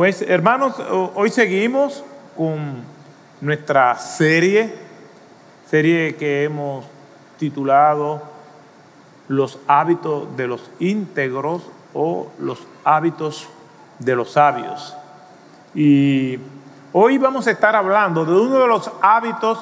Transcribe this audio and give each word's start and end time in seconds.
Pues 0.00 0.22
hermanos, 0.22 0.76
hoy 1.14 1.28
seguimos 1.28 2.02
con 2.34 2.76
nuestra 3.42 3.94
serie, 3.96 4.74
serie 5.68 6.16
que 6.16 6.44
hemos 6.44 6.86
titulado 7.38 8.22
Los 9.28 9.58
hábitos 9.68 10.34
de 10.38 10.46
los 10.46 10.70
íntegros 10.78 11.64
o 11.92 12.32
los 12.38 12.66
hábitos 12.82 13.46
de 13.98 14.16
los 14.16 14.32
sabios. 14.32 14.96
Y 15.74 16.38
hoy 16.94 17.18
vamos 17.18 17.46
a 17.46 17.50
estar 17.50 17.76
hablando 17.76 18.24
de 18.24 18.32
uno 18.32 18.58
de 18.58 18.68
los 18.68 18.90
hábitos 19.02 19.58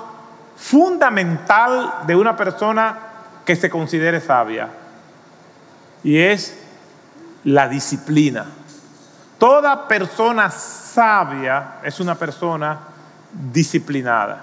fundamental 0.55 2.05
de 2.07 2.15
una 2.15 2.37
persona 2.37 2.97
que 3.45 3.57
se 3.57 3.69
considere 3.69 4.21
sabia. 4.21 4.69
Y 6.05 6.17
es 6.17 6.57
la 7.43 7.69
disciplina. 7.69 8.47
Toda 9.39 9.87
persona 9.87 10.51
sabia 10.51 11.77
es 11.85 12.01
una 12.01 12.17
persona 12.17 12.79
disciplinada. 13.53 14.43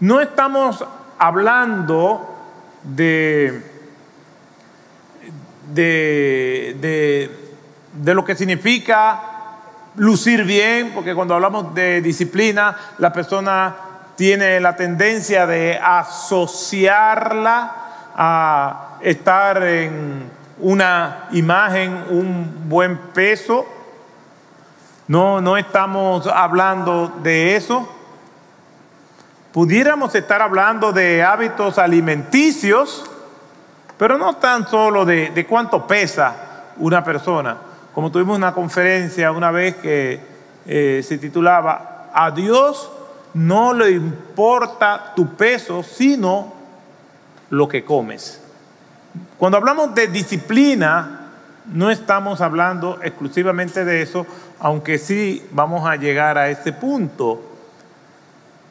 No 0.00 0.20
estamos 0.20 0.84
hablando 1.16 2.34
de, 2.82 3.62
de, 5.72 7.30
lo 8.04 8.24
que 8.24 8.34
significa 8.34 9.20
lucir 9.94 10.42
bien, 10.42 10.90
porque 10.92 11.14
cuando 11.14 11.34
hablamos 11.34 11.72
de 11.72 12.02
disciplina, 12.02 12.76
la 12.98 13.12
persona 13.12 13.76
tiene 14.16 14.58
la 14.58 14.74
tendencia 14.74 15.46
de 15.46 15.78
asociarla 15.78 17.72
a 18.16 18.96
estar 19.00 19.62
en 19.62 20.30
una 20.58 21.28
imagen, 21.30 22.04
un 22.10 22.68
buen 22.68 22.98
peso, 23.14 23.75
no, 25.08 25.40
no 25.40 25.56
estamos 25.56 26.26
hablando 26.26 27.12
de 27.22 27.56
eso. 27.56 27.88
Pudiéramos 29.52 30.14
estar 30.14 30.42
hablando 30.42 30.92
de 30.92 31.22
hábitos 31.22 31.78
alimenticios, 31.78 33.04
pero 33.96 34.18
no 34.18 34.36
tan 34.36 34.68
solo 34.68 35.04
de, 35.04 35.46
cuánto 35.48 35.86
pesa 35.86 36.34
una 36.76 37.04
persona. 37.04 37.56
Como 37.94 38.10
tuvimos 38.10 38.36
una 38.36 38.52
conferencia 38.52 39.30
una 39.32 39.50
vez 39.50 39.76
que 39.76 40.20
eh, 40.66 41.02
se 41.06 41.18
titulaba 41.18 42.10
A 42.12 42.30
Dios 42.32 42.90
no 43.34 43.72
le 43.74 43.90
importa 43.90 45.12
tu 45.14 45.36
peso, 45.36 45.82
sino 45.82 46.54
lo 47.50 47.68
que 47.68 47.84
comes. 47.84 48.40
Cuando 49.38 49.58
hablamos 49.58 49.94
de 49.94 50.08
disciplina, 50.08 51.28
no 51.72 51.90
estamos 51.90 52.40
hablando 52.40 52.98
exclusivamente 53.02 53.84
de 53.84 54.02
eso, 54.02 54.26
aunque 54.58 54.98
sí 54.98 55.46
vamos 55.50 55.88
a 55.88 55.96
llegar 55.96 56.38
a 56.38 56.48
ese 56.48 56.72
punto. 56.72 57.42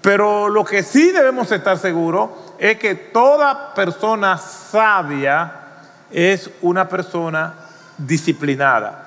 Pero 0.01 0.49
lo 0.49 0.63
que 0.63 0.83
sí 0.83 1.11
debemos 1.11 1.51
estar 1.51 1.77
seguros 1.77 2.29
es 2.59 2.77
que 2.77 2.95
toda 2.95 3.73
persona 3.73 4.37
sabia 4.37 5.51
es 6.11 6.49
una 6.61 6.87
persona 6.87 7.53
disciplinada. 7.97 9.01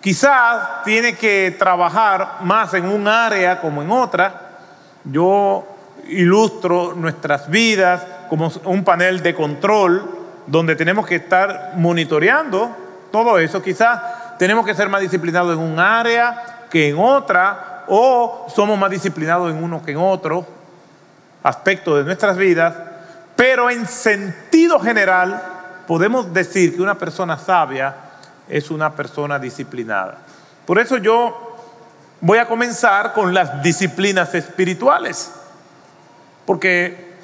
Quizás 0.00 0.84
tiene 0.84 1.16
que 1.16 1.54
trabajar 1.58 2.38
más 2.42 2.72
en 2.74 2.86
un 2.86 3.08
área 3.08 3.60
como 3.60 3.82
en 3.82 3.90
otra. 3.90 4.40
Yo 5.04 5.66
ilustro 6.08 6.94
nuestras 6.94 7.50
vidas 7.50 8.06
como 8.28 8.50
un 8.64 8.84
panel 8.84 9.22
de 9.22 9.34
control 9.34 10.08
donde 10.46 10.76
tenemos 10.76 11.06
que 11.06 11.16
estar 11.16 11.72
monitoreando 11.76 12.70
todo 13.10 13.38
eso. 13.38 13.62
Quizás 13.62 14.00
tenemos 14.38 14.64
que 14.64 14.74
ser 14.74 14.88
más 14.88 15.00
disciplinados 15.00 15.52
en 15.52 15.62
un 15.62 15.78
área 15.78 16.66
que 16.70 16.88
en 16.88 16.98
otra, 16.98 17.84
o 17.88 18.46
somos 18.54 18.78
más 18.78 18.90
disciplinados 18.90 19.50
en 19.50 19.62
uno 19.62 19.82
que 19.84 19.92
en 19.92 19.98
otro 19.98 20.46
aspecto 21.42 21.96
de 21.96 22.04
nuestras 22.04 22.36
vidas, 22.36 22.74
pero 23.36 23.70
en 23.70 23.86
sentido 23.86 24.80
general 24.80 25.40
podemos 25.86 26.32
decir 26.32 26.74
que 26.74 26.82
una 26.82 26.96
persona 26.96 27.38
sabia 27.38 27.94
es 28.48 28.70
una 28.70 28.94
persona 28.94 29.38
disciplinada. 29.38 30.18
Por 30.64 30.78
eso 30.78 30.96
yo 30.96 31.56
voy 32.20 32.38
a 32.38 32.48
comenzar 32.48 33.12
con 33.12 33.32
las 33.32 33.62
disciplinas 33.62 34.34
espirituales, 34.34 35.32
porque 36.44 37.14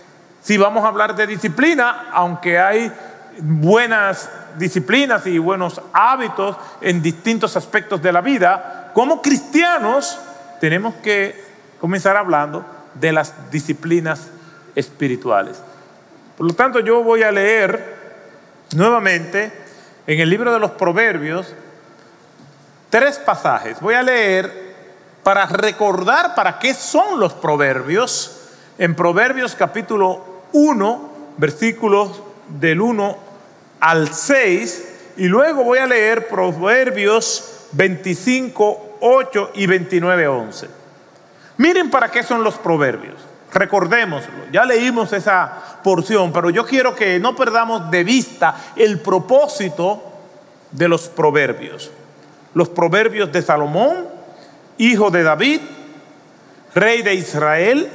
si 0.41 0.57
vamos 0.57 0.85
a 0.85 0.89
hablar 0.89 1.15
de 1.15 1.27
disciplina, 1.27 2.11
aunque 2.13 2.59
hay 2.59 2.93
buenas 3.39 4.29
disciplinas 4.59 5.27
y 5.27 5.39
buenos 5.39 5.81
hábitos 5.93 6.57
en 6.81 7.03
distintos 7.03 7.57
aspectos 7.57 8.03
de 8.03 8.13
la 8.13 8.21
vida, 8.21 8.91
como 8.95 9.23
cristianos 9.23 10.19
tenemos 10.61 10.95
que 10.97 11.45
comenzar 11.81 12.17
hablando 12.17 12.65
de 12.95 13.13
las 13.13 13.51
disciplinas 13.51 14.29
espirituales. 14.75 15.61
Por 16.37 16.47
lo 16.47 16.55
tanto, 16.55 16.81
yo 16.81 17.03
voy 17.03 17.23
a 17.23 17.33
leer 17.33 18.01
nuevamente 18.75 19.53
en 20.07 20.21
el 20.21 20.31
libro 20.31 20.53
de 20.53 20.61
los 20.61 20.73
Proverbios 20.73 21.55
tres 22.91 23.19
pasajes. 23.19 23.81
Voy 23.81 23.95
a 23.95 24.03
leer 24.03 24.75
para 25.23 25.47
recordar 25.47 26.35
para 26.35 26.59
qué 26.59 26.75
son 26.75 27.21
los 27.21 27.33
proverbios. 27.33 28.39
En 28.79 28.95
Proverbios 28.95 29.55
capítulo 29.55 30.43
1, 30.53 31.11
versículos 31.39 32.23
del 32.49 32.81
1 32.81 33.32
al 33.83 34.15
6, 34.15 35.15
y 35.17 35.27
luego 35.27 35.65
voy 35.65 35.81
a 35.81 35.87
leer 35.87 36.29
Proverbios 36.29 37.67
25, 37.73 38.99
8 39.01 39.51
y 39.57 39.67
29, 39.67 40.29
11. 40.29 40.69
Miren 41.57 41.91
para 41.91 42.09
qué 42.09 42.23
son 42.23 42.45
los 42.45 42.55
proverbios. 42.55 43.17
Recordémoslo, 43.53 44.47
ya 44.53 44.65
leímos 44.65 45.13
esa 45.13 45.81
porción, 45.83 46.33
pero 46.33 46.49
yo 46.51 46.65
quiero 46.65 46.95
que 46.95 47.19
no 47.19 47.35
perdamos 47.35 47.91
de 47.91 48.05
vista 48.05 48.55
el 48.77 49.01
propósito 49.01 50.01
de 50.71 50.87
los 50.87 51.09
proverbios. 51.09 51.91
Los 52.55 52.69
proverbios 52.69 53.33
de 53.33 53.43
Salomón, 53.43 54.07
hijo 54.79 55.11
de 55.11 55.25
David, 55.25 55.61
rey 56.73 57.03
de 57.03 57.15
Israel, 57.15 57.91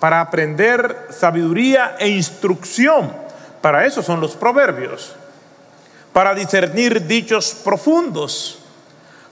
para 0.00 0.20
aprender 0.20 1.06
sabiduría 1.10 1.94
e 2.00 2.08
instrucción. 2.08 3.25
Para 3.66 3.84
eso 3.84 4.00
son 4.00 4.20
los 4.20 4.36
proverbios. 4.36 5.16
Para 6.12 6.36
discernir 6.36 7.04
dichos 7.04 7.52
profundos. 7.64 8.60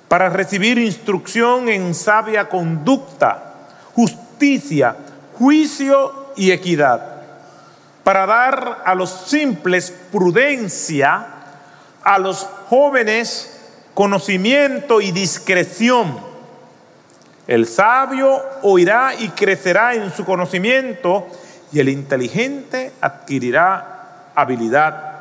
Para 0.09 0.29
recibir 0.29 0.77
instrucción 0.77 1.69
en 1.69 1.95
sabia 1.95 2.49
conducta, 2.49 3.69
justicia, 3.95 4.97
juicio 5.39 6.33
y 6.35 6.51
equidad. 6.51 7.23
Para 8.03 8.27
dar 8.27 8.83
a 8.85 8.97
los 8.97 9.09
simples 9.09 9.95
prudencia, 10.11 11.27
a 12.03 12.19
los 12.19 12.45
jóvenes 12.69 13.57
conocimiento 13.95 15.01
y 15.01 15.13
discreción 15.13 16.19
el 17.47 17.69
sabio 17.69 18.43
oirá 18.63 19.15
y 19.17 19.29
crecerá 19.29 19.95
en 19.95 20.13
su 20.13 20.25
conocimiento 20.25 21.29
y 21.71 21.79
el 21.79 21.89
inteligente 21.89 22.95
adquirirá 23.01 23.94
habilidad 24.35 25.13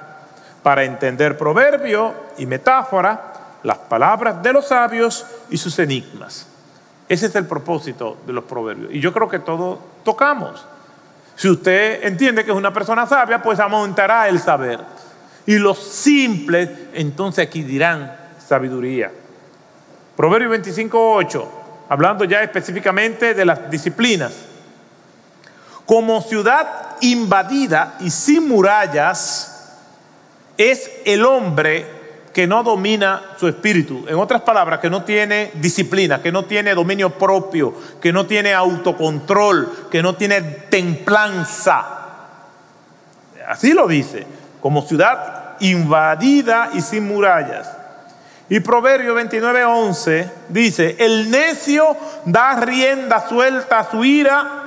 para 0.62 0.84
entender 0.84 1.38
proverbio 1.38 2.14
y 2.38 2.46
metáfora, 2.46 3.34
las 3.64 3.78
palabras 3.78 4.42
de 4.42 4.54
los 4.54 4.68
sabios 4.68 5.26
y 5.50 5.58
sus 5.58 5.78
enigmas. 5.80 6.48
Ese 7.08 7.28
es 7.28 7.36
el 7.36 7.46
propósito 7.46 8.18
de 8.26 8.34
los 8.34 8.44
proverbios. 8.46 8.94
Y 8.94 9.00
yo 9.00 9.14
creo 9.14 9.30
que 9.30 9.40
todos 9.40 9.80
tocamos. 10.04 10.66
Si 11.36 11.50
usted 11.50 12.04
entiende 12.06 12.46
que 12.46 12.52
es 12.52 12.58
una 12.58 12.74
persona 12.74 13.06
sabia, 13.06 13.42
pues 13.42 13.60
aumentará 13.60 14.28
el 14.30 14.40
saber. 14.40 14.80
Y 15.46 15.58
los 15.58 15.78
simples, 15.78 16.70
entonces 16.94 17.48
adquirirán 17.48 18.16
sabiduría. 18.40 19.12
Proverbio 20.16 20.50
25, 20.50 21.16
8 21.16 21.64
hablando 21.90 22.24
ya 22.26 22.42
específicamente 22.42 23.34
de 23.34 23.46
las 23.46 23.70
disciplinas. 23.70 24.34
Como 25.86 26.22
ciudad 26.22 26.98
invadida 27.02 27.96
y 28.00 28.10
sin 28.10 28.48
murallas 28.48 29.78
es 30.58 30.90
el 31.06 31.26
hombre 31.26 31.86
que 32.34 32.48
no 32.48 32.64
domina 32.64 33.22
su 33.40 33.48
espíritu. 33.48 34.06
En 34.08 34.16
otras 34.16 34.42
palabras, 34.42 34.80
que 34.80 34.90
no 34.90 35.04
tiene 35.04 35.52
disciplina, 35.56 36.22
que 36.22 36.32
no 36.32 36.46
tiene 36.46 36.74
dominio 36.74 37.12
propio, 37.12 37.76
que 38.02 38.12
no 38.12 38.26
tiene 38.26 38.54
autocontrol, 38.54 39.88
que 39.92 40.02
no 40.02 40.16
tiene 40.16 40.42
templanza. 40.42 41.86
Así 43.48 43.74
lo 43.74 43.88
dice, 43.88 44.26
como 44.62 44.82
ciudad 44.82 45.58
invadida 45.60 46.72
y 46.74 46.82
sin 46.82 47.08
murallas. 47.08 47.70
Y 48.50 48.60
Proverbio 48.60 49.14
29, 49.14 49.64
11 49.64 50.32
dice, 50.50 50.96
el 51.00 51.30
necio 51.30 51.96
da 52.26 52.56
rienda 52.56 53.28
suelta 53.28 53.80
a 53.80 53.92
su 53.92 54.04
ira, 54.04 54.63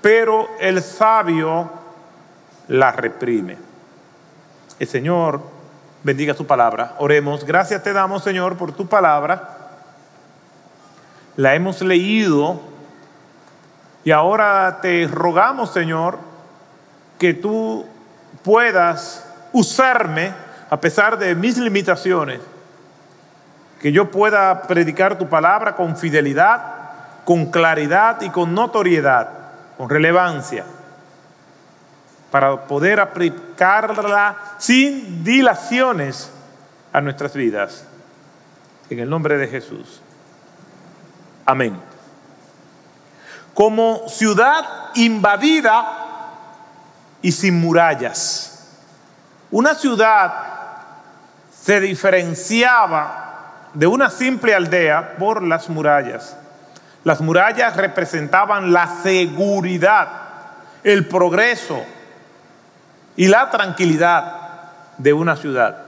pero 0.00 0.48
el 0.58 0.82
sabio 0.82 1.70
la 2.68 2.92
reprime. 2.92 3.56
El 4.78 4.86
Señor 4.86 5.40
bendiga 6.02 6.34
su 6.34 6.46
palabra. 6.46 6.94
Oremos. 6.98 7.44
Gracias 7.44 7.82
te 7.82 7.92
damos, 7.92 8.22
Señor, 8.22 8.56
por 8.56 8.72
tu 8.72 8.86
palabra. 8.86 9.56
la 11.36 11.54
hemos 11.54 11.80
leído 11.80 12.60
y 14.04 14.10
ahora 14.10 14.78
te 14.82 15.06
rogamos, 15.06 15.72
Señor, 15.72 16.18
que 17.18 17.34
tú 17.34 17.86
puedas 18.42 19.26
usarme 19.52 20.32
a 20.70 20.80
pesar 20.80 21.18
de 21.18 21.34
mis 21.34 21.58
limitaciones, 21.58 22.40
que 23.80 23.92
yo 23.92 24.10
pueda 24.10 24.62
predicar 24.62 25.18
tu 25.18 25.28
palabra 25.28 25.74
con 25.76 25.96
fidelidad, 25.96 26.62
con 27.24 27.46
claridad 27.46 28.20
y 28.22 28.30
con 28.30 28.54
notoriedad, 28.54 29.28
con 29.80 29.88
relevancia, 29.88 30.66
para 32.30 32.66
poder 32.66 33.00
aplicarla 33.00 34.36
sin 34.58 35.24
dilaciones 35.24 36.30
a 36.92 37.00
nuestras 37.00 37.32
vidas. 37.32 37.86
En 38.90 38.98
el 38.98 39.08
nombre 39.08 39.38
de 39.38 39.48
Jesús. 39.48 40.02
Amén. 41.46 41.80
Como 43.54 44.06
ciudad 44.06 44.90
invadida 44.96 45.86
y 47.22 47.32
sin 47.32 47.58
murallas. 47.58 48.68
Una 49.50 49.74
ciudad 49.74 50.34
se 51.58 51.80
diferenciaba 51.80 53.70
de 53.72 53.86
una 53.86 54.10
simple 54.10 54.54
aldea 54.54 55.16
por 55.16 55.42
las 55.42 55.70
murallas. 55.70 56.36
Las 57.04 57.20
murallas 57.20 57.76
representaban 57.76 58.72
la 58.72 58.86
seguridad, 59.02 60.08
el 60.84 61.06
progreso 61.06 61.82
y 63.16 63.26
la 63.28 63.50
tranquilidad 63.50 64.40
de 64.98 65.12
una 65.12 65.36
ciudad. 65.36 65.78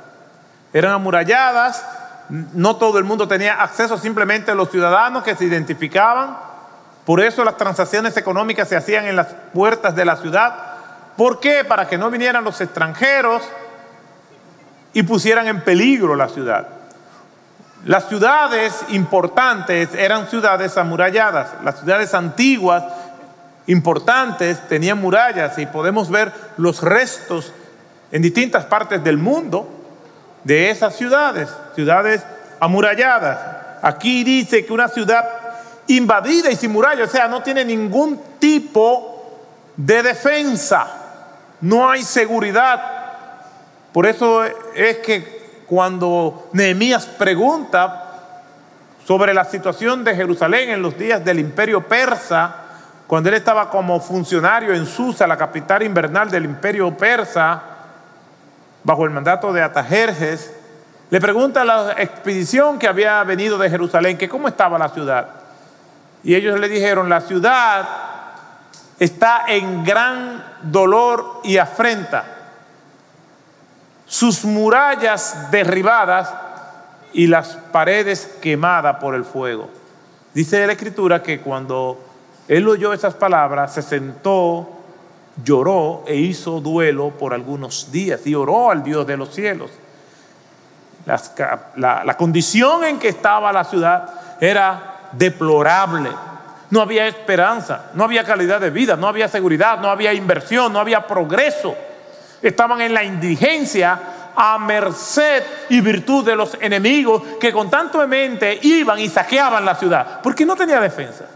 Eran 0.73 0.93
amuralladas, 0.93 1.85
no 2.29 2.77
todo 2.77 2.99
el 2.99 3.05
mundo 3.05 3.29
tenía 3.29 3.63
acceso, 3.63 3.99
simplemente 3.99 4.55
los 4.55 4.71
ciudadanos 4.71 5.23
que 5.23 5.37
se 5.37 5.45
identificaban. 5.45 6.37
Por 7.05 7.21
eso 7.21 7.45
las 7.45 7.57
transacciones 7.57 8.17
económicas 8.17 8.69
se 8.69 8.77
hacían 8.77 9.07
en 9.07 9.17
las 9.17 9.29
puertas 9.53 9.95
de 9.95 10.05
la 10.05 10.17
ciudad. 10.17 10.55
¿Por 11.17 11.41
qué? 11.41 11.65
Para 11.65 11.89
que 11.89 11.99
no 11.99 12.11
vinieran 12.11 12.45
los 12.45 12.61
extranjeros 12.61 13.43
y 14.95 15.03
pusieran 15.03 15.47
en 15.47 15.61
peligro 15.61 16.17
la 16.17 16.29
ciudad. 16.29 16.69
Las 17.85 18.09
ciudades 18.09 18.85
importantes 18.91 19.89
eran 19.95 20.29
ciudades 20.29 20.77
amuralladas. 20.79 21.51
Las 21.65 21.81
ciudades 21.81 22.15
antiguas 22.15 22.85
importantes 23.67 24.69
tenían 24.69 25.01
murallas 25.01 25.59
y 25.59 25.67
podemos 25.67 26.09
ver 26.09 26.33
los 26.59 26.83
restos 26.83 27.53
en 28.13 28.23
distintas 28.23 28.65
partes 28.67 29.03
del 29.03 29.19
mundo 29.19 29.69
de 30.45 30.71
esas 30.71 30.95
ciudades, 30.95 31.49
ciudades 31.75 32.23
amuralladas. 32.61 33.39
Aquí 33.83 34.23
dice 34.23 34.65
que 34.65 34.73
una 34.73 34.87
ciudad 34.87 35.25
invadida 35.89 36.51
y 36.51 36.57
sin 36.57 36.71
murallas, 36.71 37.09
o 37.09 37.13
sea, 37.13 37.27
no 37.27 37.43
tiene 37.43 37.65
ningún 37.65 38.21
tipo 38.39 39.41
de 39.77 40.05
defensa, 40.05 40.87
no 41.61 41.91
hay 41.91 42.03
seguridad. 42.03 42.81
Por 43.93 44.07
eso 44.07 44.45
es 44.45 44.99
que 44.99 45.42
cuando 45.73 46.51
Nehemías 46.53 47.07
pregunta 47.07 48.05
sobre 49.07 49.33
la 49.33 49.47
situación 49.47 50.05
de 50.05 50.15
Jerusalén 50.15 50.69
en 50.69 50.83
los 50.83 50.99
días 50.99 51.25
del 51.25 51.39
imperio 51.39 51.89
persa, 51.89 52.57
cuando 53.07 53.31
él 53.31 53.37
estaba 53.37 53.71
como 53.71 53.99
funcionario 53.99 54.75
en 54.75 54.85
Susa, 54.85 55.27
la 55.27 55.39
capital 55.39 55.83
invernal 55.83 56.31
del 56.31 56.45
imperio 56.45 56.95
persa, 56.95 57.63
bajo 58.85 59.07
el 59.07 59.13
mandato 59.13 59.51
de 59.51 59.63
Atajerjes, 59.63 60.55
le 61.09 61.19
pregunta 61.23 61.63
a 61.63 61.65
la 61.65 61.93
expedición 61.93 62.79
que 62.79 62.87
había 62.87 63.25
venido 63.25 63.57
de 63.57 63.71
Jerusalén 63.71 64.19
que 64.19 64.29
cómo 64.29 64.49
estaba 64.49 64.79
la 64.79 64.91
ciudad. 64.91 65.27
Y 66.23 66.35
ellos 66.35 66.61
le 66.61 66.69
dijeron, 66.69 67.09
la 67.09 67.23
ciudad 67.23 67.89
está 68.99 69.45
en 69.49 69.85
gran 69.85 70.45
dolor 70.65 71.41
y 71.45 71.57
afrenta. 71.57 72.32
Sus 74.13 74.45
murallas 74.45 75.51
derribadas 75.51 76.35
y 77.15 77.29
las 77.29 77.57
paredes 77.73 78.37
quemadas 78.43 78.97
por 78.97 79.15
el 79.15 79.25
fuego. 79.25 79.71
Dice 80.35 80.67
la 80.67 80.75
escritura 80.75 81.23
que 81.23 81.41
cuando 81.41 81.99
él 82.47 82.69
oyó 82.69 82.93
esas 82.93 83.15
palabras, 83.15 83.73
se 83.73 83.81
sentó 83.81 84.69
lloró 85.43 86.05
e 86.07 86.17
hizo 86.17 86.61
duelo 86.61 87.09
por 87.09 87.33
algunos 87.33 87.91
días 87.91 88.27
y 88.27 88.35
oró 88.35 88.71
al 88.71 88.85
Dios 88.85 89.07
de 89.07 89.17
los 89.17 89.31
cielos. 89.35 89.71
la, 91.07 92.15
condición 92.19 92.85
en 92.85 92.99
que 92.99 93.09
estaba 93.09 93.51
la 93.51 93.65
ciudad 93.65 94.13
era 94.43 95.09
deplorable. 95.13 96.11
No 96.69 96.83
había 96.83 97.07
esperanza, 97.07 97.87
no 97.95 98.05
había 98.05 98.25
calidad 98.25 98.61
de 98.61 98.69
vida, 98.69 98.95
no 98.95 99.09
había 99.09 99.27
seguridad, 99.29 99.81
no 99.81 99.89
había 99.89 100.13
inversión, 100.13 100.71
no 100.71 100.81
había 100.81 101.07
progreso. 101.07 101.75
Estaban 102.43 102.81
en 102.81 102.93
la 102.93 103.05
indigencia 103.05 104.01
a 104.35 104.59
merced 104.59 105.45
y 105.69 105.81
virtud 105.81 106.25
de 106.25 106.37
los 106.37 106.57
enemigos 106.61 107.23
que 107.41 107.53
constantemente 107.53 108.59
iban 108.63 108.99
y 108.99 109.09
saqueaban 109.09 109.65
la 109.65 109.75
ciudad, 109.75 110.21
porque 110.23 110.47
no 110.47 110.57
tenía 110.57 110.81
defensa. 110.81 111.27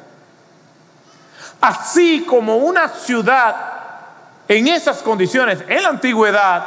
Así 1.60 2.24
como 2.26 2.56
una 2.56 2.88
ciudad 2.88 3.56
en 4.48 4.68
esas 4.68 5.02
condiciones, 5.02 5.64
en 5.68 5.82
la 5.82 5.88
antigüedad, 5.90 6.64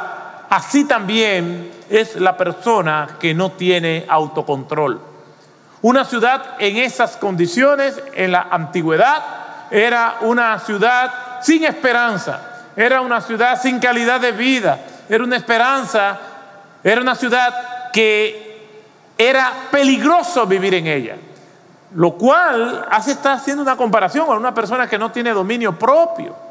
así 0.48 0.84
también 0.84 1.72
es 1.88 2.16
la 2.16 2.36
persona 2.36 3.16
que 3.18 3.34
no 3.34 3.52
tiene 3.52 4.04
autocontrol. 4.08 5.00
Una 5.82 6.04
ciudad 6.04 6.56
en 6.58 6.76
esas 6.76 7.16
condiciones, 7.16 8.00
en 8.12 8.32
la 8.32 8.48
antigüedad, 8.50 9.22
era 9.70 10.16
una 10.20 10.58
ciudad 10.58 11.40
sin 11.40 11.64
esperanza, 11.64 12.49
era 12.76 13.00
una 13.00 13.20
ciudad 13.20 13.60
sin 13.60 13.78
calidad 13.78 14.20
de 14.20 14.32
vida, 14.32 14.78
era 15.08 15.24
una 15.24 15.36
esperanza, 15.36 16.18
era 16.82 17.00
una 17.00 17.14
ciudad 17.14 17.90
que 17.92 18.68
era 19.18 19.52
peligroso 19.70 20.46
vivir 20.46 20.74
en 20.74 20.86
ella. 20.86 21.16
Lo 21.94 22.12
cual 22.12 22.86
hace 22.90 23.12
estar 23.12 23.36
haciendo 23.36 23.62
una 23.62 23.76
comparación 23.76 24.26
con 24.26 24.38
una 24.38 24.54
persona 24.54 24.88
que 24.88 24.98
no 24.98 25.10
tiene 25.10 25.30
dominio 25.30 25.76
propio 25.76 26.50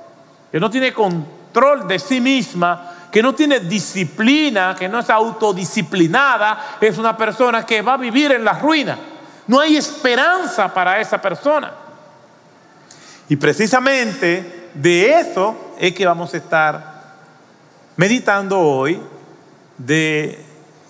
que 0.52 0.60
no 0.60 0.70
tiene 0.70 0.94
control 0.94 1.88
de 1.88 2.00
sí 2.00 2.20
misma, 2.20 2.94
que 3.12 3.22
no 3.22 3.34
tiene 3.34 3.60
disciplina, 3.60 4.76
que 4.78 4.90
no 4.90 5.00
es 5.00 5.10
autodisciplinada, 5.10 6.78
es 6.82 6.98
una 6.98 7.16
persona 7.16 7.66
que 7.66 7.82
va 7.82 7.94
a 7.94 7.98
vivir 7.98 8.32
en 8.32 8.44
la 8.44 8.54
ruina. 8.54 8.98
No 9.48 9.60
hay 9.60 9.78
esperanza 9.78 10.74
para 10.74 11.00
esa 11.00 11.22
persona. 11.22 11.72
Y 13.28 13.36
precisamente 13.36 14.70
de 14.74 15.20
eso 15.20 15.69
es 15.80 15.94
que 15.94 16.06
vamos 16.06 16.34
a 16.34 16.38
estar 16.38 17.00
meditando 17.96 18.60
hoy 18.60 19.00
de 19.78 20.44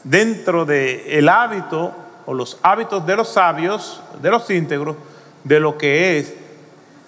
dentro 0.04 0.66
del 0.66 1.02
el 1.06 1.30
hábito 1.30 1.94
o 2.26 2.34
los 2.34 2.58
hábitos 2.64 3.06
de 3.06 3.16
los 3.16 3.30
sabios, 3.30 4.02
de 4.22 4.32
los 4.32 4.50
íntegros, 4.50 4.98
de 5.44 5.60
lo 5.60 5.78
que 5.78 6.18
es 6.18 6.34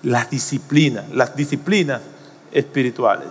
la 0.03 0.25
disciplina, 0.25 1.03
las 1.11 1.35
disciplinas 1.35 2.01
espirituales. 2.51 3.27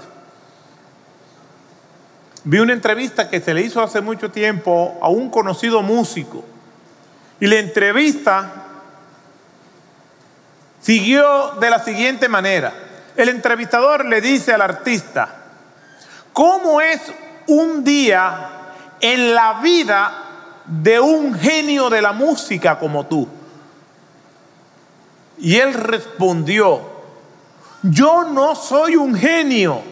Vi 2.42 2.58
una 2.58 2.72
entrevista 2.72 3.28
que 3.28 3.40
se 3.40 3.54
le 3.54 3.62
hizo 3.62 3.82
hace 3.82 4.00
mucho 4.00 4.30
tiempo 4.30 4.98
a 5.00 5.08
un 5.08 5.30
conocido 5.30 5.82
músico 5.82 6.44
y 7.38 7.46
la 7.46 7.56
entrevista 7.56 8.66
siguió 10.80 11.52
de 11.60 11.70
la 11.70 11.84
siguiente 11.84 12.28
manera. 12.28 12.89
El 13.20 13.28
entrevistador 13.28 14.06
le 14.06 14.22
dice 14.22 14.54
al 14.54 14.62
artista, 14.62 15.28
¿cómo 16.32 16.80
es 16.80 17.02
un 17.48 17.84
día 17.84 18.48
en 18.98 19.34
la 19.34 19.60
vida 19.60 20.24
de 20.64 20.98
un 20.98 21.34
genio 21.34 21.90
de 21.90 22.00
la 22.00 22.12
música 22.12 22.78
como 22.78 23.04
tú? 23.04 23.28
Y 25.36 25.56
él 25.56 25.74
respondió, 25.74 26.80
yo 27.82 28.24
no 28.24 28.54
soy 28.54 28.96
un 28.96 29.14
genio. 29.14 29.82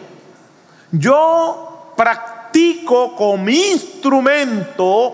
Yo 0.91 1.93
practico 1.95 3.15
con 3.15 3.43
mi 3.43 3.73
instrumento 3.73 5.13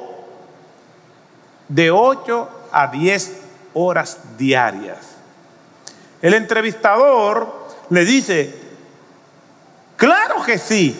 de 1.68 1.92
8 1.92 2.50
a 2.72 2.88
10 2.88 3.42
horas 3.74 4.20
diarias. 4.38 5.00
El 6.22 6.34
entrevistador 6.34 7.65
le 7.89 8.06
dice, 8.06 8.54
claro 9.98 10.44
que 10.44 10.58
sí, 10.58 10.98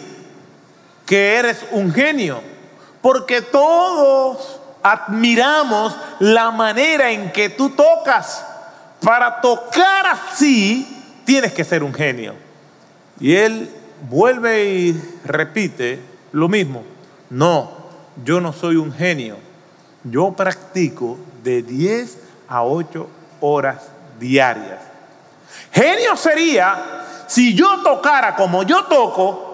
que 1.04 1.36
eres 1.36 1.64
un 1.70 1.92
genio, 1.92 2.40
porque 3.00 3.42
todos 3.42 4.60
admiramos 4.82 5.96
la 6.20 6.50
manera 6.50 7.10
en 7.10 7.32
que 7.32 7.48
tú 7.48 7.70
tocas. 7.70 8.44
Para 9.00 9.40
tocar 9.40 10.06
así, 10.06 10.86
tienes 11.24 11.52
que 11.52 11.64
ser 11.64 11.82
un 11.82 11.92
genio. 11.92 12.34
Y 13.20 13.34
él 13.34 13.70
vuelve 14.08 14.64
y 14.64 15.18
repite 15.24 16.00
lo 16.32 16.48
mismo. 16.48 16.82
No, 17.30 17.70
yo 18.24 18.40
no 18.40 18.52
soy 18.52 18.76
un 18.76 18.92
genio. 18.92 19.36
Yo 20.04 20.32
practico 20.32 21.18
de 21.42 21.62
10 21.62 22.18
a 22.48 22.62
8 22.62 23.08
horas 23.40 23.88
diarias. 24.20 24.85
Genio 25.72 26.16
sería 26.16 27.24
si 27.26 27.54
yo 27.54 27.82
tocara 27.82 28.34
como 28.36 28.62
yo 28.62 28.84
toco, 28.84 29.46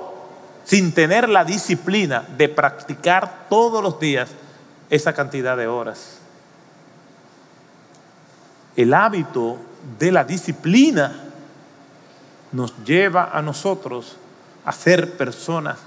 sin 0.65 0.93
tener 0.93 1.29
la 1.29 1.45
disciplina 1.45 2.25
de 2.37 2.49
practicar 2.49 3.47
todos 3.49 3.83
los 3.83 3.99
días 3.99 4.31
esa 4.91 5.13
cantidad 5.13 5.57
de 5.57 5.67
horas. 5.67 6.19
El 8.77 8.95
hábito 8.95 9.59
de 9.99 10.13
la 10.13 10.25
disciplina 10.25 11.13
nos 12.53 12.85
lleva 12.85 13.31
a 13.33 13.43
nosotros 13.43 14.17
a 14.65 14.73
ser 14.73 15.17
personas 15.17 15.79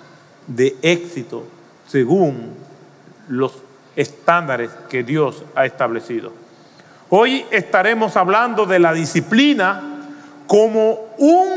de 0.47 0.75
éxito 0.81 1.45
según 1.87 2.53
los 3.29 3.53
estándares 3.95 4.71
que 4.89 5.03
Dios 5.03 5.43
ha 5.55 5.65
establecido. 5.65 6.33
Hoy 7.09 7.45
estaremos 7.51 8.17
hablando 8.17 8.65
de 8.65 8.79
la 8.79 8.93
disciplina 8.93 9.94
como 10.47 11.09
un 11.17 11.49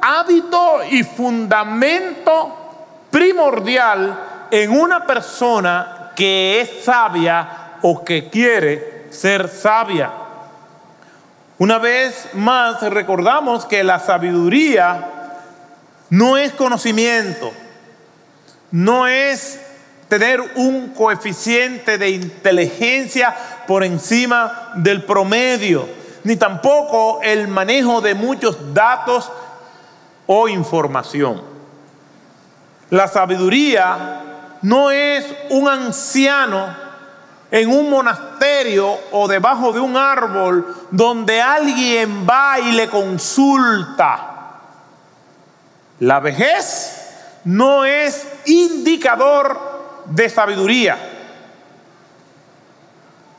hábito 0.00 0.80
y 0.90 1.02
fundamento 1.02 2.54
primordial 3.10 4.46
en 4.50 4.70
una 4.70 5.06
persona 5.06 6.12
que 6.14 6.60
es 6.60 6.84
sabia 6.84 7.78
o 7.82 8.04
que 8.04 8.28
quiere 8.28 9.06
ser 9.10 9.48
sabia. 9.48 10.10
Una 11.58 11.78
vez 11.78 12.28
más 12.34 12.82
recordamos 12.82 13.64
que 13.64 13.82
la 13.82 13.98
sabiduría 13.98 15.12
no 16.10 16.36
es 16.36 16.52
conocimiento, 16.52 17.52
no 18.70 19.06
es 19.06 19.60
tener 20.08 20.40
un 20.56 20.90
coeficiente 20.90 21.98
de 21.98 22.10
inteligencia 22.10 23.34
por 23.66 23.82
encima 23.82 24.72
del 24.76 25.04
promedio, 25.04 25.88
ni 26.26 26.34
tampoco 26.34 27.20
el 27.22 27.46
manejo 27.46 28.00
de 28.00 28.16
muchos 28.16 28.74
datos 28.74 29.30
o 30.26 30.48
información. 30.48 31.40
La 32.90 33.06
sabiduría 33.06 34.58
no 34.62 34.90
es 34.90 35.24
un 35.50 35.68
anciano 35.68 36.66
en 37.48 37.70
un 37.70 37.88
monasterio 37.88 38.98
o 39.12 39.28
debajo 39.28 39.72
de 39.72 39.78
un 39.78 39.96
árbol 39.96 40.74
donde 40.90 41.40
alguien 41.40 42.26
va 42.28 42.58
y 42.58 42.72
le 42.72 42.88
consulta. 42.88 44.56
La 46.00 46.18
vejez 46.18 47.38
no 47.44 47.84
es 47.84 48.26
indicador 48.46 49.60
de 50.06 50.28
sabiduría. 50.28 50.98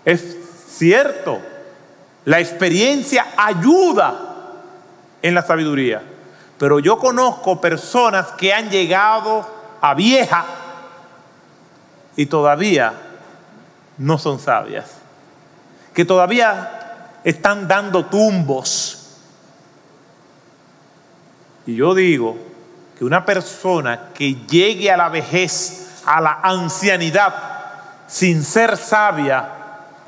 Es 0.05 0.37
cierto, 0.69 1.41
la 2.27 2.41
experiencia 2.41 3.25
ayuda 3.37 4.13
en 5.21 5.33
la 5.33 5.41
sabiduría, 5.43 6.01
pero 6.57 6.79
yo 6.79 6.97
conozco 6.97 7.61
personas 7.61 8.27
que 8.33 8.53
han 8.53 8.69
llegado 8.69 9.49
a 9.79 9.93
vieja 9.93 10.43
y 12.17 12.25
todavía 12.25 12.91
no 13.97 14.17
son 14.17 14.39
sabias, 14.39 14.97
que 15.93 16.03
todavía 16.03 17.11
están 17.23 17.65
dando 17.65 18.07
tumbos. 18.07 19.15
Y 21.65 21.75
yo 21.75 21.95
digo 21.95 22.37
que 22.97 23.05
una 23.05 23.25
persona 23.25 24.09
que 24.13 24.35
llegue 24.49 24.91
a 24.91 24.97
la 24.97 25.07
vejez, 25.07 26.01
a 26.05 26.19
la 26.19 26.39
ancianidad, 26.43 27.33
sin 28.05 28.43
ser 28.43 28.75
sabia, 28.75 29.49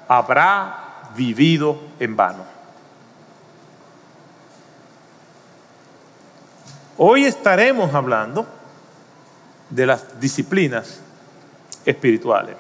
habrá 0.10 0.89
vivido 1.16 1.80
en 2.00 2.16
vano. 2.16 2.44
Hoy 6.98 7.26
estaremos 7.26 7.94
hablando 7.94 8.46
de 9.70 9.86
las 9.86 10.20
disciplinas 10.20 11.00
espirituales. 11.86 12.56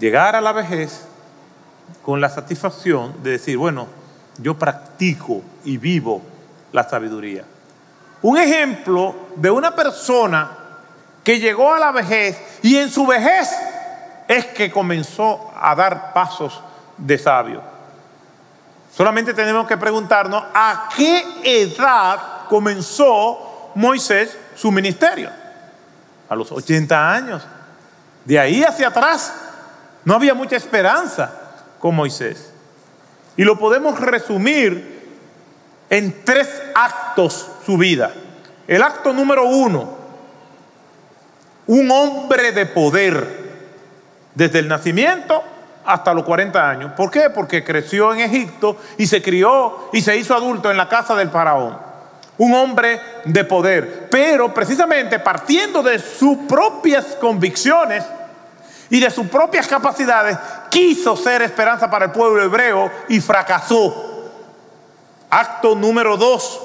llegar 0.00 0.34
a 0.34 0.40
la 0.40 0.52
vejez 0.52 1.02
con 2.02 2.20
la 2.20 2.30
satisfacción 2.30 3.22
de 3.22 3.32
decir, 3.32 3.58
bueno, 3.58 3.86
yo 4.38 4.58
practico 4.58 5.42
y 5.64 5.76
vivo 5.76 6.22
la 6.72 6.88
sabiduría. 6.88 7.44
Un 8.22 8.38
ejemplo 8.38 9.14
de 9.36 9.50
una 9.50 9.76
persona 9.76 10.50
que 11.22 11.38
llegó 11.38 11.74
a 11.74 11.78
la 11.78 11.92
vejez 11.92 12.38
y 12.62 12.76
en 12.76 12.90
su 12.90 13.06
vejez 13.06 13.50
es 14.30 14.46
que 14.46 14.70
comenzó 14.70 15.52
a 15.60 15.74
dar 15.74 16.12
pasos 16.12 16.60
de 16.96 17.18
sabio. 17.18 17.60
Solamente 18.94 19.34
tenemos 19.34 19.66
que 19.66 19.76
preguntarnos 19.76 20.44
a 20.54 20.88
qué 20.96 21.24
edad 21.42 22.46
comenzó 22.48 23.72
Moisés 23.74 24.38
su 24.54 24.70
ministerio. 24.70 25.30
A 26.28 26.36
los 26.36 26.52
80 26.52 27.12
años. 27.12 27.42
De 28.24 28.38
ahí 28.38 28.62
hacia 28.62 28.86
atrás 28.86 29.34
no 30.04 30.14
había 30.14 30.32
mucha 30.32 30.54
esperanza 30.54 31.32
con 31.80 31.96
Moisés. 31.96 32.52
Y 33.36 33.42
lo 33.42 33.58
podemos 33.58 33.98
resumir 33.98 35.10
en 35.90 36.24
tres 36.24 36.48
actos 36.76 37.50
su 37.66 37.76
vida. 37.76 38.12
El 38.68 38.84
acto 38.84 39.12
número 39.12 39.44
uno, 39.46 39.92
un 41.66 41.90
hombre 41.90 42.52
de 42.52 42.66
poder 42.66 43.39
desde 44.34 44.60
el 44.60 44.68
nacimiento 44.68 45.42
hasta 45.84 46.14
los 46.14 46.24
40 46.24 46.68
años. 46.70 46.92
¿Por 46.96 47.10
qué? 47.10 47.30
Porque 47.30 47.64
creció 47.64 48.12
en 48.12 48.20
Egipto 48.20 48.76
y 48.98 49.06
se 49.06 49.22
crió 49.22 49.88
y 49.92 50.00
se 50.00 50.16
hizo 50.16 50.34
adulto 50.34 50.70
en 50.70 50.76
la 50.76 50.88
casa 50.88 51.14
del 51.14 51.30
faraón. 51.30 51.76
Un 52.38 52.54
hombre 52.54 53.00
de 53.24 53.44
poder, 53.44 54.08
pero 54.10 54.52
precisamente 54.54 55.18
partiendo 55.18 55.82
de 55.82 55.98
sus 55.98 56.38
propias 56.48 57.16
convicciones, 57.20 58.04
y 58.90 58.98
de 58.98 59.10
sus 59.10 59.28
propias 59.28 59.66
capacidades 59.68 60.36
quiso 60.68 61.16
ser 61.16 61.42
esperanza 61.42 61.88
para 61.88 62.06
el 62.06 62.10
pueblo 62.10 62.42
hebreo 62.42 62.90
y 63.08 63.20
fracasó. 63.20 64.32
Acto 65.30 65.76
número 65.76 66.16
dos, 66.16 66.60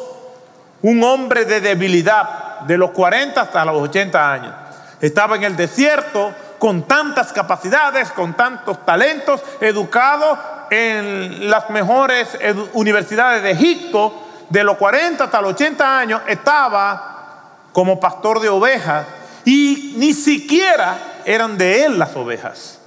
un 0.82 1.04
hombre 1.04 1.46
de 1.46 1.62
debilidad 1.62 2.62
de 2.62 2.78
los 2.78 2.92
40 2.92 3.40
hasta 3.40 3.64
los 3.64 3.80
80 3.84 4.32
años. 4.32 4.54
Estaba 5.00 5.36
en 5.36 5.44
el 5.44 5.56
desierto 5.56 6.34
con 6.66 6.82
tantas 6.82 7.32
capacidades, 7.32 8.10
con 8.10 8.34
tantos 8.34 8.84
talentos, 8.84 9.40
educado 9.62 10.36
en 10.72 11.48
las 11.48 11.70
mejores 11.70 12.28
universidades 12.74 13.44
de 13.44 13.52
Egipto, 13.52 14.24
de 14.50 14.64
los 14.64 14.76
40 14.76 15.26
hasta 15.26 15.42
los 15.42 15.52
80 15.52 16.00
años, 16.00 16.22
estaba 16.26 17.68
como 17.72 18.00
pastor 18.00 18.40
de 18.40 18.50
ovejas 18.50 19.06
y 19.46 19.94
ni 19.98 20.12
siquiera 20.12 20.98
eran 21.24 21.56
de 21.56 21.86
él 21.86 22.00
las 22.00 22.16
ovejas. 22.16 22.80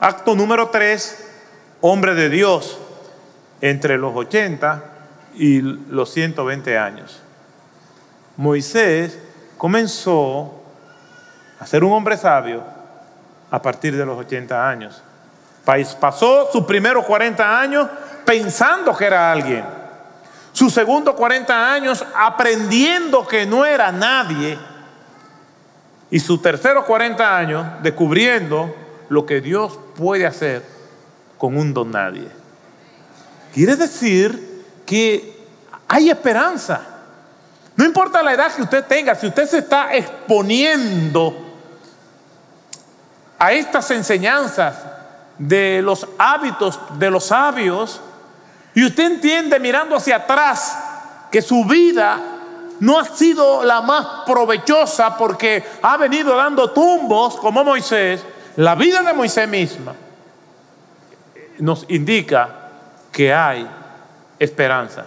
Acto 0.00 0.34
número 0.34 0.68
3, 0.68 1.28
hombre 1.80 2.16
de 2.16 2.28
Dios 2.28 2.76
entre 3.60 3.98
los 3.98 4.16
80 4.16 4.82
y 5.36 5.60
los 5.60 6.12
120 6.12 6.76
años. 6.76 7.20
Moisés 8.36 9.16
comenzó 9.56 10.57
a 11.60 11.66
ser 11.66 11.84
un 11.84 11.92
hombre 11.92 12.16
sabio 12.16 12.62
a 13.50 13.60
partir 13.60 13.96
de 13.96 14.04
los 14.04 14.18
80 14.18 14.68
años. 14.68 15.02
Pasó 16.00 16.50
sus 16.50 16.64
primeros 16.64 17.04
40 17.04 17.60
años 17.60 17.88
pensando 18.24 18.96
que 18.96 19.04
era 19.04 19.30
alguien. 19.30 19.64
Sus 20.52 20.72
segundos 20.72 21.14
40 21.14 21.72
años 21.72 22.04
aprendiendo 22.16 23.26
que 23.26 23.46
no 23.46 23.64
era 23.64 23.92
nadie 23.92 24.58
y 26.10 26.20
sus 26.20 26.40
terceros 26.40 26.84
40 26.84 27.36
años 27.36 27.66
descubriendo 27.82 28.74
lo 29.08 29.26
que 29.26 29.40
Dios 29.40 29.78
puede 29.96 30.26
hacer 30.26 30.64
con 31.36 31.56
un 31.56 31.74
don 31.74 31.90
nadie. 31.90 32.28
Quiere 33.52 33.76
decir 33.76 34.64
que 34.86 35.46
hay 35.86 36.10
esperanza. 36.10 36.80
No 37.76 37.84
importa 37.84 38.22
la 38.22 38.32
edad 38.32 38.52
que 38.54 38.62
usted 38.62 38.84
tenga, 38.84 39.14
si 39.14 39.26
usted 39.26 39.46
se 39.46 39.58
está 39.58 39.94
exponiendo 39.94 41.47
a 43.38 43.52
estas 43.52 43.90
enseñanzas 43.90 44.76
de 45.38 45.80
los 45.82 46.06
hábitos 46.18 46.80
de 46.98 47.10
los 47.10 47.24
sabios, 47.24 48.00
y 48.74 48.84
usted 48.84 49.04
entiende 49.04 49.58
mirando 49.58 49.96
hacia 49.96 50.16
atrás 50.16 50.76
que 51.30 51.42
su 51.42 51.64
vida 51.64 52.18
no 52.80 52.98
ha 52.98 53.04
sido 53.04 53.64
la 53.64 53.80
más 53.80 54.06
provechosa 54.26 55.16
porque 55.16 55.64
ha 55.82 55.96
venido 55.96 56.36
dando 56.36 56.70
tumbos 56.70 57.36
como 57.36 57.64
Moisés, 57.64 58.22
la 58.56 58.74
vida 58.74 59.02
de 59.02 59.12
Moisés 59.12 59.48
misma 59.48 59.94
nos 61.58 61.86
indica 61.88 62.48
que 63.10 63.32
hay 63.32 63.68
esperanza. 64.38 65.06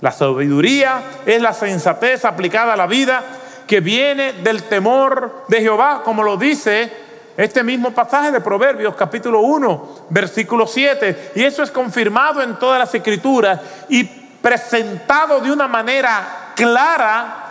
La 0.00 0.12
sabiduría 0.12 1.02
es 1.24 1.40
la 1.40 1.54
sensatez 1.54 2.24
aplicada 2.24 2.74
a 2.74 2.76
la 2.76 2.86
vida 2.86 3.22
que 3.66 3.80
viene 3.80 4.34
del 4.34 4.64
temor 4.64 5.46
de 5.48 5.60
Jehová, 5.60 6.02
como 6.04 6.22
lo 6.22 6.36
dice 6.36 7.05
este 7.36 7.62
mismo 7.62 7.90
pasaje 7.90 8.32
de 8.32 8.40
Proverbios 8.40 8.94
capítulo 8.96 9.40
1, 9.40 10.06
versículo 10.10 10.66
7. 10.66 11.32
Y 11.34 11.44
eso 11.44 11.62
es 11.62 11.70
confirmado 11.70 12.42
en 12.42 12.58
todas 12.58 12.78
las 12.78 12.94
escrituras 12.94 13.60
y 13.88 14.04
presentado 14.04 15.40
de 15.40 15.52
una 15.52 15.68
manera 15.68 16.52
clara 16.54 17.42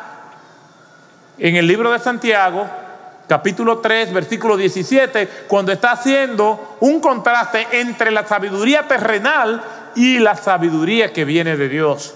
en 1.38 1.56
el 1.56 1.68
libro 1.68 1.92
de 1.92 2.00
Santiago, 2.00 2.66
capítulo 3.28 3.80
3, 3.80 4.14
versículo 4.14 4.58
17, 4.58 5.46
cuando 5.48 5.72
está 5.72 5.92
haciendo 5.92 6.78
un 6.80 7.00
contraste 7.00 7.68
entre 7.72 8.10
la 8.10 8.26
sabiduría 8.26 8.88
terrenal 8.88 9.64
y 9.96 10.20
la 10.20 10.36
sabiduría 10.36 11.14
que 11.14 11.26
viene 11.26 11.58
de 11.58 11.70
Dios. 11.70 12.16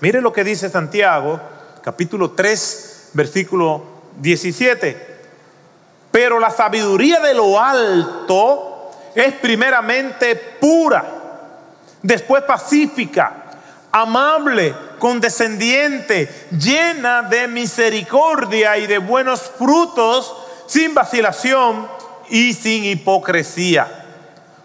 Mire 0.00 0.20
lo 0.20 0.32
que 0.32 0.44
dice 0.44 0.68
Santiago, 0.68 1.40
capítulo 1.82 2.32
3, 2.32 3.10
versículo 3.14 3.84
17. 4.18 5.15
Pero 6.16 6.40
la 6.40 6.48
sabiduría 6.48 7.20
de 7.20 7.34
lo 7.34 7.60
alto 7.60 8.90
es 9.14 9.34
primeramente 9.34 10.34
pura, 10.34 11.04
después 12.00 12.42
pacífica, 12.44 13.34
amable, 13.92 14.74
condescendiente, 14.98 16.48
llena 16.52 17.20
de 17.20 17.48
misericordia 17.48 18.78
y 18.78 18.86
de 18.86 18.96
buenos 18.96 19.42
frutos, 19.58 20.34
sin 20.66 20.94
vacilación 20.94 21.86
y 22.30 22.54
sin 22.54 22.86
hipocresía. 22.86 23.86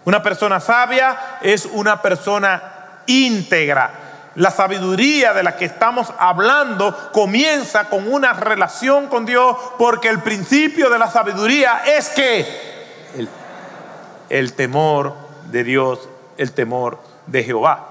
Una 0.06 0.22
persona 0.22 0.58
sabia 0.58 1.36
es 1.42 1.66
una 1.66 2.00
persona 2.00 3.02
íntegra, 3.04 3.90
la 4.34 4.50
sabiduría 4.50 5.32
de 5.32 5.42
la 5.42 5.56
que 5.56 5.66
estamos 5.66 6.12
hablando 6.18 7.10
comienza 7.12 7.88
con 7.88 8.10
una 8.10 8.32
relación 8.32 9.08
con 9.08 9.26
Dios 9.26 9.56
porque 9.78 10.08
el 10.08 10.20
principio 10.20 10.88
de 10.90 10.98
la 10.98 11.10
sabiduría 11.10 11.82
es 11.84 12.08
que 12.10 12.46
el, 13.16 13.28
el 14.28 14.52
temor 14.54 15.14
de 15.50 15.64
Dios, 15.64 16.08
el 16.38 16.52
temor 16.52 16.98
de 17.26 17.44
Jehová. 17.44 17.88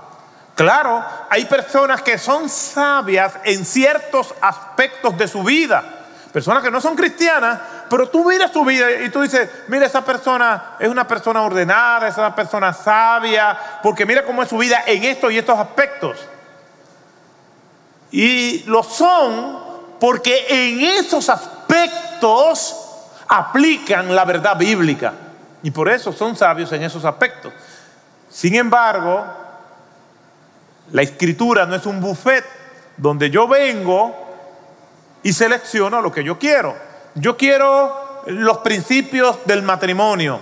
Claro, 0.55 1.03
hay 1.29 1.45
personas 1.45 2.01
que 2.01 2.17
son 2.17 2.49
sabias 2.49 3.33
en 3.43 3.65
ciertos 3.65 4.33
aspectos 4.41 5.17
de 5.17 5.27
su 5.27 5.43
vida. 5.43 5.83
Personas 6.31 6.63
que 6.63 6.71
no 6.71 6.79
son 6.79 6.95
cristianas, 6.95 7.59
pero 7.91 8.07
tú 8.07 8.23
miras 8.23 8.53
su 8.53 8.63
vida 8.63 8.89
y 9.03 9.09
tú 9.09 9.21
dices, 9.21 9.49
mira, 9.67 9.85
esa 9.85 10.05
persona 10.05 10.77
es 10.79 10.87
una 10.87 11.05
persona 11.05 11.41
ordenada, 11.41 12.07
es 12.07 12.15
una 12.15 12.33
persona 12.33 12.71
sabia, 12.71 13.79
porque 13.83 14.05
mira 14.05 14.23
cómo 14.23 14.41
es 14.41 14.47
su 14.47 14.57
vida 14.57 14.83
en 14.87 15.03
estos 15.03 15.29
y 15.29 15.37
estos 15.37 15.59
aspectos. 15.59 16.17
Y 18.09 18.63
lo 18.63 18.81
son 18.81 19.59
porque 19.99 20.45
en 20.47 20.79
esos 20.79 21.27
aspectos 21.27 22.77
aplican 23.27 24.15
la 24.15 24.23
verdad 24.23 24.55
bíblica. 24.55 25.11
Y 25.61 25.71
por 25.71 25.89
eso 25.89 26.13
son 26.13 26.37
sabios 26.37 26.71
en 26.71 26.83
esos 26.83 27.03
aspectos. 27.03 27.51
Sin 28.29 28.55
embargo, 28.55 29.25
la 30.93 31.01
escritura 31.01 31.65
no 31.65 31.75
es 31.75 31.85
un 31.85 31.99
buffet 31.99 32.45
donde 32.95 33.29
yo 33.29 33.49
vengo 33.49 34.15
y 35.23 35.33
selecciono 35.33 36.01
lo 36.01 36.09
que 36.09 36.23
yo 36.23 36.39
quiero. 36.39 36.90
Yo 37.15 37.37
quiero 37.37 38.23
los 38.27 38.59
principios 38.59 39.37
del 39.45 39.63
matrimonio. 39.63 40.39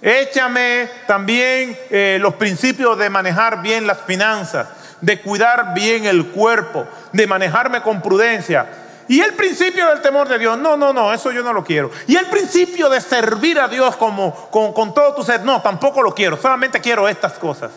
Échame 0.00 0.88
también 1.06 1.78
eh, 1.90 2.18
los 2.20 2.34
principios 2.34 2.98
de 2.98 3.08
manejar 3.08 3.62
bien 3.62 3.86
las 3.86 4.00
finanzas 4.00 4.66
de 5.02 5.20
cuidar 5.20 5.74
bien 5.74 6.06
el 6.06 6.28
cuerpo, 6.28 6.86
de 7.12 7.26
manejarme 7.26 7.82
con 7.82 8.00
prudencia. 8.00 8.66
Y 9.08 9.20
el 9.20 9.34
principio 9.34 9.88
del 9.88 10.00
temor 10.00 10.28
de 10.28 10.38
Dios, 10.38 10.56
no, 10.56 10.76
no, 10.76 10.92
no, 10.92 11.12
eso 11.12 11.30
yo 11.32 11.42
no 11.42 11.52
lo 11.52 11.62
quiero. 11.62 11.90
Y 12.06 12.16
el 12.16 12.26
principio 12.26 12.88
de 12.88 13.00
servir 13.00 13.58
a 13.58 13.68
Dios 13.68 13.96
como, 13.96 14.32
con, 14.50 14.72
con 14.72 14.94
todo 14.94 15.14
tu 15.14 15.22
ser, 15.22 15.42
no, 15.42 15.60
tampoco 15.60 16.02
lo 16.02 16.14
quiero, 16.14 16.40
solamente 16.40 16.80
quiero 16.80 17.08
estas 17.08 17.34
cosas. 17.34 17.72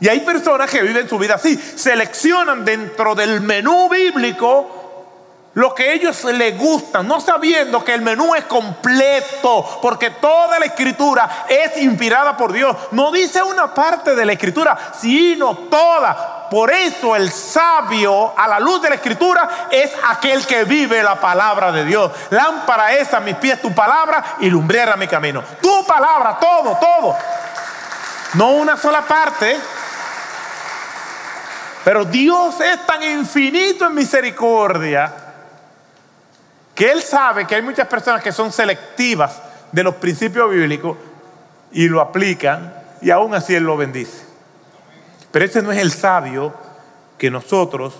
Y 0.00 0.08
hay 0.08 0.20
personas 0.20 0.70
que 0.70 0.82
viven 0.82 1.08
su 1.08 1.18
vida 1.18 1.34
así, 1.34 1.56
seleccionan 1.56 2.64
dentro 2.64 3.16
del 3.16 3.40
menú 3.40 3.88
bíblico 3.88 4.77
lo 5.54 5.74
que 5.74 5.92
ellos 5.92 6.22
les 6.24 6.56
gusta, 6.56 7.02
no 7.02 7.20
sabiendo 7.20 7.82
que 7.82 7.94
el 7.94 8.02
menú 8.02 8.34
es 8.34 8.44
completo, 8.44 9.80
porque 9.82 10.10
toda 10.10 10.58
la 10.58 10.66
escritura 10.66 11.46
es 11.48 11.76
inspirada 11.78 12.36
por 12.36 12.52
Dios. 12.52 12.76
No 12.92 13.10
dice 13.10 13.42
una 13.42 13.72
parte 13.72 14.14
de 14.14 14.24
la 14.24 14.34
escritura, 14.34 14.78
sino 15.00 15.56
toda. 15.68 16.48
Por 16.50 16.70
eso 16.70 17.16
el 17.16 17.32
sabio 17.32 18.34
a 18.36 18.46
la 18.46 18.60
luz 18.60 18.82
de 18.82 18.90
la 18.90 18.94
escritura 18.96 19.68
es 19.70 19.90
aquel 20.08 20.46
que 20.46 20.64
vive 20.64 21.02
la 21.02 21.16
palabra 21.16 21.72
de 21.72 21.84
Dios. 21.84 22.12
Lámpara 22.30 22.94
es 22.94 23.12
a 23.12 23.20
mis 23.20 23.34
pies 23.36 23.60
tu 23.60 23.74
palabra 23.74 24.36
y 24.40 24.50
lumbrera 24.50 24.96
mi 24.96 25.08
camino. 25.08 25.42
Tu 25.60 25.86
palabra, 25.86 26.38
todo, 26.38 26.76
todo. 26.76 27.16
No 28.34 28.52
una 28.52 28.76
sola 28.76 29.02
parte. 29.02 29.58
Pero 31.84 32.04
Dios 32.04 32.60
es 32.60 32.86
tan 32.86 33.02
infinito 33.02 33.86
en 33.86 33.94
misericordia 33.94 35.27
que 36.78 36.92
él 36.92 37.02
sabe 37.02 37.44
que 37.44 37.56
hay 37.56 37.62
muchas 37.62 37.88
personas 37.88 38.22
que 38.22 38.30
son 38.30 38.52
selectivas 38.52 39.42
de 39.72 39.82
los 39.82 39.96
principios 39.96 40.48
bíblicos 40.48 40.96
y 41.72 41.88
lo 41.88 42.00
aplican 42.00 42.72
y 43.02 43.10
aún 43.10 43.34
así 43.34 43.52
él 43.56 43.64
lo 43.64 43.76
bendice. 43.76 44.24
Pero 45.32 45.44
ese 45.44 45.60
no 45.60 45.72
es 45.72 45.78
el 45.78 45.90
sabio 45.90 46.54
que 47.18 47.32
nosotros 47.32 47.94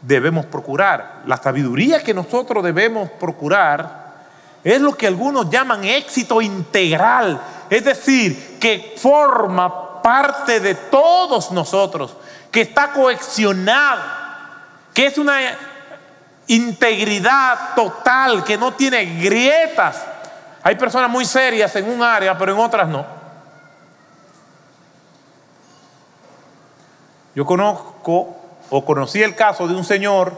debemos 0.00 0.46
procurar. 0.46 1.22
La 1.26 1.38
sabiduría 1.38 2.04
que 2.04 2.14
nosotros 2.14 2.62
debemos 2.62 3.10
procurar 3.18 4.14
es 4.62 4.80
lo 4.80 4.94
que 4.94 5.08
algunos 5.08 5.50
llaman 5.50 5.82
éxito 5.82 6.40
integral, 6.40 7.40
es 7.68 7.84
decir, 7.84 8.60
que 8.60 8.94
forma 8.96 10.00
parte 10.00 10.60
de 10.60 10.76
todos 10.76 11.50
nosotros, 11.50 12.16
que 12.52 12.60
está 12.60 12.92
coaccionado, 12.92 14.02
que 14.94 15.06
es 15.06 15.18
una 15.18 15.73
integridad 16.46 17.74
total, 17.74 18.44
que 18.44 18.56
no 18.56 18.74
tiene 18.74 19.04
grietas. 19.04 20.04
Hay 20.62 20.76
personas 20.76 21.10
muy 21.10 21.24
serias 21.24 21.74
en 21.76 21.88
un 21.88 22.02
área, 22.02 22.36
pero 22.36 22.52
en 22.52 22.58
otras 22.58 22.88
no. 22.88 23.04
Yo 27.34 27.44
conozco 27.44 28.36
o 28.70 28.84
conocí 28.84 29.22
el 29.22 29.34
caso 29.34 29.66
de 29.66 29.74
un 29.74 29.84
señor 29.84 30.32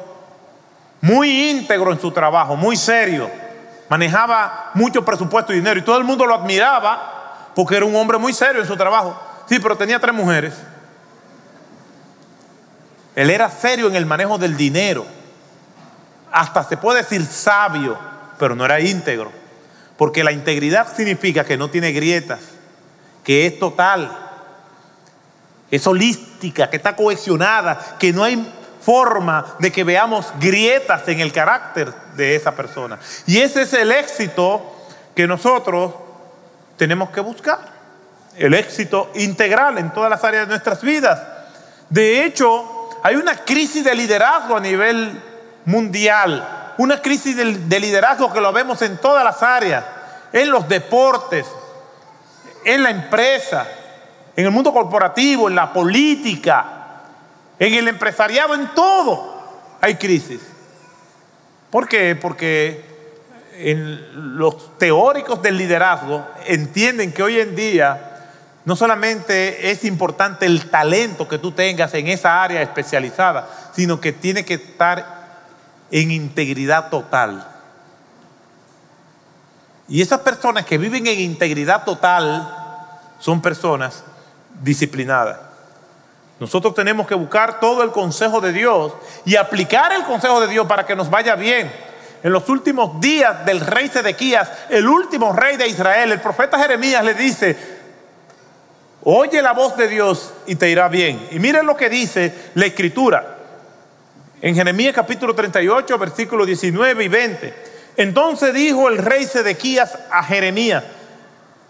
muy 1.01 1.51
íntegro 1.51 1.93
en 1.93 2.01
su 2.01 2.11
trabajo, 2.11 2.57
muy 2.57 2.77
serio. 2.77 3.31
Manejaba 3.89 4.71
mucho 4.75 5.05
presupuesto 5.05 5.53
y 5.53 5.57
dinero 5.57 5.79
y 5.79 5.85
todo 5.85 5.99
el 5.99 6.05
mundo 6.05 6.27
lo 6.27 6.35
admiraba 6.35 7.51
porque 7.55 7.77
era 7.77 7.87
un 7.87 7.95
hombre 7.95 8.19
muy 8.19 8.33
serio 8.33 8.61
en 8.61 8.67
su 8.67 8.77
trabajo. 8.77 9.17
Sí, 9.47 9.59
pero 9.61 9.77
tenía 9.77 10.01
tres 10.01 10.15
mujeres. 10.15 10.55
Él 13.15 13.31
era 13.31 13.49
serio 13.51 13.87
en 13.87 13.97
el 13.97 14.07
manejo 14.07 14.39
del 14.39 14.57
dinero 14.57 15.16
hasta 16.37 16.65
se 16.65 16.77
puede 16.77 17.01
decir 17.01 17.25
sabio, 17.25 17.99
pero 18.39 18.55
no 18.55 18.67
era 18.67 18.79
íntegro. 18.79 19.33
Porque 19.97 20.23
la 20.23 20.33
integridad 20.33 20.95
significa 20.95 21.45
que 21.45 21.57
no 21.57 21.71
tiene 21.71 21.93
grietas, 21.93 22.41
que 23.25 23.47
es 23.47 23.59
total, 23.59 24.15
es 25.71 25.87
holística, 25.87 26.69
que 26.69 26.77
está 26.77 26.95
cohesionada, 26.95 27.97
que 27.99 28.13
no 28.13 28.23
hay 28.23 28.53
forma 28.83 29.47
de 29.59 29.73
que 29.73 29.83
veamos 29.83 30.31
grietas 30.39 31.09
en 31.09 31.21
el 31.21 31.33
carácter 31.33 31.91
de 32.15 32.37
esa 32.37 32.55
persona. 32.55 32.99
Y 33.27 33.39
ese 33.39 33.63
es 33.63 33.73
el 33.73 33.91
éxito 33.91 34.77
que 35.15 35.27
nosotros 35.27 35.95
tenemos 36.77 37.09
que 37.09 37.23
buscar. 37.23 37.61
El 38.37 38.53
éxito 38.53 39.11
integral 39.15 39.79
en 39.79 39.91
todas 39.91 40.11
las 40.11 40.23
áreas 40.23 40.47
de 40.47 40.51
nuestras 40.51 40.83
vidas. 40.83 41.19
De 41.89 42.27
hecho, 42.27 42.91
hay 43.03 43.17
una 43.17 43.37
crisis 43.37 43.83
de 43.83 43.95
liderazgo 43.95 44.55
a 44.55 44.61
nivel 44.61 45.19
mundial, 45.67 46.75
una 46.79 47.03
crisis 47.03 47.37
de, 47.37 47.81
liderazgo 47.81 48.33
que 48.33 48.41
lo 48.41 48.53
vemos 48.53 48.81
en 48.83 48.99
todas 48.99 49.23
las 49.23 49.43
áreas, 49.43 49.85
en 50.33 50.51
los 50.51 50.67
deportes, 50.69 51.47
en 52.65 52.83
la 52.83 52.91
empresa, 52.91 53.67
en 54.35 54.45
el 54.45 54.51
mundo 54.51 54.73
corporativo, 54.73 55.49
en 55.49 55.55
la 55.55 55.73
política, 55.73 56.67
en 57.59 57.75
el 57.75 57.89
empresariado, 57.89 58.55
en 58.55 58.69
todo 58.75 59.37
hay 59.81 59.97
crisis. 59.97 60.41
¿Por 61.71 61.89
qué? 61.89 62.17
Porque 62.17 62.85
los 64.15 64.79
teóricos 64.79 65.43
del 65.43 65.57
liderazgo 65.57 66.27
entienden 66.47 67.13
que 67.13 67.23
hoy 67.23 67.41
en 67.41 67.57
día 67.57 68.13
no 68.65 68.77
solamente 68.77 69.71
es 69.71 69.85
importante 69.85 70.45
el 70.45 70.69
talento 70.71 71.29
que 71.29 71.39
tú 71.39 71.53
tengas 71.53 71.95
en 71.95 72.09
esa 72.09 72.43
área 72.43 72.61
especializada, 72.63 73.49
sino 73.73 74.01
que 74.01 74.13
tiene 74.13 74.45
que 74.45 74.55
estar 74.55 75.16
en 75.91 76.11
integridad 76.11 76.91
total. 76.91 77.47
Y 79.89 80.03
esas 80.03 80.21
personas 80.21 80.65
que 80.67 80.79
viven 80.79 81.07
en 81.07 81.21
integridad 81.21 81.85
total 81.85 82.49
son 83.21 83.41
personas 83.41 84.03
disciplinadas. 84.63 85.39
Nosotros 86.39 86.75
tenemos 86.75 87.07
que 87.07 87.15
buscar 87.15 87.61
todo 87.61 87.83
el 87.83 87.93
consejo 87.93 88.41
de 88.41 88.53
Dios 88.53 88.93
y 89.25 89.37
aplicar 89.37 89.93
el 89.93 90.05
consejo 90.05 90.41
de 90.41 90.49
Dios 90.49 90.67
para 90.67 90.85
que 90.85 90.97
nos 90.97 91.09
vaya 91.09 91.35
bien. 91.35 91.87
en 92.23 92.33
los 92.33 92.49
últimos 92.49 93.01
días 93.01 93.45
del 93.47 93.61
rey 93.61 93.87
Sedequías, 93.89 94.51
el 94.69 94.89
último 94.89 95.33
rey 95.33 95.57
de 95.57 95.69
Israel, 95.69 96.11
el 96.11 96.21
profeta 96.21 96.59
Jeremías 96.59 97.05
le 97.05 97.15
dice, 97.15 97.57
oye 99.05 99.41
la 99.41 99.53
voz 99.53 99.77
de 99.77 99.87
Dios 99.87 100.33
y 100.47 100.57
te 100.57 100.69
irá 100.69 100.89
bien. 100.89 101.29
Y 101.31 101.39
miren 101.39 101.67
lo 101.67 101.77
que 101.77 101.89
dice 101.89 102.51
la 102.55 102.67
escritura. 102.67 103.36
En 104.43 104.55
Jeremías 104.55 104.95
capítulo 104.95 105.35
38, 105.35 105.99
versículos 105.99 106.47
19 106.47 107.05
y 107.05 107.09
20. 107.09 107.55
Entonces 107.97 108.53
dijo 108.53 108.89
el 108.89 108.99
rey 108.99 109.25
Sedequías 109.25 109.99
a 110.11 110.23
Jeremías, 110.23 110.85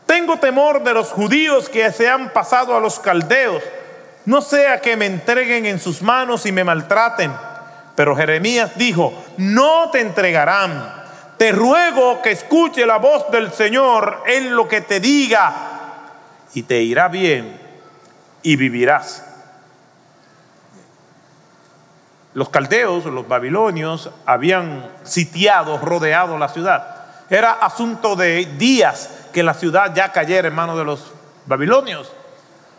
tengo 0.06 0.38
temor 0.38 0.82
de 0.82 0.94
los 0.94 1.10
judíos 1.10 1.68
que 1.68 1.90
se 1.92 2.08
han 2.08 2.32
pasado 2.32 2.76
a 2.76 2.80
los 2.80 2.98
caldeos, 2.98 3.62
no 4.24 4.40
sea 4.40 4.80
que 4.80 4.96
me 4.96 5.06
entreguen 5.06 5.66
en 5.66 5.78
sus 5.78 6.02
manos 6.02 6.46
y 6.46 6.52
me 6.52 6.64
maltraten. 6.64 7.32
Pero 7.94 8.16
Jeremías 8.16 8.72
dijo, 8.76 9.24
no 9.36 9.90
te 9.90 10.00
entregarán. 10.00 11.04
Te 11.38 11.52
ruego 11.52 12.20
que 12.22 12.32
escuche 12.32 12.84
la 12.86 12.96
voz 12.96 13.30
del 13.30 13.52
Señor 13.52 14.22
en 14.26 14.56
lo 14.56 14.66
que 14.66 14.80
te 14.80 15.00
diga 15.00 15.54
y 16.54 16.62
te 16.62 16.80
irá 16.82 17.08
bien 17.08 17.60
y 18.42 18.56
vivirás. 18.56 19.25
Los 22.36 22.50
caldeos, 22.50 23.06
los 23.06 23.26
babilonios, 23.26 24.10
habían 24.26 24.86
sitiado, 25.04 25.78
rodeado 25.78 26.36
la 26.36 26.50
ciudad. 26.50 27.06
Era 27.30 27.52
asunto 27.52 28.14
de 28.14 28.44
días 28.58 29.08
que 29.32 29.42
la 29.42 29.54
ciudad 29.54 29.94
ya 29.94 30.12
cayera 30.12 30.46
en 30.46 30.54
manos 30.54 30.76
de 30.76 30.84
los 30.84 31.14
babilonios. 31.46 32.12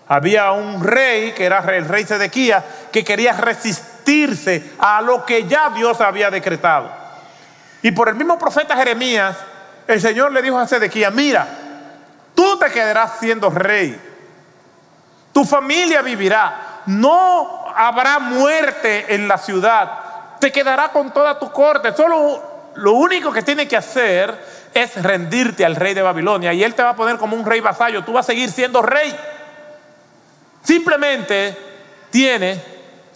Había 0.08 0.52
un 0.52 0.84
rey, 0.84 1.32
que 1.32 1.46
era 1.46 1.58
el 1.76 1.88
rey 1.88 2.06
Sedequía, 2.06 2.64
que 2.92 3.04
quería 3.04 3.34
resistirse 3.34 4.74
a 4.78 5.02
lo 5.02 5.26
que 5.26 5.48
ya 5.48 5.72
Dios 5.72 6.02
había 6.02 6.30
decretado. 6.30 6.92
Y 7.82 7.90
por 7.90 8.10
el 8.10 8.16
mismo 8.16 8.38
profeta 8.38 8.76
Jeremías, 8.76 9.38
el 9.88 10.00
Señor 10.00 10.34
le 10.34 10.44
dijo 10.44 10.60
a 10.60 10.68
Sedequía, 10.68 11.10
mira, 11.10 11.48
tú 12.36 12.60
te 12.60 12.70
quedarás 12.70 13.14
siendo 13.20 13.50
rey, 13.50 14.00
tu 15.34 15.44
familia 15.44 16.04
vivirá, 16.04 16.84
no 16.86 17.67
habrá 17.78 18.20
muerte 18.20 19.14
en 19.14 19.28
la 19.28 19.38
ciudad, 19.38 19.92
te 20.40 20.52
quedará 20.52 20.90
con 20.90 21.12
toda 21.14 21.38
tu 21.38 21.52
corte, 21.52 21.96
solo 21.96 22.72
lo 22.76 22.94
único 22.94 23.32
que 23.32 23.44
tienes 23.44 23.68
que 23.68 23.78
hacer 23.78 24.36
es 24.74 25.02
rendirte 25.02 25.64
al 25.64 25.76
rey 25.76 25.94
de 25.94 26.02
Babilonia 26.02 26.54
y 26.54 26.64
él 26.64 26.74
te 26.74 26.84
va 26.84 26.90
a 26.90 26.96
poner 26.96 27.18
como 27.18 27.36
un 27.36 27.46
rey 27.46 27.60
vasallo, 27.60 28.04
tú 28.04 28.14
vas 28.14 28.26
a 28.26 28.32
seguir 28.32 28.52
siendo 28.52 28.82
rey. 28.82 29.16
Simplemente 30.64 31.58
tienes 32.10 32.60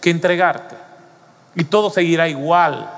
que 0.00 0.10
entregarte 0.10 0.76
y 1.54 1.64
todo 1.64 1.90
seguirá 1.90 2.28
igual. 2.28 2.90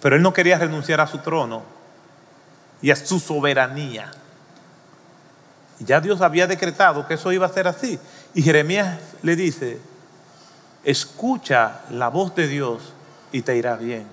Pero 0.00 0.16
él 0.16 0.22
no 0.22 0.32
quería 0.32 0.58
renunciar 0.58 1.00
a 1.00 1.06
su 1.06 1.18
trono 1.18 1.62
y 2.80 2.90
a 2.90 2.96
su 2.96 3.20
soberanía. 3.20 4.10
Ya 5.78 6.00
Dios 6.00 6.20
había 6.20 6.46
decretado 6.46 7.06
que 7.06 7.14
eso 7.14 7.32
iba 7.32 7.46
a 7.46 7.50
ser 7.50 7.68
así. 7.68 7.98
Y 8.34 8.42
Jeremías 8.42 8.98
le 9.22 9.36
dice, 9.36 9.78
escucha 10.84 11.82
la 11.90 12.08
voz 12.08 12.34
de 12.34 12.48
Dios 12.48 12.92
y 13.30 13.42
te 13.42 13.56
irá 13.56 13.76
bien. 13.76 14.06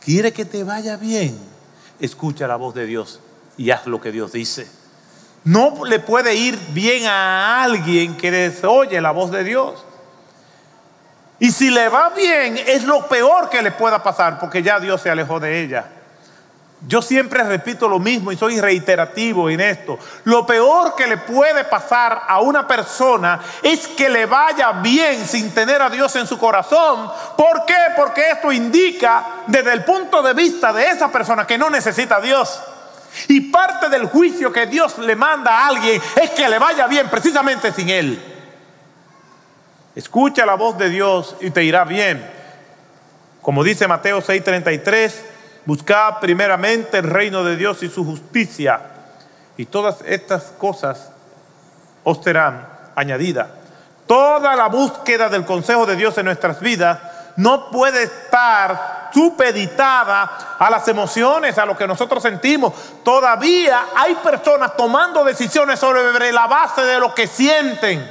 ¿Quiere 0.00 0.32
que 0.32 0.44
te 0.44 0.64
vaya 0.64 0.96
bien? 0.96 1.38
Escucha 2.00 2.46
la 2.46 2.56
voz 2.56 2.74
de 2.74 2.86
Dios 2.86 3.20
y 3.56 3.70
haz 3.70 3.86
lo 3.86 4.00
que 4.00 4.12
Dios 4.12 4.32
dice. 4.32 4.68
No 5.44 5.84
le 5.84 5.98
puede 5.98 6.34
ir 6.34 6.58
bien 6.72 7.06
a 7.06 7.62
alguien 7.62 8.16
que 8.16 8.30
desoye 8.30 9.00
la 9.00 9.10
voz 9.10 9.30
de 9.30 9.44
Dios. 9.44 9.84
Y 11.40 11.52
si 11.52 11.70
le 11.70 11.88
va 11.88 12.10
bien, 12.10 12.58
es 12.58 12.84
lo 12.84 13.06
peor 13.08 13.48
que 13.48 13.62
le 13.62 13.70
pueda 13.70 14.02
pasar, 14.02 14.38
porque 14.38 14.62
ya 14.62 14.80
Dios 14.80 15.00
se 15.00 15.10
alejó 15.10 15.38
de 15.38 15.62
ella. 15.62 15.86
Yo 16.86 17.02
siempre 17.02 17.42
repito 17.42 17.88
lo 17.88 17.98
mismo 17.98 18.30
y 18.30 18.36
soy 18.36 18.60
reiterativo 18.60 19.50
en 19.50 19.60
esto. 19.60 19.98
Lo 20.24 20.46
peor 20.46 20.94
que 20.94 21.08
le 21.08 21.16
puede 21.16 21.64
pasar 21.64 22.22
a 22.28 22.40
una 22.40 22.68
persona 22.68 23.40
es 23.62 23.88
que 23.88 24.08
le 24.08 24.26
vaya 24.26 24.70
bien 24.72 25.26
sin 25.26 25.52
tener 25.52 25.82
a 25.82 25.90
Dios 25.90 26.14
en 26.14 26.26
su 26.26 26.38
corazón. 26.38 27.10
¿Por 27.36 27.64
qué? 27.66 27.74
Porque 27.96 28.30
esto 28.30 28.52
indica 28.52 29.26
desde 29.48 29.72
el 29.72 29.84
punto 29.84 30.22
de 30.22 30.34
vista 30.34 30.72
de 30.72 30.88
esa 30.90 31.10
persona 31.10 31.46
que 31.46 31.58
no 31.58 31.68
necesita 31.68 32.16
a 32.16 32.20
Dios. 32.20 32.60
Y 33.26 33.40
parte 33.50 33.88
del 33.88 34.06
juicio 34.06 34.52
que 34.52 34.66
Dios 34.66 34.98
le 34.98 35.16
manda 35.16 35.58
a 35.58 35.68
alguien 35.68 36.00
es 36.14 36.30
que 36.30 36.48
le 36.48 36.60
vaya 36.60 36.86
bien 36.86 37.08
precisamente 37.08 37.72
sin 37.72 37.88
Él. 37.88 38.22
Escucha 39.96 40.46
la 40.46 40.54
voz 40.54 40.78
de 40.78 40.90
Dios 40.90 41.34
y 41.40 41.50
te 41.50 41.64
irá 41.64 41.84
bien. 41.84 42.24
Como 43.42 43.64
dice 43.64 43.88
Mateo 43.88 44.20
6:33, 44.20 45.12
buscad 45.64 46.18
primeramente 46.20 46.98
el 46.98 47.04
reino 47.04 47.44
de 47.44 47.56
Dios 47.56 47.82
y 47.82 47.88
su 47.88 48.04
justicia. 48.04 48.80
Y 49.56 49.66
todas 49.66 50.02
estas 50.06 50.44
cosas 50.58 51.10
os 52.04 52.22
serán 52.22 52.66
añadidas. 52.94 53.48
Toda 54.06 54.56
la 54.56 54.68
búsqueda 54.68 55.28
del 55.28 55.44
consejo 55.44 55.84
de 55.84 55.96
Dios 55.96 56.16
en 56.16 56.24
nuestras 56.24 56.60
vidas 56.60 56.98
no 57.36 57.70
puede 57.70 58.04
estar 58.04 59.10
supeditada 59.12 60.56
a 60.58 60.70
las 60.70 60.88
emociones, 60.88 61.56
a 61.58 61.66
lo 61.66 61.76
que 61.76 61.86
nosotros 61.86 62.22
sentimos. 62.22 62.72
Todavía 63.04 63.86
hay 63.94 64.14
personas 64.16 64.76
tomando 64.76 65.24
decisiones 65.24 65.78
sobre 65.78 66.32
la 66.32 66.46
base 66.46 66.82
de 66.82 66.98
lo 66.98 67.14
que 67.14 67.26
sienten. 67.26 68.10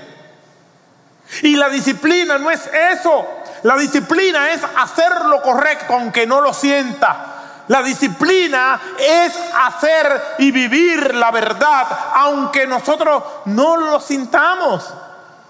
Y 1.42 1.56
la 1.56 1.70
disciplina 1.70 2.38
no 2.38 2.50
es 2.50 2.70
eso. 2.94 3.28
La 3.64 3.76
disciplina 3.76 4.52
es 4.52 4.62
hacer 4.78 5.26
lo 5.26 5.42
correcto 5.42 5.94
aunque 5.94 6.26
no 6.26 6.42
lo 6.42 6.54
sienta. 6.54 7.37
La 7.68 7.84
disciplina 7.84 8.80
es 8.98 9.34
hacer 9.56 10.36
y 10.40 10.52
vivir 10.52 11.14
la 11.16 11.32
verdad 11.32 11.86
aunque 12.14 12.66
nosotros 12.66 13.24
no 13.46 13.76
lo 13.76 14.00
sintamos, 14.00 14.94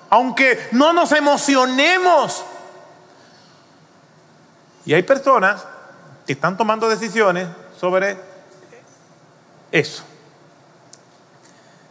aunque 0.09 0.69
no 0.71 0.93
nos 0.93 1.11
emocionemos. 1.11 2.43
Y 4.85 4.93
hay 4.93 5.03
personas 5.03 5.63
que 6.25 6.33
están 6.33 6.57
tomando 6.57 6.89
decisiones 6.89 7.47
sobre 7.79 8.17
eso. 9.71 10.03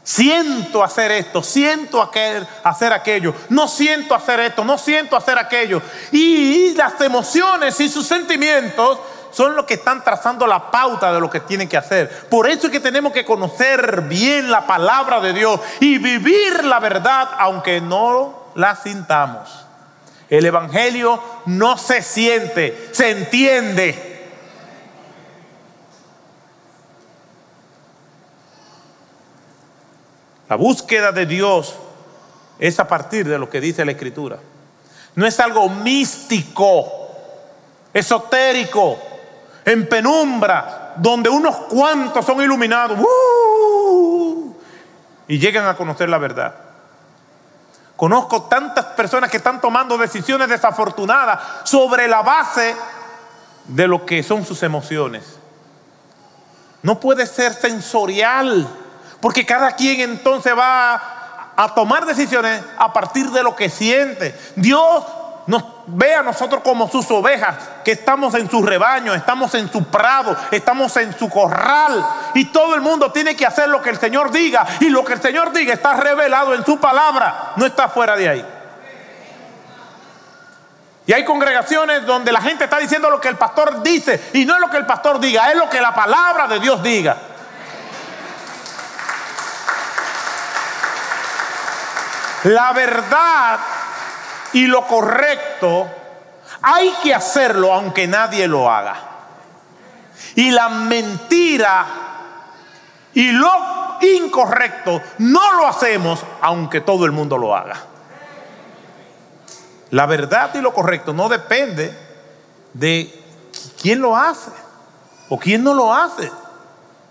Siento 0.02 0.84
hacer 0.84 1.10
esto, 1.10 1.42
siento 1.42 2.00
hacer 2.00 2.92
aquello, 2.92 3.34
no 3.48 3.66
siento 3.66 4.14
hacer 4.14 4.38
esto, 4.40 4.64
no 4.64 4.78
siento 4.78 5.16
hacer 5.16 5.36
aquello. 5.36 5.82
Y 6.12 6.74
las 6.74 7.00
emociones 7.00 7.80
y 7.80 7.88
sus 7.88 8.06
sentimientos 8.06 9.00
son 9.30 9.54
los 9.54 9.64
que 9.64 9.74
están 9.74 10.02
trazando 10.02 10.46
la 10.46 10.70
pauta 10.70 11.12
de 11.12 11.20
lo 11.20 11.30
que 11.30 11.40
tienen 11.40 11.68
que 11.68 11.76
hacer. 11.76 12.26
Por 12.28 12.48
eso 12.48 12.66
es 12.66 12.72
que 12.72 12.80
tenemos 12.80 13.12
que 13.12 13.24
conocer 13.24 14.02
bien 14.02 14.50
la 14.50 14.66
palabra 14.66 15.20
de 15.20 15.32
Dios 15.32 15.60
y 15.80 15.98
vivir 15.98 16.64
la 16.64 16.80
verdad 16.80 17.28
aunque 17.38 17.80
no 17.80 18.50
la 18.54 18.76
sintamos. 18.76 19.66
El 20.28 20.44
Evangelio 20.44 21.22
no 21.46 21.78
se 21.78 22.02
siente, 22.02 22.88
se 22.92 23.10
entiende. 23.10 24.06
La 30.48 30.56
búsqueda 30.56 31.12
de 31.12 31.26
Dios 31.26 31.76
es 32.58 32.78
a 32.80 32.88
partir 32.88 33.28
de 33.28 33.38
lo 33.38 33.50
que 33.50 33.60
dice 33.60 33.84
la 33.84 33.92
Escritura. 33.92 34.38
No 35.14 35.26
es 35.26 35.40
algo 35.40 35.68
místico, 35.68 36.86
esotérico, 37.92 38.98
en 39.66 39.88
penumbra, 39.88 40.94
donde 40.96 41.28
unos 41.28 41.56
cuantos 41.68 42.24
son 42.24 42.40
iluminados 42.40 42.98
¡uh! 43.00 44.54
y 45.26 45.38
llegan 45.38 45.66
a 45.66 45.76
conocer 45.76 46.08
la 46.08 46.18
verdad. 46.18 46.54
Conozco 47.96 48.44
tantas 48.44 48.84
personas 48.84 49.28
que 49.28 49.38
están 49.38 49.60
tomando 49.60 49.98
decisiones 49.98 50.48
desafortunadas 50.48 51.40
sobre 51.64 52.06
la 52.06 52.22
base 52.22 52.76
de 53.66 53.88
lo 53.88 54.06
que 54.06 54.22
son 54.22 54.44
sus 54.44 54.62
emociones. 54.62 55.36
No 56.82 57.00
puede 57.00 57.26
ser 57.26 57.52
sensorial, 57.52 58.68
porque 59.20 59.44
cada 59.44 59.72
quien 59.72 60.00
entonces 60.00 60.56
va 60.56 61.52
a 61.56 61.74
tomar 61.74 62.06
decisiones 62.06 62.62
a 62.78 62.92
partir 62.92 63.30
de 63.30 63.42
lo 63.42 63.56
que 63.56 63.68
siente. 63.68 64.38
Dios 64.54 65.04
nos 65.46 65.62
ve 65.86 66.14
a 66.14 66.22
nosotros 66.22 66.62
como 66.62 66.88
sus 66.88 67.08
ovejas, 67.10 67.56
que 67.84 67.92
estamos 67.92 68.34
en 68.34 68.50
su 68.50 68.62
rebaño, 68.62 69.14
estamos 69.14 69.54
en 69.54 69.70
su 69.70 69.84
prado, 69.84 70.36
estamos 70.50 70.96
en 70.96 71.16
su 71.16 71.28
corral. 71.28 72.04
Y 72.34 72.46
todo 72.46 72.74
el 72.74 72.80
mundo 72.80 73.12
tiene 73.12 73.36
que 73.36 73.46
hacer 73.46 73.68
lo 73.68 73.80
que 73.80 73.90
el 73.90 73.98
Señor 73.98 74.32
diga. 74.32 74.66
Y 74.80 74.88
lo 74.88 75.04
que 75.04 75.12
el 75.12 75.22
Señor 75.22 75.52
diga 75.52 75.72
está 75.72 75.94
revelado 75.94 76.54
en 76.54 76.64
su 76.64 76.78
palabra, 76.78 77.52
no 77.56 77.64
está 77.64 77.88
fuera 77.88 78.16
de 78.16 78.28
ahí. 78.28 78.46
Y 81.06 81.12
hay 81.12 81.24
congregaciones 81.24 82.04
donde 82.04 82.32
la 82.32 82.40
gente 82.40 82.64
está 82.64 82.78
diciendo 82.78 83.08
lo 83.08 83.20
que 83.20 83.28
el 83.28 83.36
pastor 83.36 83.80
dice 83.84 84.30
y 84.32 84.44
no 84.44 84.56
es 84.56 84.60
lo 84.60 84.68
que 84.68 84.78
el 84.78 84.86
pastor 84.86 85.20
diga, 85.20 85.52
es 85.52 85.56
lo 85.56 85.70
que 85.70 85.80
la 85.80 85.94
palabra 85.94 86.48
de 86.48 86.58
Dios 86.58 86.82
diga. 86.82 87.16
La 92.42 92.72
verdad 92.72 93.58
y 94.56 94.66
lo 94.66 94.86
correcto 94.86 95.86
Hay 96.62 96.90
que 97.02 97.14
hacerlo 97.14 97.74
aunque 97.74 98.06
nadie 98.06 98.48
lo 98.48 98.70
haga. 98.70 98.96
Y 100.34 100.50
la 100.50 100.70
mentira 100.70 101.86
y 103.12 103.32
lo 103.32 103.50
incorrecto 104.00 105.02
no 105.18 105.52
lo 105.52 105.66
hacemos 105.66 106.24
aunque 106.40 106.80
todo 106.80 107.04
el 107.04 107.12
mundo 107.12 107.36
lo 107.36 107.54
haga. 107.54 107.76
La 109.90 110.06
verdad 110.06 110.50
y 110.54 110.60
lo 110.62 110.72
correcto 110.72 111.12
no 111.12 111.28
depende 111.28 111.94
de 112.72 113.12
quién 113.80 114.00
lo 114.00 114.16
hace 114.16 114.50
o 115.28 115.38
quién 115.38 115.62
no 115.62 115.74
lo 115.74 115.92
hace. 115.94 116.32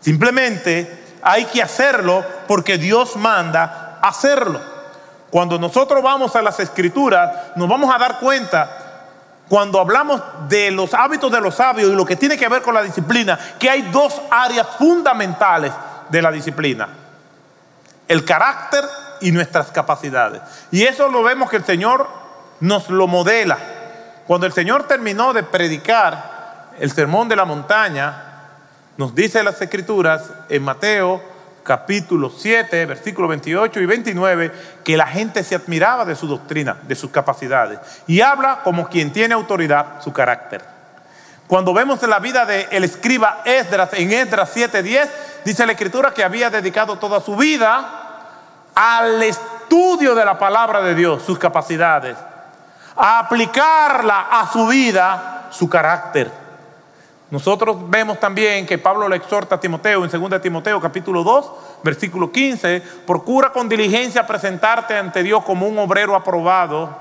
Simplemente 0.02 1.16
hay 1.22 1.46
que 1.46 1.62
hacerlo 1.62 2.26
porque 2.48 2.80
Dios 2.80 3.16
manda 3.16 4.00
hacerlo. 4.02 4.75
Cuando 5.36 5.60
nosotros 5.60 6.02
vamos 6.02 6.34
a 6.38 6.42
las 6.42 6.62
escrituras, 6.62 7.30
nos 7.58 7.68
vamos 7.68 7.94
a 7.94 7.98
dar 7.98 8.20
cuenta, 8.20 8.70
cuando 9.50 9.82
hablamos 9.82 10.22
de 10.48 10.72
los 10.72 10.94
hábitos 10.94 11.30
de 11.30 11.42
los 11.42 11.56
sabios 11.56 11.92
y 11.92 11.94
lo 11.94 12.06
que 12.06 12.16
tiene 12.16 12.38
que 12.38 12.48
ver 12.48 12.62
con 12.62 12.74
la 12.74 12.82
disciplina, 12.82 13.38
que 13.60 13.70
hay 13.70 13.82
dos 13.92 14.22
áreas 14.32 14.66
fundamentales 14.78 15.74
de 16.08 16.22
la 16.22 16.32
disciplina. 16.32 16.88
El 18.08 18.24
carácter 18.24 18.86
y 19.20 19.34
nuestras 19.34 19.74
capacidades. 19.74 20.42
Y 20.72 20.84
eso 20.84 21.10
lo 21.10 21.22
vemos 21.22 21.50
que 21.50 21.58
el 21.58 21.66
Señor 21.66 22.08
nos 22.62 22.90
lo 22.90 23.06
modela. 23.06 23.58
Cuando 24.28 24.48
el 24.48 24.54
Señor 24.54 24.84
terminó 24.88 25.34
de 25.34 25.44
predicar 25.44 26.72
el 26.80 26.94
sermón 26.94 27.28
de 27.28 27.36
la 27.36 27.44
montaña, 27.44 28.24
nos 28.96 29.14
dice 29.14 29.44
las 29.44 29.62
escrituras 29.62 30.32
en 30.48 30.64
Mateo 30.64 31.35
capítulo 31.66 32.30
7, 32.30 32.86
versículos 32.86 33.28
28 33.28 33.82
y 33.82 33.86
29, 33.86 34.52
que 34.84 34.96
la 34.96 35.08
gente 35.08 35.44
se 35.44 35.56
admiraba 35.56 36.06
de 36.06 36.16
su 36.16 36.28
doctrina, 36.28 36.78
de 36.84 36.96
sus 36.96 37.12
capacidades. 37.12 37.80
Y 38.08 38.22
habla 38.22 38.62
como 38.64 38.88
quien 38.88 39.12
tiene 39.12 39.34
autoridad, 39.34 40.02
su 40.02 40.14
carácter. 40.14 40.64
Cuando 41.48 41.74
vemos 41.74 42.02
en 42.04 42.12
la 42.12 42.20
vida 42.20 42.46
del 42.46 42.68
el 42.72 42.84
escriba 42.84 43.42
Esdras, 43.44 43.90
en 43.94 44.12
Esdras 44.12 44.56
7:10, 44.56 45.10
dice 45.44 45.66
la 45.66 45.74
escritura 45.74 46.14
que 46.14 46.24
había 46.24 46.50
dedicado 46.50 46.98
toda 46.98 47.20
su 47.20 47.36
vida 47.36 48.06
al 48.74 49.22
estudio 49.24 50.16
de 50.16 50.24
la 50.24 50.38
palabra 50.38 50.82
de 50.82 50.96
Dios, 50.96 51.24
sus 51.24 51.40
capacidades, 51.40 52.16
a 52.96 53.20
aplicarla 53.20 54.28
a 54.32 54.52
su 54.52 54.68
vida, 54.68 55.48
su 55.52 55.68
carácter. 55.68 56.45
Nosotros 57.32 57.78
vemos 57.90 58.20
también 58.20 58.68
que 58.68 58.78
Pablo 58.78 59.10
le 59.10 59.16
exhorta 59.16 59.56
a 59.56 59.60
Timoteo 59.60 60.06
en 60.06 60.12
2 60.12 60.42
Timoteo 60.42 60.80
capítulo 60.80 61.24
2, 61.24 61.52
versículo 61.84 62.32
15, 62.32 62.82
procura 63.06 63.52
con 63.52 63.68
diligencia 63.68 64.28
presentarte 64.28 64.96
ante 64.96 65.24
Dios 65.24 65.44
como 65.44 65.68
un 65.68 65.78
obrero 65.80 66.16
aprobado, 66.16 66.96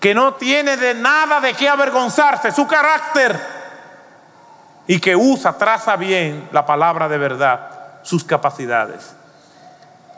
que 0.00 0.14
no 0.14 0.34
tiene 0.34 0.76
de 0.76 0.94
nada 0.94 1.40
de 1.40 1.54
qué 1.54 1.68
avergonzarse, 1.68 2.50
su 2.50 2.66
carácter, 2.66 3.38
y 4.88 4.98
que 4.98 5.14
usa, 5.14 5.52
traza 5.56 5.94
bien 5.94 6.48
la 6.50 6.66
palabra 6.66 7.08
de 7.08 7.18
verdad, 7.18 7.70
sus 8.02 8.24
capacidades. 8.24 9.14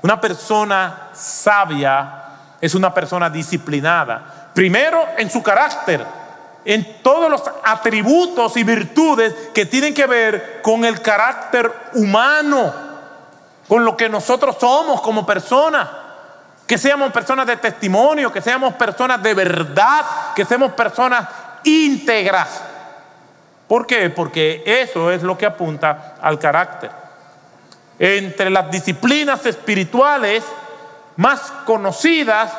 Una 0.01 0.19
persona 0.19 1.11
sabia 1.13 2.23
es 2.59 2.75
una 2.75 2.95
persona 2.95 3.29
disciplinada, 3.29 4.51
primero 4.55 5.05
en 5.19 5.29
su 5.31 5.43
carácter, 5.43 6.22
en 6.65 7.03
todos 7.03 7.31
los 7.31 7.43
atributos 7.65 8.57
y 8.57 8.63
virtudes 8.63 9.35
que 9.53 9.67
tienen 9.67 9.95
que 9.95 10.07
ver 10.07 10.61
con 10.63 10.85
el 10.85 11.01
carácter 11.01 11.73
humano, 11.95 12.73
con 13.69 13.85
lo 13.85 13.97
que 13.97 14.09
nosotros 14.09 14.57
somos 14.61 15.01
como 15.01 15.27
personas. 15.27 15.89
Que 16.67 16.79
seamos 16.79 17.13
personas 17.13 17.47
de 17.47 17.57
testimonio, 17.57 18.33
que 18.33 18.41
seamos 18.41 18.75
personas 18.75 19.23
de 19.23 19.35
verdad, 19.35 20.05
que 20.35 20.45
seamos 20.45 20.73
personas 20.73 21.29
íntegras. 21.65 22.63
¿Por 23.67 23.87
qué? 23.87 24.11
Porque 24.11 24.63
eso 24.65 25.11
es 25.11 25.23
lo 25.23 25.37
que 25.37 25.47
apunta 25.47 26.15
al 26.21 26.39
carácter. 26.39 26.91
Entre 27.99 28.51
las 28.51 28.71
disciplinas 28.71 29.45
espirituales 29.45 30.45
más 31.17 31.41
conocidas 31.67 32.53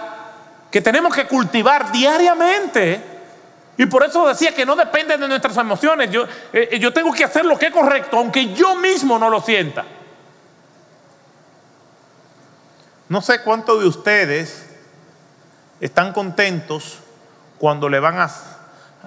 que 0.70 0.82
tenemos 0.82 1.14
que 1.14 1.28
cultivar 1.28 1.92
diariamente, 1.92 3.13
y 3.78 3.86
por 3.88 4.04
eso 4.04 4.28
decía 4.28 4.54
que 4.54 4.66
no 4.66 4.76
depende 4.76 5.18
de 5.18 5.28
nuestras 5.28 5.58
emociones. 5.58 6.12
Yo, 6.12 6.26
eh, 6.52 6.78
yo 6.80 6.94
tengo 6.94 7.12
que 7.12 7.24
hacer 7.24 7.44
lo 7.44 7.58
que 7.58 7.68
es 7.68 7.74
correcto, 7.74 8.18
aunque 8.18 8.54
yo 8.54 8.76
mismo 8.76 9.18
no 9.18 9.30
lo 9.30 9.42
sienta. 9.42 9.84
No 13.10 13.22
sé 13.22 13.42
cuántos 13.42 13.82
de 13.82 13.88
ustedes 13.88 14.70
están 15.80 16.14
contentos 16.14 17.00
cuando 17.58 17.90
le 17.90 18.00
van 18.00 18.20
a 18.20 18.30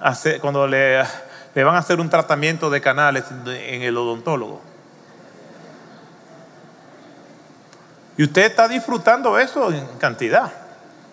hacer, 0.01 0.41
cuando 0.41 0.67
le, 0.67 1.01
le 1.55 1.63
van 1.63 1.75
a 1.75 1.79
hacer 1.79 1.99
un 1.99 2.09
tratamiento 2.09 2.69
de 2.69 2.81
canales 2.81 3.23
en 3.45 3.81
el 3.81 3.95
odontólogo. 3.95 4.61
Y 8.17 8.23
usted 8.23 8.43
está 8.43 8.67
disfrutando 8.67 9.39
eso 9.39 9.71
en 9.71 9.85
cantidad. 9.97 10.51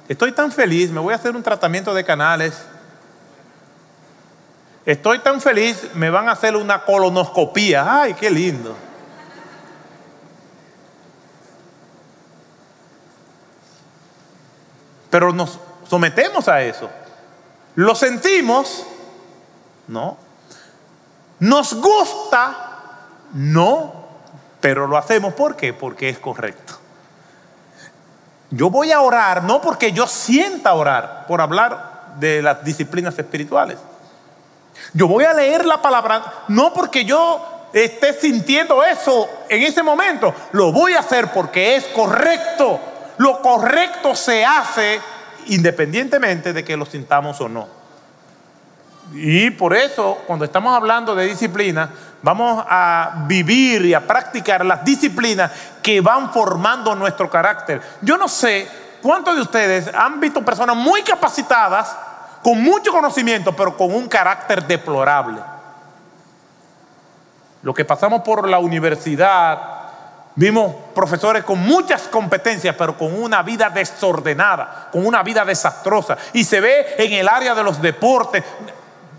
Estoy 0.08 0.32
tan 0.32 0.50
feliz, 0.50 0.90
me 0.90 1.00
voy 1.00 1.12
a 1.12 1.16
hacer 1.16 1.36
un 1.36 1.42
tratamiento 1.42 1.94
de 1.94 2.04
canales 2.04 2.64
Estoy 4.86 5.20
tan 5.20 5.40
feliz, 5.40 5.90
me 5.94 6.10
van 6.10 6.28
a 6.28 6.32
hacer 6.32 6.56
una 6.56 6.84
colonoscopía. 6.84 8.02
Ay, 8.02 8.14
qué 8.14 8.30
lindo. 8.30 8.76
Pero 15.08 15.32
nos 15.32 15.58
sometemos 15.88 16.48
a 16.48 16.60
eso. 16.62 16.90
Lo 17.76 17.94
sentimos, 17.94 18.84
no. 19.88 20.18
Nos 21.38 21.74
gusta, 21.74 23.06
no. 23.32 24.04
Pero 24.60 24.86
lo 24.86 24.98
hacemos, 24.98 25.34
¿por 25.34 25.56
qué? 25.56 25.72
Porque 25.72 26.08
es 26.08 26.18
correcto. 26.18 26.74
Yo 28.50 28.70
voy 28.70 28.92
a 28.92 29.00
orar, 29.00 29.44
no 29.44 29.60
porque 29.60 29.92
yo 29.92 30.06
sienta 30.06 30.74
orar, 30.74 31.26
por 31.26 31.40
hablar 31.40 32.16
de 32.18 32.42
las 32.42 32.64
disciplinas 32.64 33.18
espirituales. 33.18 33.78
Yo 34.92 35.08
voy 35.08 35.24
a 35.24 35.32
leer 35.32 35.64
la 35.64 35.80
palabra 35.80 36.44
no 36.48 36.72
porque 36.72 37.04
yo 37.04 37.68
esté 37.72 38.12
sintiendo 38.12 38.82
eso 38.84 39.28
en 39.48 39.62
ese 39.62 39.82
momento, 39.82 40.32
lo 40.52 40.72
voy 40.72 40.94
a 40.94 41.00
hacer 41.00 41.32
porque 41.32 41.76
es 41.76 41.86
correcto. 41.86 42.80
Lo 43.18 43.40
correcto 43.40 44.14
se 44.14 44.44
hace 44.44 45.00
independientemente 45.46 46.52
de 46.52 46.64
que 46.64 46.76
lo 46.76 46.86
sintamos 46.86 47.40
o 47.40 47.48
no. 47.48 47.68
Y 49.12 49.50
por 49.50 49.74
eso, 49.74 50.22
cuando 50.26 50.44
estamos 50.44 50.74
hablando 50.74 51.14
de 51.14 51.26
disciplina, 51.26 51.90
vamos 52.22 52.64
a 52.68 53.24
vivir 53.26 53.84
y 53.84 53.94
a 53.94 54.06
practicar 54.06 54.64
las 54.64 54.84
disciplinas 54.84 55.50
que 55.82 56.00
van 56.00 56.32
formando 56.32 56.94
nuestro 56.94 57.28
carácter. 57.28 57.82
Yo 58.00 58.16
no 58.16 58.28
sé 58.28 58.66
cuántos 59.02 59.36
de 59.36 59.42
ustedes 59.42 59.90
han 59.94 60.20
visto 60.20 60.42
personas 60.44 60.76
muy 60.76 61.02
capacitadas 61.02 61.94
con 62.44 62.62
mucho 62.62 62.92
conocimiento, 62.92 63.56
pero 63.56 63.74
con 63.74 63.92
un 63.94 64.06
carácter 64.06 64.66
deplorable. 64.66 65.40
Lo 67.62 67.72
que 67.72 67.86
pasamos 67.86 68.20
por 68.20 68.46
la 68.46 68.58
universidad, 68.58 69.58
vimos 70.34 70.74
profesores 70.94 71.42
con 71.42 71.58
muchas 71.58 72.02
competencias, 72.02 72.76
pero 72.76 72.98
con 72.98 73.18
una 73.18 73.42
vida 73.42 73.70
desordenada, 73.70 74.90
con 74.92 75.06
una 75.06 75.22
vida 75.22 75.42
desastrosa. 75.46 76.18
Y 76.34 76.44
se 76.44 76.60
ve 76.60 76.96
en 76.98 77.14
el 77.14 77.28
área 77.28 77.54
de 77.54 77.62
los 77.62 77.80
deportes, 77.80 78.44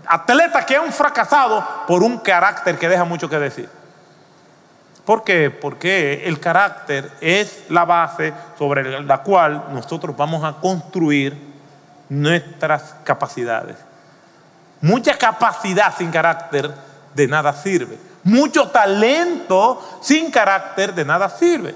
atletas 0.06 0.64
que 0.64 0.76
han 0.76 0.92
fracasado 0.92 1.66
por 1.88 2.04
un 2.04 2.18
carácter 2.18 2.78
que 2.78 2.88
deja 2.88 3.02
mucho 3.02 3.28
que 3.28 3.40
decir. 3.40 3.68
¿Por 5.04 5.24
qué? 5.24 5.50
Porque 5.50 6.22
el 6.26 6.38
carácter 6.38 7.10
es 7.20 7.64
la 7.70 7.84
base 7.84 8.32
sobre 8.56 9.02
la 9.02 9.18
cual 9.18 9.64
nosotros 9.72 10.16
vamos 10.16 10.44
a 10.44 10.60
construir 10.60 11.45
nuestras 12.08 12.94
capacidades. 13.04 13.76
Mucha 14.80 15.16
capacidad 15.16 15.96
sin 15.96 16.10
carácter 16.10 16.72
de 17.14 17.26
nada 17.26 17.52
sirve. 17.52 17.98
Mucho 18.24 18.68
talento 18.68 19.98
sin 20.02 20.30
carácter 20.30 20.94
de 20.94 21.04
nada 21.04 21.28
sirve. 21.30 21.74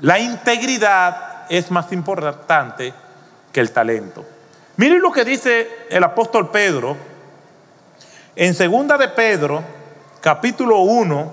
La 0.00 0.18
integridad 0.18 1.46
es 1.48 1.70
más 1.70 1.92
importante 1.92 2.92
que 3.52 3.60
el 3.60 3.70
talento. 3.70 4.24
Miren 4.76 5.00
lo 5.00 5.10
que 5.10 5.24
dice 5.24 5.68
el 5.90 6.04
apóstol 6.04 6.50
Pedro 6.50 6.96
en 8.34 8.54
segunda 8.54 8.98
de 8.98 9.08
Pedro, 9.08 9.64
capítulo 10.20 10.80
1. 10.80 11.32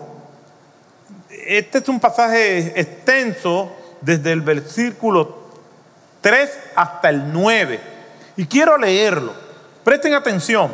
Este 1.45 1.79
es 1.79 1.89
un 1.89 1.99
pasaje 1.99 2.79
extenso 2.79 3.75
desde 3.99 4.31
el 4.31 4.41
versículo 4.41 5.42
3 6.23 6.49
hasta 6.75 7.09
el 7.09 7.31
9. 7.31 7.79
Y 8.38 8.47
quiero 8.47 8.77
leerlo. 8.77 9.33
Presten 9.83 10.15
atención. 10.15 10.73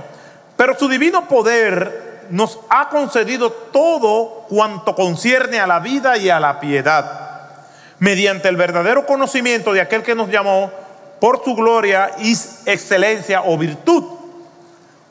Pero 0.56 0.78
su 0.78 0.88
divino 0.88 1.28
poder 1.28 2.28
nos 2.30 2.60
ha 2.70 2.90
concedido 2.90 3.52
todo 3.52 4.46
cuanto 4.48 4.94
concierne 4.96 5.60
a 5.60 5.68
la 5.68 5.80
vida 5.80 6.18
y 6.18 6.30
a 6.30 6.40
la 6.40 6.60
piedad, 6.60 7.66
mediante 7.98 8.48
el 8.48 8.56
verdadero 8.56 9.06
conocimiento 9.08 9.74
de 9.74 9.82
aquel 9.82 10.04
que 10.04 10.16
nos 10.16 10.30
llamó 10.30 10.72
por 11.20 11.44
su 11.44 11.56
gloria 11.56 12.12
y 12.20 12.34
excelencia 12.66 13.42
o 13.44 13.58
virtud, 13.58 14.04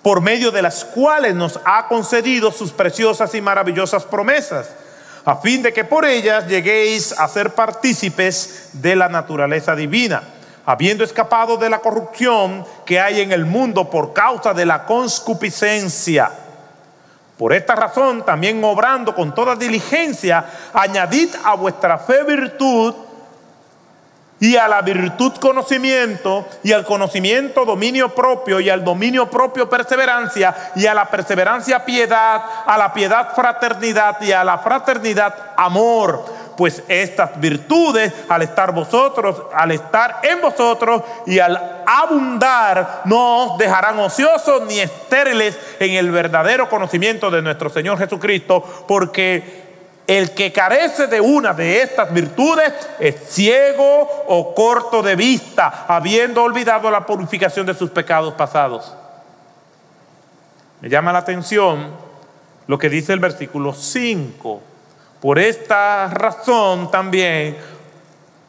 por 0.02 0.20
medio 0.20 0.52
de 0.52 0.62
las 0.62 0.84
cuales 0.84 1.34
nos 1.34 1.58
ha 1.64 1.88
concedido 1.88 2.52
sus 2.52 2.70
preciosas 2.70 3.34
y 3.34 3.40
maravillosas 3.40 4.04
promesas, 4.04 4.70
a 5.28 5.36
fin 5.36 5.60
de 5.60 5.74
que 5.74 5.84
por 5.84 6.06
ellas 6.06 6.46
lleguéis 6.46 7.12
a 7.12 7.28
ser 7.28 7.54
partícipes 7.54 8.70
de 8.72 8.96
la 8.96 9.10
naturaleza 9.10 9.76
divina, 9.76 10.22
habiendo 10.64 11.04
escapado 11.04 11.58
de 11.58 11.68
la 11.68 11.80
corrupción 11.80 12.64
que 12.86 12.98
hay 12.98 13.20
en 13.20 13.32
el 13.32 13.44
mundo 13.44 13.90
por 13.90 14.14
causa 14.14 14.54
de 14.54 14.64
la 14.64 14.86
conscupiscencia. 14.86 16.30
Por 17.36 17.52
esta 17.52 17.74
razón, 17.74 18.24
también 18.24 18.64
obrando 18.64 19.14
con 19.14 19.34
toda 19.34 19.54
diligencia, 19.54 20.46
añadid 20.72 21.28
a 21.44 21.56
vuestra 21.56 21.98
fe 21.98 22.24
virtud, 22.24 22.94
y 24.40 24.56
a 24.56 24.68
la 24.68 24.82
virtud 24.82 25.32
conocimiento, 25.40 26.46
y 26.62 26.72
al 26.72 26.84
conocimiento 26.84 27.64
dominio 27.64 28.14
propio, 28.14 28.60
y 28.60 28.70
al 28.70 28.84
dominio 28.84 29.28
propio 29.28 29.68
perseverancia, 29.68 30.72
y 30.76 30.86
a 30.86 30.94
la 30.94 31.06
perseverancia 31.06 31.84
piedad, 31.84 32.42
a 32.66 32.78
la 32.78 32.92
piedad 32.92 33.34
fraternidad, 33.34 34.20
y 34.22 34.32
a 34.32 34.44
la 34.44 34.58
fraternidad 34.58 35.52
amor. 35.56 36.24
Pues 36.56 36.82
estas 36.88 37.40
virtudes, 37.40 38.12
al 38.28 38.42
estar 38.42 38.72
vosotros, 38.72 39.42
al 39.54 39.70
estar 39.70 40.18
en 40.24 40.40
vosotros 40.40 41.02
y 41.24 41.38
al 41.38 41.84
abundar, 41.86 43.02
no 43.04 43.52
os 43.52 43.58
dejarán 43.58 43.96
ociosos 44.00 44.62
ni 44.66 44.80
estériles 44.80 45.56
en 45.78 45.92
el 45.92 46.10
verdadero 46.10 46.68
conocimiento 46.68 47.30
de 47.30 47.42
nuestro 47.42 47.70
Señor 47.70 47.98
Jesucristo, 47.98 48.64
porque 48.88 49.67
el 50.08 50.30
que 50.30 50.50
carece 50.50 51.06
de 51.06 51.20
una 51.20 51.52
de 51.52 51.82
estas 51.82 52.10
virtudes 52.14 52.72
es 52.98 53.14
ciego 53.28 54.08
o 54.26 54.54
corto 54.54 55.02
de 55.02 55.14
vista, 55.14 55.84
habiendo 55.86 56.42
olvidado 56.42 56.90
la 56.90 57.04
purificación 57.04 57.66
de 57.66 57.74
sus 57.74 57.90
pecados 57.90 58.32
pasados. 58.32 58.94
Me 60.80 60.88
llama 60.88 61.12
la 61.12 61.18
atención 61.18 61.90
lo 62.66 62.78
que 62.78 62.88
dice 62.88 63.12
el 63.12 63.20
versículo 63.20 63.74
5. 63.74 64.62
Por 65.20 65.38
esta 65.38 66.08
razón 66.08 66.90
también, 66.90 67.58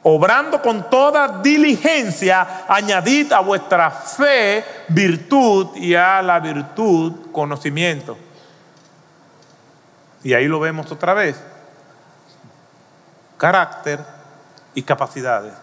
obrando 0.04 0.62
con 0.62 0.90
toda 0.90 1.42
diligencia, 1.42 2.64
añadid 2.70 3.34
a 3.34 3.42
vuestra 3.42 3.92
fe 3.92 4.64
virtud 4.88 5.76
y 5.76 5.94
a 5.94 6.22
la 6.22 6.40
virtud 6.40 7.34
conocimiento. 7.34 8.29
Y 10.24 10.34
ahí 10.34 10.48
lo 10.48 10.60
vemos 10.60 10.92
otra 10.92 11.14
vez 11.14 11.36
carácter 13.40 14.00
y 14.76 14.84
capacidades. 14.84 15.54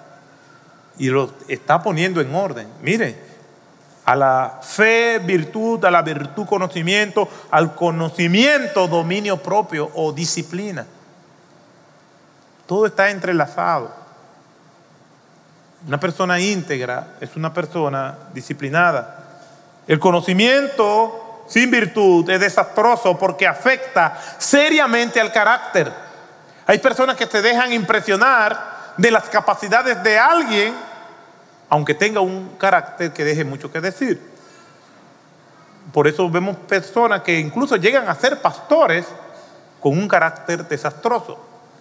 Y 0.98 1.10
lo 1.10 1.32
está 1.46 1.80
poniendo 1.80 2.20
en 2.20 2.34
orden. 2.34 2.66
Mire, 2.82 3.16
a 4.04 4.16
la 4.16 4.60
fe, 4.62 5.20
virtud, 5.20 5.84
a 5.84 5.90
la 5.90 6.02
virtud, 6.02 6.46
conocimiento, 6.46 7.28
al 7.50 7.76
conocimiento, 7.76 8.88
dominio 8.88 9.36
propio 9.36 9.90
o 9.94 10.12
disciplina. 10.12 10.86
Todo 12.66 12.86
está 12.86 13.10
entrelazado. 13.10 13.94
Una 15.86 16.00
persona 16.00 16.40
íntegra 16.40 17.16
es 17.20 17.36
una 17.36 17.52
persona 17.52 18.16
disciplinada. 18.32 19.24
El 19.86 20.00
conocimiento 20.00 21.25
sin 21.46 21.70
virtud 21.70 22.28
es 22.30 22.40
desastroso 22.40 23.18
porque 23.18 23.46
afecta 23.46 24.18
seriamente 24.38 25.20
al 25.20 25.32
carácter. 25.32 25.92
Hay 26.66 26.78
personas 26.78 27.16
que 27.16 27.26
se 27.26 27.42
dejan 27.42 27.72
impresionar 27.72 28.94
de 28.96 29.10
las 29.10 29.24
capacidades 29.28 30.02
de 30.02 30.18
alguien, 30.18 30.74
aunque 31.68 31.94
tenga 31.94 32.20
un 32.20 32.56
carácter 32.58 33.12
que 33.12 33.24
deje 33.24 33.44
mucho 33.44 33.70
que 33.70 33.80
decir. 33.80 34.20
Por 35.92 36.08
eso 36.08 36.28
vemos 36.28 36.56
personas 36.56 37.22
que 37.22 37.38
incluso 37.38 37.76
llegan 37.76 38.08
a 38.08 38.14
ser 38.14 38.40
pastores 38.40 39.06
con 39.80 39.96
un 39.96 40.08
carácter 40.08 40.66
desastroso, 40.66 41.38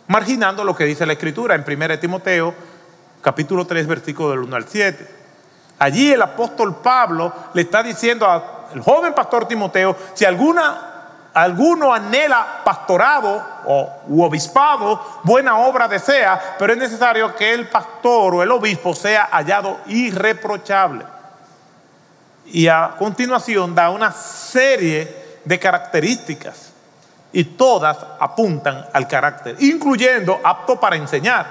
marginando 0.07 0.63
lo 0.63 0.75
que 0.75 0.85
dice 0.85 1.05
la 1.05 1.13
Escritura 1.13 1.55
en 1.55 1.65
1 1.67 1.99
Timoteo, 1.99 2.53
capítulo 3.21 3.65
3, 3.65 3.87
versículo 3.87 4.29
del 4.29 4.39
1 4.39 4.55
al 4.55 4.67
7. 4.67 5.07
Allí 5.79 6.11
el 6.11 6.21
apóstol 6.21 6.77
Pablo 6.81 7.33
le 7.53 7.63
está 7.63 7.81
diciendo 7.81 8.27
al 8.73 8.81
joven 8.81 9.13
pastor 9.13 9.47
Timoteo, 9.47 9.95
si 10.13 10.25
alguna 10.25 10.91
alguno 11.35 11.93
anhela 11.93 12.61
pastorado 12.63 13.43
o 13.65 13.89
u 14.07 14.23
obispado, 14.23 15.19
buena 15.23 15.57
obra 15.57 15.87
desea, 15.87 16.55
pero 16.57 16.71
es 16.73 16.79
necesario 16.79 17.35
que 17.35 17.53
el 17.53 17.67
pastor 17.67 18.35
o 18.35 18.41
el 18.41 18.51
obispo 18.51 18.93
sea 18.93 19.27
hallado 19.31 19.79
irreprochable. 19.87 21.05
Y 22.45 22.67
a 22.67 22.95
continuación 22.97 23.75
da 23.75 23.89
una 23.89 24.13
serie 24.13 25.39
de 25.43 25.59
características 25.59 26.71
y 27.33 27.43
todas 27.43 27.97
apuntan 28.17 28.85
al 28.93 29.05
carácter, 29.07 29.57
incluyendo 29.59 30.39
apto 30.41 30.79
para 30.79 30.95
enseñar, 30.95 31.45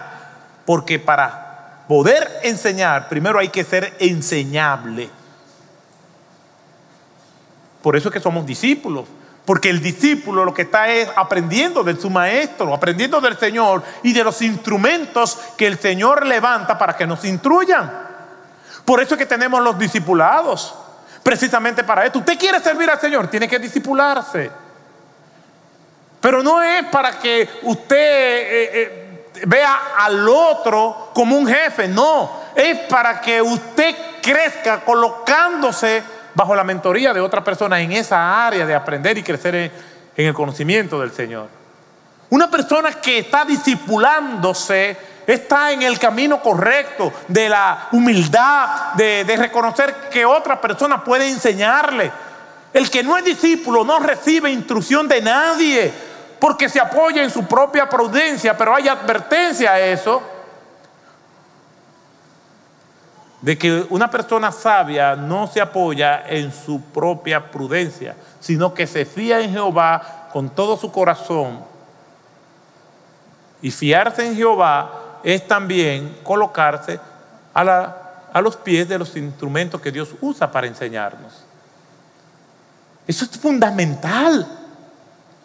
porque 0.64 0.98
para 0.98 1.84
poder 1.86 2.40
enseñar 2.42 3.06
primero 3.08 3.38
hay 3.38 3.48
que 3.48 3.64
ser 3.64 3.94
enseñable. 3.98 5.10
Por 7.84 7.96
eso 7.96 8.08
es 8.08 8.14
que 8.14 8.20
somos 8.20 8.46
discípulos 8.46 9.04
porque 9.44 9.68
el 9.68 9.82
discípulo 9.82 10.42
lo 10.44 10.54
que 10.54 10.62
está 10.62 10.88
es 10.88 11.06
aprendiendo 11.16 11.84
de 11.84 12.00
su 12.00 12.08
maestro, 12.08 12.72
aprendiendo 12.72 13.20
del 13.20 13.36
Señor 13.36 13.82
y 14.02 14.14
de 14.14 14.24
los 14.24 14.40
instrumentos 14.40 15.38
que 15.58 15.66
el 15.66 15.78
Señor 15.78 16.26
levanta 16.26 16.78
para 16.78 16.96
que 16.96 17.06
nos 17.06 17.26
instruyan. 17.26 17.92
Por 18.86 19.02
eso 19.02 19.14
es 19.14 19.18
que 19.18 19.26
tenemos 19.26 19.62
los 19.62 19.78
discipulados, 19.78 20.74
precisamente 21.22 21.84
para 21.84 22.06
esto. 22.06 22.20
Usted 22.20 22.38
quiere 22.38 22.58
servir 22.60 22.88
al 22.88 22.98
Señor, 22.98 23.28
tiene 23.28 23.46
que 23.46 23.58
discipularse. 23.58 24.50
Pero 26.22 26.42
no 26.42 26.62
es 26.62 26.86
para 26.86 27.18
que 27.18 27.46
usted 27.64 27.96
eh, 27.98 28.70
eh, 28.72 29.44
vea 29.46 29.92
al 29.98 30.26
otro 30.26 31.10
como 31.12 31.36
un 31.36 31.46
jefe, 31.46 31.86
no. 31.86 32.44
Es 32.54 32.78
para 32.88 33.20
que 33.20 33.42
usted 33.42 33.94
crezca 34.22 34.80
colocándose 34.80 36.13
bajo 36.34 36.54
la 36.54 36.64
mentoría 36.64 37.12
de 37.12 37.20
otra 37.20 37.42
persona 37.42 37.80
en 37.80 37.92
esa 37.92 38.46
área 38.46 38.66
de 38.66 38.74
aprender 38.74 39.16
y 39.18 39.22
crecer 39.22 39.54
en, 39.54 39.72
el 40.16 40.34
conocimiento 40.34 41.00
del 41.00 41.12
Señor. 41.12 41.48
Una 42.30 42.50
persona 42.50 42.92
que 42.92 43.18
está 43.18 43.44
discipulándose 43.44 44.96
está 45.26 45.72
en 45.72 45.82
el 45.82 45.98
camino 45.98 46.40
correcto 46.40 47.12
de 47.28 47.48
la 47.48 47.88
humildad, 47.92 48.94
de, 48.94 49.24
de, 49.24 49.36
reconocer 49.36 50.08
que 50.10 50.24
otra 50.24 50.60
persona 50.60 51.02
puede 51.02 51.28
enseñarle. 51.28 52.10
El 52.72 52.90
que 52.90 53.02
no 53.02 53.16
es 53.16 53.24
discípulo 53.24 53.84
no 53.84 54.00
recibe 54.00 54.50
instrucción 54.50 55.08
de 55.08 55.20
nadie 55.20 55.92
porque 56.38 56.68
se 56.68 56.80
apoya 56.80 57.22
en 57.22 57.30
su 57.30 57.44
propia 57.46 57.88
prudencia, 57.88 58.56
pero 58.56 58.74
hay 58.74 58.88
advertencia 58.88 59.72
a 59.72 59.80
eso 59.80 60.33
de 63.44 63.58
que 63.58 63.86
una 63.90 64.10
persona 64.10 64.50
sabia 64.50 65.14
no 65.16 65.46
se 65.46 65.60
apoya 65.60 66.24
en 66.26 66.50
su 66.50 66.80
propia 66.80 67.50
prudencia, 67.50 68.16
sino 68.40 68.72
que 68.72 68.86
se 68.86 69.04
fía 69.04 69.38
en 69.40 69.50
Jehová 69.50 70.30
con 70.32 70.48
todo 70.48 70.78
su 70.78 70.90
corazón. 70.90 71.62
Y 73.60 73.70
fiarse 73.70 74.26
en 74.26 74.34
Jehová 74.34 75.18
es 75.22 75.46
también 75.46 76.20
colocarse 76.22 76.98
a, 77.52 78.40
los 78.40 78.56
pies 78.56 78.88
de 78.88 78.98
los 78.98 79.14
instrumentos 79.14 79.78
que 79.78 79.92
Dios 79.92 80.14
usa 80.22 80.50
para 80.50 80.66
enseñarnos. 80.66 81.44
Eso 83.06 83.26
es 83.26 83.38
fundamental 83.38 84.48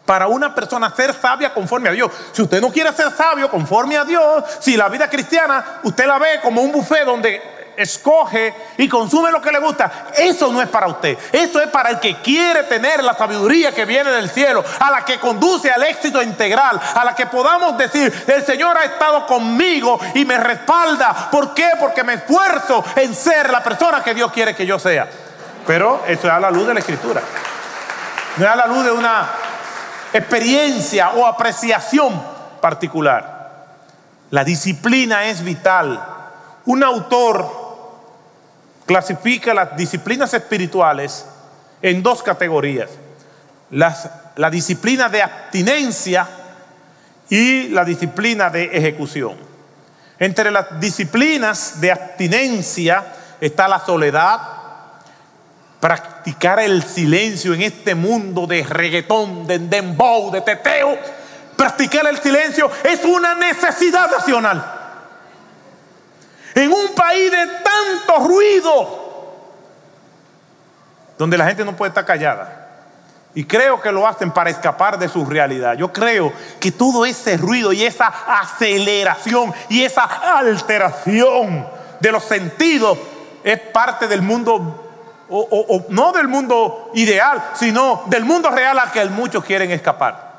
para 0.06 0.30
una 0.30 0.56
persona 0.56 0.90
ser 0.96 1.14
sabia 1.14 1.54
conforme 1.54 1.90
a 1.90 1.92
Dios. 1.92 2.14
Si 2.32 2.42
usted 2.42 2.62
no 2.62 2.72
quiere 2.72 2.94
ser 2.94 3.12
sabio 3.12 3.52
conforme 3.52 3.98
a 3.98 4.06
Dios, 4.06 4.46
si 4.62 4.78
la 4.78 4.88
vida 4.88 5.10
cristiana 5.10 5.82
usted 5.84 6.08
la 6.08 6.18
ve 6.18 6.40
como 6.42 6.62
un 6.62 6.72
buffet 6.72 7.04
donde 7.04 7.59
escoge 7.80 8.54
y 8.78 8.90
consume 8.90 9.32
lo 9.32 9.42
que 9.42 9.52
le 9.52 9.60
gusta, 9.60 10.08
eso 10.16 10.52
no 10.52 10.62
es 10.62 10.68
para 10.68 10.88
usted. 10.88 11.18
Eso 11.32 11.62
es 11.62 11.68
para 11.70 11.90
el 11.90 12.00
que 12.00 12.18
quiere 12.22 12.64
tener 12.64 13.04
la 13.04 13.14
sabiduría 13.14 13.74
que 13.74 13.86
viene 13.86 14.12
del 14.12 14.30
cielo, 14.30 14.64
a 14.80 14.92
la 14.92 15.06
que 15.06 15.20
conduce 15.20 15.72
al 15.72 15.84
éxito 15.84 16.22
integral, 16.22 16.80
a 16.96 17.06
la 17.06 17.16
que 17.16 17.26
podamos 17.28 17.78
decir, 17.78 18.26
el 18.28 18.46
Señor 18.46 18.78
ha 18.78 18.84
estado 18.84 19.26
conmigo 19.26 20.00
y 20.14 20.26
me 20.26 20.38
respalda. 20.38 21.30
¿Por 21.32 21.54
qué? 21.54 21.70
Porque 21.80 22.04
me 22.04 22.16
esfuerzo 22.16 22.84
en 22.96 23.16
ser 23.16 23.50
la 23.50 23.64
persona 23.64 24.04
que 24.04 24.14
Dios 24.14 24.32
quiere 24.32 24.56
que 24.56 24.66
yo 24.66 24.78
sea. 24.78 25.08
Pero 25.66 26.04
eso 26.08 26.28
es 26.28 26.34
a 26.34 26.40
la 26.40 26.52
luz 26.52 26.68
de 26.68 26.74
la 26.74 26.80
escritura. 26.80 27.22
No 28.38 28.46
es 28.46 28.52
a 28.52 28.56
la 28.56 28.68
luz 28.68 28.84
de 28.84 28.92
una 28.92 29.30
experiencia 30.12 31.12
o 31.12 31.26
apreciación 31.26 32.22
particular. 32.60 33.40
La 34.32 34.44
disciplina 34.44 35.26
es 35.26 35.44
vital. 35.44 36.04
Un 36.66 36.84
autor 36.84 37.59
clasifica 38.90 39.54
las 39.54 39.78
disciplinas 39.78 40.34
espirituales 40.34 41.24
en 41.80 42.02
dos 42.02 42.24
categorías. 42.24 42.90
la 43.70 44.50
disciplina 44.50 45.08
de 45.10 45.22
abstinencia 45.22 46.28
y 47.30 47.68
la 47.68 47.86
disciplina 47.86 48.50
de 48.50 48.64
ejecución. 48.64 49.36
Entre 50.18 50.50
las 50.50 50.80
disciplinas 50.80 51.80
de 51.80 51.92
abstinencia 51.92 53.06
está 53.40 53.68
la 53.68 53.80
soledad, 53.80 54.40
practicar 55.80 56.60
el 56.60 56.82
silencio 56.82 57.54
en 57.54 57.62
este 57.62 57.94
mundo 57.94 58.48
de 58.48 58.64
reggaetón, 58.64 59.46
de 59.46 59.60
dembow, 59.60 60.32
de 60.32 60.42
teteo. 60.42 60.98
Practicar 61.56 62.08
el 62.08 62.18
silencio 62.18 62.72
es 62.84 63.06
una 63.06 63.36
necesidad 63.36 64.10
nacional. 64.10 64.79
En 66.60 66.74
un 66.74 66.94
país 66.94 67.32
de 67.32 67.48
tanto 67.64 68.28
ruido, 68.28 69.00
donde 71.18 71.38
la 71.38 71.46
gente 71.46 71.64
no 71.64 71.76
puede 71.76 71.90
estar 71.90 72.06
callada. 72.06 72.68
Y 73.34 73.46
creo 73.46 73.80
que 73.80 73.92
lo 73.92 74.06
hacen 74.06 74.32
para 74.32 74.50
escapar 74.50 75.00
de 75.00 75.08
su 75.08 75.26
realidad. 75.26 75.76
Yo 75.76 75.94
creo 75.94 76.34
que 76.60 76.72
todo 76.72 77.06
ese 77.06 77.38
ruido 77.38 77.72
y 77.72 77.86
esa 77.86 78.08
aceleración 78.08 79.54
y 79.70 79.84
esa 79.84 80.04
alteración 80.04 81.66
de 82.00 82.12
los 82.12 82.24
sentidos 82.24 82.98
es 83.44 83.60
parte 83.60 84.08
del 84.08 84.22
mundo, 84.22 84.90
o, 85.30 85.86
no 85.90 86.12
del 86.12 86.28
mundo 86.28 86.92
ideal, 86.94 87.52
sino 87.54 88.04
del 88.08 88.26
mundo 88.26 88.50
real 88.50 88.80
al 88.80 88.92
que 88.92 89.06
muchos 89.06 89.46
quieren 89.46 89.72
escapar. 89.72 90.30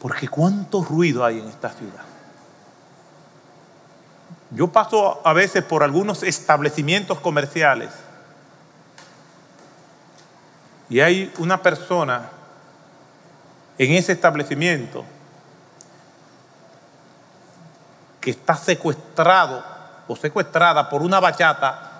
Porque 0.00 0.28
cuánto 0.28 0.82
ruido 0.82 1.24
hay 1.24 1.38
en 1.38 1.48
esta 1.48 1.70
ciudad. 1.70 2.05
Yo 4.50 4.68
paso 4.68 5.20
a 5.24 5.32
veces 5.32 5.64
por 5.64 5.82
algunos 5.82 6.22
establecimientos 6.22 7.18
comerciales 7.20 7.90
y 10.88 11.00
hay 11.00 11.32
una 11.38 11.60
persona 11.62 12.30
en 13.78 13.92
ese 13.92 14.12
establecimiento 14.12 15.04
que 18.20 18.30
está 18.30 18.56
secuestrado 18.56 19.64
o 20.08 20.16
secuestrada 20.16 20.88
por 20.88 21.02
una 21.02 21.20
bachata 21.20 21.92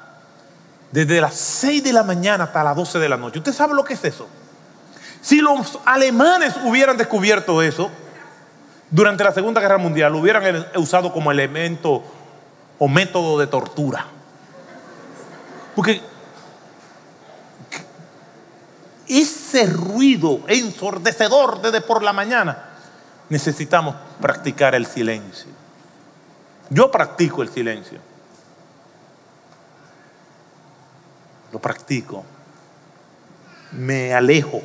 desde 0.92 1.20
las 1.20 1.34
6 1.34 1.82
de 1.82 1.92
la 1.92 2.04
mañana 2.04 2.44
hasta 2.44 2.62
las 2.62 2.76
12 2.76 2.98
de 2.98 3.08
la 3.08 3.16
noche. 3.16 3.38
¿Usted 3.38 3.52
sabe 3.52 3.74
lo 3.74 3.84
que 3.84 3.94
es 3.94 4.04
eso? 4.04 4.28
Si 5.20 5.40
los 5.40 5.80
alemanes 5.84 6.54
hubieran 6.64 6.96
descubierto 6.96 7.60
eso 7.60 7.90
durante 8.90 9.24
la 9.24 9.32
Segunda 9.32 9.60
Guerra 9.60 9.78
Mundial, 9.78 10.12
lo 10.12 10.18
hubieran 10.18 10.66
usado 10.76 11.12
como 11.12 11.32
elemento 11.32 12.04
o 12.78 12.88
método 12.88 13.38
de 13.38 13.46
tortura. 13.46 14.06
Porque 15.74 16.02
ese 19.08 19.66
ruido 19.66 20.40
ensordecedor 20.48 21.62
desde 21.62 21.80
por 21.80 22.02
la 22.02 22.12
mañana, 22.12 22.70
necesitamos 23.28 23.94
practicar 24.20 24.74
el 24.74 24.86
silencio. 24.86 25.50
Yo 26.70 26.90
practico 26.90 27.42
el 27.42 27.48
silencio. 27.48 27.98
Lo 31.52 31.60
practico. 31.60 32.24
Me 33.72 34.12
alejo. 34.14 34.60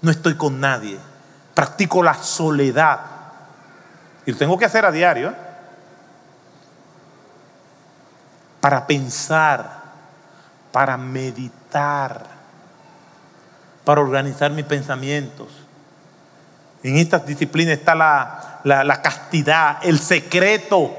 No 0.00 0.10
estoy 0.10 0.36
con 0.36 0.60
nadie. 0.60 0.98
Practico 1.54 2.02
la 2.02 2.14
soledad. 2.14 3.00
Y 4.24 4.32
lo 4.32 4.38
tengo 4.38 4.58
que 4.58 4.64
hacer 4.64 4.84
a 4.86 4.92
diario. 4.92 5.30
¿eh? 5.30 5.45
Para 8.66 8.84
pensar, 8.84 9.84
para 10.72 10.96
meditar 10.96 12.36
para 13.86 14.00
organizar 14.00 14.50
mis 14.50 14.64
pensamientos. 14.64 15.46
En 16.82 16.96
estas 16.96 17.24
disciplinas 17.24 17.78
está 17.78 17.94
la, 17.94 19.00
castidad, 19.00 19.78
el 19.84 20.00
secreto, 20.00 20.92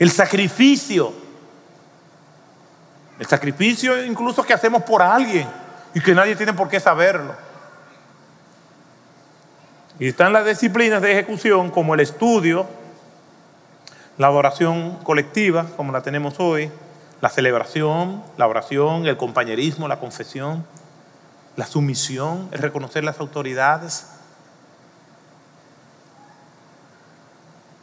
el 0.00 0.10
sacrificio. 0.10 1.12
El 3.20 3.26
sacrificio 3.26 4.04
incluso 4.04 4.42
que 4.42 4.52
hacemos 4.52 4.82
por 4.82 5.00
alguien 5.00 5.46
y 5.94 6.00
que 6.00 6.12
nadie 6.12 6.34
tiene 6.34 6.52
por 6.54 6.68
qué 6.68 6.80
saberlo. 6.80 7.36
Y 10.00 10.08
están 10.08 10.32
las 10.32 10.44
disciplinas 10.44 11.00
de 11.00 11.12
ejecución 11.12 11.70
como 11.70 11.94
el 11.94 12.00
estudio, 12.00 12.66
la 14.18 14.28
adoración 14.28 14.96
colectiva, 15.02 15.66
como 15.76 15.92
la 15.92 16.02
tenemos 16.02 16.38
hoy, 16.38 16.70
la 17.20 17.28
celebración, 17.28 18.22
la 18.36 18.46
oración, 18.46 19.06
el 19.06 19.16
compañerismo, 19.16 19.88
la 19.88 19.98
confesión 19.98 20.64
la 21.56 21.66
sumisión, 21.66 22.48
el 22.52 22.58
reconocer 22.60 23.02
las 23.02 23.18
autoridades. 23.18 24.06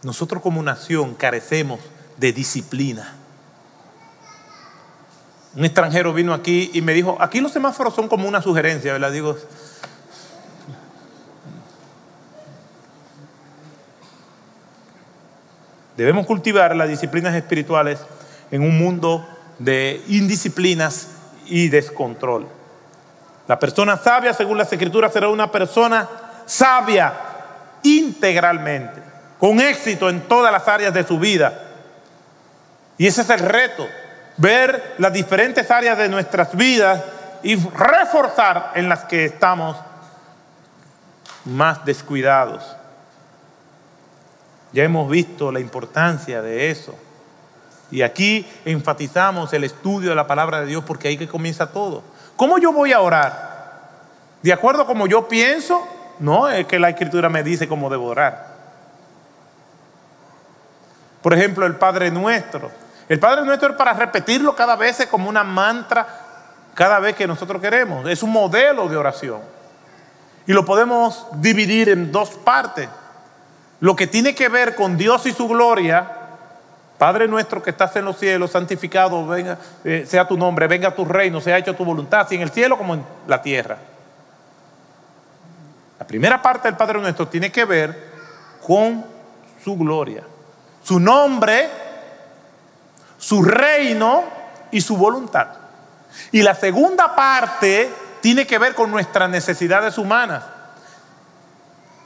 Nosotros 0.04 0.42
como 0.42 0.62
nación 0.62 1.16
carecemos 1.16 1.80
de 2.18 2.32
disciplina. 2.32 3.16
Un 5.56 5.66
extranjero 5.66 6.14
vino 6.14 6.34
aquí 6.34 6.72
y 6.74 6.82
me 6.82 6.94
dijo, 6.94 7.18
aquí 7.20 7.40
los 7.40 7.52
semáforos 7.52 7.96
son 7.96 8.08
como 8.08 8.28
una 8.28 8.42
sugerencia, 8.42 8.94
¿verdad? 8.94 9.12
Digo, 9.12 9.38
debemos 15.98 16.26
cultivar 16.26 16.76
las 16.76 16.90
disciplinas 16.90 17.36
espirituales 17.36 18.00
en 18.52 18.62
un 18.62 18.78
mundo 18.78 19.28
de 19.60 20.04
indisciplinas 20.08 21.10
y 21.46 21.70
descontrol. 21.70 22.48
La 23.48 23.60
persona 23.60 23.98
sabia, 23.98 24.34
según 24.34 24.58
las 24.58 24.72
escrituras, 24.72 25.12
será 25.12 25.28
una 25.28 25.52
persona 25.52 26.08
sabia 26.46 27.14
integralmente, 27.84 29.02
con 29.40 29.60
éxito 29.60 30.10
en 30.10 30.22
todas 30.22 30.52
las 30.52 30.68
áreas 30.68 30.94
de 30.94 31.04
su 31.04 31.20
vida. 31.20 31.62
Y 32.98 33.08
ese 33.08 33.22
es 33.22 33.30
el 33.30 33.40
reto, 33.40 33.86
ver 34.38 34.96
las 34.98 35.12
diferentes 35.12 35.70
áreas 35.70 35.98
de 35.98 36.10
nuestras 36.10 36.56
vidas 36.56 37.04
y 37.44 37.56
reforzar 37.56 38.72
en 38.76 38.88
las 38.88 39.04
que 39.04 39.26
estamos 39.26 39.78
más 41.46 41.84
descuidados. 41.84 42.64
Ya 44.74 44.84
hemos 44.84 45.10
visto 45.10 45.52
la 45.52 45.60
importancia 45.60 46.42
de 46.42 46.72
eso. 46.72 46.96
Y 47.92 48.02
aquí 48.02 48.48
enfatizamos 48.66 49.54
el 49.54 49.64
estudio 49.64 50.10
de 50.10 50.16
la 50.16 50.26
palabra 50.26 50.62
de 50.62 50.66
Dios 50.66 50.84
porque 50.84 51.08
ahí 51.08 51.18
que 51.18 51.28
comienza 51.28 51.72
todo. 51.72 52.02
¿Cómo 52.36 52.58
yo 52.58 52.74
voy 52.74 52.92
a 52.92 53.00
orar? 53.00 53.54
¿De 54.42 54.52
acuerdo 54.52 54.82
a 54.82 54.88
como 54.88 55.06
yo 55.06 55.28
pienso? 55.28 55.88
No, 56.20 56.50
es 56.50 56.66
que 56.66 56.80
la 56.80 56.90
escritura 56.90 57.30
me 57.30 57.44
dice 57.44 57.68
cómo 57.68 57.90
debo 57.90 58.08
orar. 58.08 58.54
Por 61.22 61.34
ejemplo, 61.34 61.68
el 61.68 61.76
Padre 61.76 62.10
Nuestro. 62.10 62.72
El 63.08 63.20
Padre 63.20 63.46
Nuestro 63.46 63.70
es 63.70 63.76
para 63.76 63.94
repetirlo 63.94 64.56
cada 64.56 64.76
vez 64.76 65.06
como 65.10 65.30
una 65.30 65.44
mantra, 65.44 66.08
cada 66.74 67.00
vez 67.00 67.16
que 67.16 67.28
nosotros 67.28 67.62
queremos. 67.62 68.08
Es 68.10 68.24
un 68.24 68.32
modelo 68.32 68.90
de 68.90 68.98
oración. 68.98 69.42
Y 70.48 70.54
lo 70.54 70.66
podemos 70.66 71.28
dividir 71.36 71.90
en 71.90 72.12
dos 72.12 72.32
partes. 72.32 72.90
Lo 73.84 73.98
que 73.98 74.08
tiene 74.08 74.34
que 74.34 74.48
ver 74.48 74.76
con 74.76 74.96
Dios 74.96 75.26
y 75.26 75.34
su 75.34 75.46
gloria 75.46 76.10
Padre 76.98 77.28
nuestro 77.28 77.62
que 77.62 77.72
estás 77.72 77.94
en 77.98 78.06
los 78.06 78.18
cielos, 78.18 78.52
santificado 78.52 79.28
eh, 79.36 80.06
sea 80.08 80.26
tu 80.26 80.38
nombre, 80.38 80.68
venga 80.68 80.96
tu 80.96 81.04
reino, 81.04 81.42
sea 81.42 81.58
hecho 81.58 81.76
tu 81.76 81.84
voluntad, 81.84 82.22
así 82.22 82.36
en 82.36 82.44
el 82.44 82.50
cielo 82.50 82.78
como 82.78 82.94
en 82.94 83.04
la 83.28 83.42
tierra. 83.42 83.78
La 86.00 86.08
primera 86.08 86.42
parte 86.42 86.70
del 86.70 86.78
Padre 86.78 87.02
nuestro 87.02 87.28
tiene 87.28 87.52
que 87.52 87.66
ver 87.66 88.12
con 88.66 89.04
su 89.62 89.76
gloria, 89.76 90.24
su 90.82 90.98
nombre, 90.98 91.70
su 93.18 93.44
reino 93.44 94.24
y 94.72 94.80
su 94.80 94.96
voluntad. 94.96 95.48
Y 96.32 96.42
la 96.42 96.56
segunda 96.56 97.14
parte 97.14 97.92
tiene 98.22 98.48
que 98.48 98.58
ver 98.58 98.76
con 98.76 98.90
nuestras 98.90 99.30
necesidades 99.30 99.98
humanas. 99.98 100.42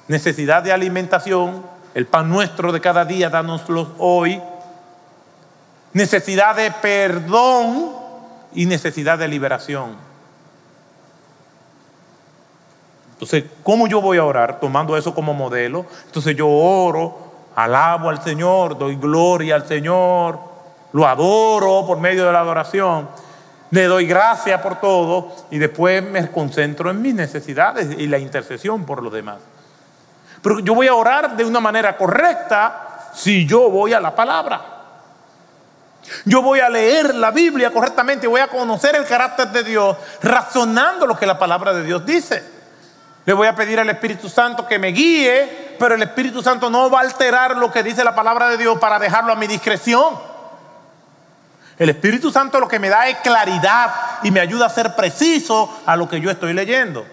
Necesidad 0.08 0.64
de 0.64 0.72
alimentación, 0.72 1.64
el 1.94 2.06
pan 2.06 2.30
nuestro 2.30 2.72
de 2.72 2.82
cada 2.82 3.06
día, 3.06 3.30
danoslo 3.30 3.94
hoy 3.98 4.42
necesidad 5.94 6.56
de 6.56 6.72
perdón 6.72 7.92
y 8.54 8.66
necesidad 8.66 9.18
de 9.18 9.28
liberación. 9.28 9.96
Entonces, 13.14 13.46
¿cómo 13.64 13.88
yo 13.88 14.00
voy 14.00 14.20
a 14.20 14.24
orar? 14.24 14.60
Tomando 14.60 14.96
eso 14.96 15.16
como 15.16 15.34
modelo. 15.34 15.88
Entonces 16.06 16.36
yo 16.36 16.48
oro, 16.48 17.18
alabo 17.56 18.10
al 18.10 18.22
Señor, 18.24 18.78
doy 18.78 18.96
gloria 18.96 19.56
al 19.56 19.68
Señor, 19.68 20.40
lo 20.94 21.08
adoro 21.08 21.86
por 21.88 22.00
medio 22.00 22.28
de 22.28 22.32
la 22.32 22.42
adoración, 22.42 23.10
le 23.72 23.86
doy 23.86 24.06
gracias 24.06 24.62
por 24.62 24.80
todo 24.80 25.32
y 25.50 25.58
después 25.58 26.04
me 26.04 26.30
concentro 26.30 26.92
en 26.92 27.02
mis 27.02 27.16
necesidades 27.16 27.98
y 27.98 28.06
la 28.06 28.20
intercesión 28.20 28.86
por 28.86 29.02
los 29.02 29.12
demás. 29.12 29.38
Yo 30.64 30.76
voy 30.76 30.88
a 30.88 30.94
orar 30.94 31.36
de 31.36 31.46
una 31.46 31.60
manera 31.60 31.98
correcta 31.98 33.10
si 33.14 33.46
yo 33.46 33.70
voy 33.70 33.94
a 33.94 34.00
la 34.00 34.16
palabra. 34.16 34.62
Yo 36.26 36.42
voy 36.42 36.60
a 36.60 36.70
leer 36.70 37.16
la 37.16 37.32
Biblia 37.32 37.72
correctamente, 37.72 38.28
voy 38.28 38.42
a 38.42 38.48
conocer 38.48 38.96
el 38.96 39.06
carácter 39.06 39.50
de 39.50 39.64
Dios, 39.64 39.98
razonando 40.22 41.06
lo 41.06 41.18
que 41.18 41.26
la 41.26 41.38
palabra 41.38 41.74
de 41.74 41.84
Dios 41.84 42.06
dice. 42.06 42.44
Le 43.26 43.34
voy 43.34 43.48
a 43.48 43.56
pedir 43.56 43.80
al 43.80 43.90
Espíritu 43.90 44.30
Santo 44.30 44.66
que 44.66 44.80
me 44.80 44.90
guíe, 44.90 45.76
pero 45.78 45.96
el 45.96 46.02
Espíritu 46.02 46.42
Santo 46.42 46.70
no 46.70 46.90
va 46.90 47.00
a 47.00 47.04
alterar 47.04 47.58
lo 47.58 47.72
que 47.72 47.84
dice 47.84 48.04
la 48.04 48.16
palabra 48.16 48.48
de 48.48 48.58
Dios 48.58 48.80
para 48.80 49.00
dejarlo 49.00 49.34
a 49.34 49.36
mi 49.36 49.48
discreción. 49.48 50.18
El 51.78 51.90
Espíritu 51.90 52.32
Santo 52.32 52.60
lo 52.60 52.68
que 52.68 52.80
me 52.80 52.90
da 52.90 53.08
es 53.08 53.18
claridad 53.18 53.94
y 54.24 54.32
me 54.32 54.40
ayuda 54.40 54.68
a 54.68 54.70
ser 54.70 54.96
preciso 54.96 55.82
a 55.86 55.96
lo 55.96 56.08
que 56.08 56.22
yo 56.22 56.32
estoy 56.32 56.54
leyendo. 56.54 57.06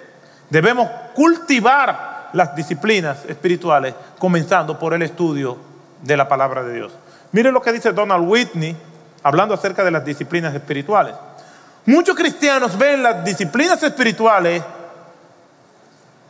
Debemos 0.50 0.88
cultivar 1.14 2.13
las 2.34 2.54
disciplinas 2.54 3.24
espirituales, 3.26 3.94
comenzando 4.18 4.78
por 4.78 4.92
el 4.92 5.02
estudio 5.02 5.56
de 6.02 6.16
la 6.16 6.28
palabra 6.28 6.62
de 6.62 6.74
Dios. 6.74 6.92
Mire 7.32 7.50
lo 7.50 7.62
que 7.62 7.72
dice 7.72 7.92
Donald 7.92 8.28
Whitney, 8.28 8.76
hablando 9.22 9.54
acerca 9.54 9.82
de 9.82 9.90
las 9.90 10.04
disciplinas 10.04 10.54
espirituales. 10.54 11.14
Muchos 11.86 12.14
cristianos 12.14 12.76
ven 12.76 13.02
las 13.02 13.24
disciplinas 13.24 13.82
espirituales 13.82 14.62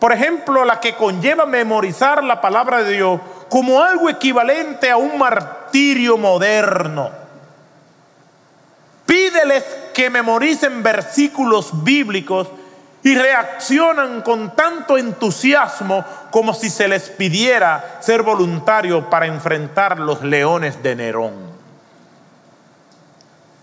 por 0.04 0.12
ejemplo, 0.12 0.66
la 0.66 0.80
que 0.80 0.94
conlleva 0.94 1.46
memorizar 1.46 2.22
la 2.22 2.38
palabra 2.38 2.82
de 2.82 2.92
Dios 2.92 3.20
como 3.48 3.82
algo 3.82 4.10
equivalente 4.10 4.90
a 4.90 4.98
un 4.98 5.16
martirio 5.16 6.18
moderno. 6.18 7.10
Pídeles 9.06 9.64
que 9.94 10.10
memoricen 10.10 10.82
versículos 10.82 11.70
bíblicos 11.82 12.48
y 13.04 13.14
reaccionan 13.14 14.22
con 14.22 14.56
tanto 14.56 14.98
entusiasmo 14.98 16.04
como 16.30 16.52
si 16.54 16.68
se 16.70 16.88
les 16.88 17.10
pidiera 17.10 17.98
ser 18.00 18.22
voluntario 18.22 19.08
para 19.08 19.26
enfrentar 19.26 20.00
los 20.00 20.22
leones 20.22 20.82
de 20.82 20.96
Nerón. 20.96 21.54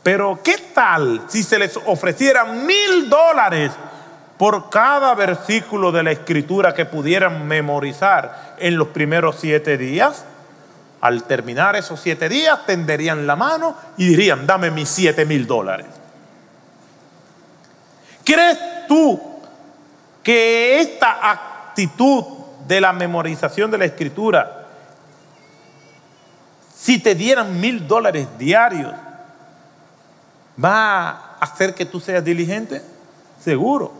Pero 0.04 0.40
¿qué 0.44 0.58
tal 0.74 1.24
si 1.28 1.44
se 1.44 1.60
les 1.60 1.78
ofreciera 1.86 2.46
mil 2.46 3.10
dólares 3.10 3.72
por 4.42 4.72
cada 4.72 5.14
versículo 5.14 5.92
de 5.92 6.02
la 6.02 6.10
escritura 6.10 6.74
que 6.74 6.86
pudieran 6.86 7.48
memorizar 7.48 8.56
en 8.58 8.76
los 8.76 8.88
primeros 8.88 9.36
siete 9.40 9.78
días. 9.78 10.26
Al 11.00 11.26
terminar 11.26 11.76
esos 11.76 12.00
siete 12.00 12.28
días, 12.28 12.66
tenderían 12.66 13.28
la 13.28 13.36
mano 13.36 13.76
y 13.98 14.08
dirían, 14.08 14.48
dame 14.48 14.72
mis 14.72 14.90
siete 14.90 15.26
mil 15.26 15.46
dólares. 15.46 15.86
¿Crees 18.24 18.58
tú 18.88 19.31
que 20.24 20.80
esta 20.80 21.32
actitud 21.32 22.24
de 22.68 22.82
la 22.82 22.94
memorización 22.94 23.72
de 23.72 23.78
la 23.78 23.86
escritura, 23.86 24.68
si 26.76 27.00
te 27.00 27.16
dieran 27.16 27.60
mil 27.60 27.88
dólares 27.88 28.28
diarios, 28.38 28.94
va 30.64 31.10
a 31.10 31.38
hacer 31.40 31.74
que 31.74 31.86
tú 31.86 32.00
seas 32.00 32.24
diligente? 32.24 32.82
Seguro. 33.44 33.94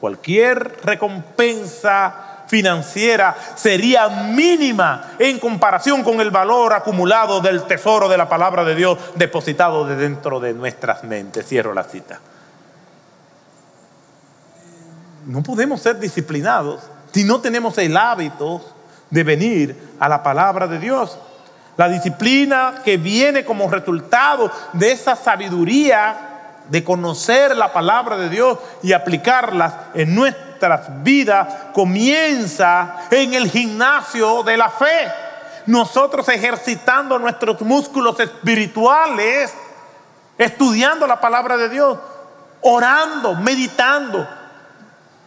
Cualquier 0.00 0.78
recompensa 0.82 2.44
financiera 2.46 3.36
sería 3.54 4.08
mínima 4.08 5.12
en 5.18 5.38
comparación 5.38 6.02
con 6.02 6.20
el 6.20 6.30
valor 6.30 6.72
acumulado 6.72 7.40
del 7.40 7.62
tesoro 7.62 8.08
de 8.08 8.16
la 8.16 8.28
palabra 8.28 8.64
de 8.64 8.74
Dios 8.74 8.98
depositado 9.14 9.86
de 9.86 9.96
dentro 9.96 10.40
de 10.40 10.52
nuestras 10.52 11.04
mentes. 11.04 11.46
Cierro 11.46 11.72
la 11.74 11.84
cita. 11.84 12.18
No 15.26 15.42
podemos 15.42 15.80
ser 15.80 15.98
disciplinados 15.98 16.80
si 17.12 17.24
no 17.24 17.40
tenemos 17.40 17.76
el 17.78 17.96
hábito 17.96 18.62
de 19.10 19.24
venir 19.24 19.96
a 19.98 20.08
la 20.08 20.22
palabra 20.22 20.66
de 20.66 20.78
Dios. 20.78 21.18
La 21.76 21.88
disciplina 21.88 22.82
que 22.84 22.96
viene 22.96 23.44
como 23.44 23.70
resultado 23.70 24.50
de 24.72 24.92
esa 24.92 25.16
sabiduría 25.16 26.30
de 26.68 26.84
conocer 26.84 27.56
la 27.56 27.72
palabra 27.72 28.16
de 28.16 28.28
Dios 28.28 28.58
y 28.82 28.92
aplicarlas 28.92 29.74
en 29.94 30.14
nuestras 30.14 31.02
vidas 31.02 31.48
comienza 31.72 33.06
en 33.10 33.34
el 33.34 33.50
gimnasio 33.50 34.42
de 34.42 34.56
la 34.56 34.70
fe. 34.70 35.10
Nosotros 35.66 36.28
ejercitando 36.28 37.18
nuestros 37.18 37.60
músculos 37.62 38.18
espirituales, 38.20 39.52
estudiando 40.38 41.06
la 41.06 41.20
palabra 41.20 41.56
de 41.56 41.68
Dios, 41.68 41.98
orando, 42.62 43.34
meditando, 43.34 44.26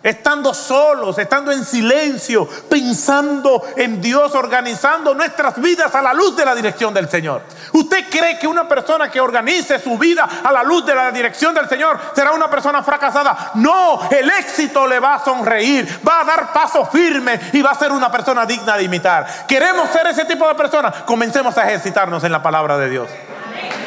estando 0.03 0.53
solos, 0.53 1.17
estando 1.17 1.51
en 1.51 1.63
silencio, 1.63 2.47
pensando 2.69 3.63
en 3.77 4.01
Dios, 4.01 4.35
organizando 4.35 5.13
nuestras 5.13 5.59
vidas 5.61 5.95
a 5.95 6.01
la 6.01 6.13
luz 6.13 6.35
de 6.35 6.45
la 6.45 6.53
dirección 6.53 6.93
del 6.93 7.09
Señor. 7.09 7.43
¿Usted 7.71 8.09
cree 8.09 8.37
que 8.37 8.47
una 8.47 8.67
persona 8.67 9.09
que 9.09 9.21
organice 9.21 9.79
su 9.79 9.97
vida 9.97 10.27
a 10.43 10.51
la 10.51 10.61
luz 10.61 10.85
de 10.85 10.93
la 10.93 11.11
dirección 11.11 11.55
del 11.55 11.69
Señor 11.69 11.97
será 12.13 12.33
una 12.33 12.49
persona 12.49 12.83
fracasada? 12.83 13.51
No, 13.55 14.01
el 14.11 14.29
éxito 14.29 14.85
le 14.85 14.99
va 14.99 15.15
a 15.15 15.23
sonreír, 15.23 15.87
va 16.05 16.21
a 16.21 16.25
dar 16.25 16.51
paso 16.51 16.85
firme 16.85 17.39
y 17.53 17.61
va 17.61 17.71
a 17.71 17.79
ser 17.79 17.91
una 17.91 18.11
persona 18.11 18.45
digna 18.45 18.75
de 18.75 18.83
imitar. 18.83 19.25
¿Queremos 19.47 19.89
ser 19.89 20.07
ese 20.07 20.25
tipo 20.25 20.47
de 20.47 20.55
personas? 20.55 21.03
Comencemos 21.03 21.57
a 21.57 21.63
ejercitarnos 21.67 22.23
en 22.23 22.31
la 22.31 22.43
palabra 22.43 22.77
de 22.77 22.89
Dios 22.89 23.09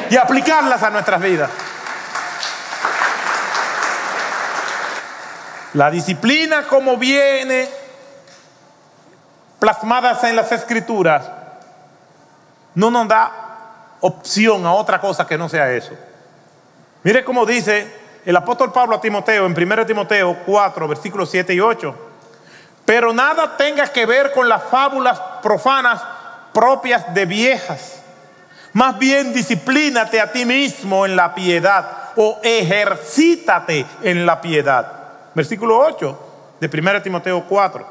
y 0.09 0.17
aplicarlas 0.17 0.81
a 0.81 0.89
nuestras 0.89 1.21
vidas. 1.21 1.49
La 5.73 5.91
disciplina 5.91 6.63
como 6.63 6.97
viene 6.97 7.67
plasmadas 9.59 10.23
en 10.23 10.35
las 10.35 10.51
escrituras 10.51 11.29
no 12.75 12.89
nos 12.89 13.07
da 13.07 13.31
opción 14.01 14.65
a 14.65 14.73
otra 14.73 15.01
cosa 15.01 15.27
que 15.27 15.37
no 15.37 15.49
sea 15.49 15.71
eso. 15.71 15.91
Mire 17.03 17.23
cómo 17.23 17.45
dice 17.45 17.91
el 18.25 18.35
apóstol 18.35 18.71
Pablo 18.71 18.95
a 18.95 19.01
Timoteo 19.01 19.45
en 19.45 19.51
1 19.51 19.85
Timoteo 19.85 20.37
4, 20.45 20.87
versículos 20.87 21.29
7 21.31 21.53
y 21.53 21.59
8. 21.59 21.95
Pero 22.85 23.11
nada 23.11 23.57
tenga 23.57 23.87
que 23.87 24.05
ver 24.05 24.31
con 24.31 24.47
las 24.47 24.63
fábulas 24.63 25.19
profanas 25.41 26.01
propias 26.53 27.13
de 27.13 27.25
viejas. 27.25 28.01
Más 28.71 28.97
bien 28.97 29.33
disciplínate 29.33 30.21
a 30.21 30.31
ti 30.31 30.45
mismo 30.45 31.05
en 31.05 31.15
la 31.15 31.35
piedad 31.35 32.11
o 32.15 32.39
ejercítate 32.41 33.85
en 34.03 34.25
la 34.25 34.39
piedad 34.39 34.96
versículo 35.37 35.77
8 35.77 36.19
de 36.59 36.67
1 36.67 37.01
Timoteo 37.03 37.45
4. 37.47 37.85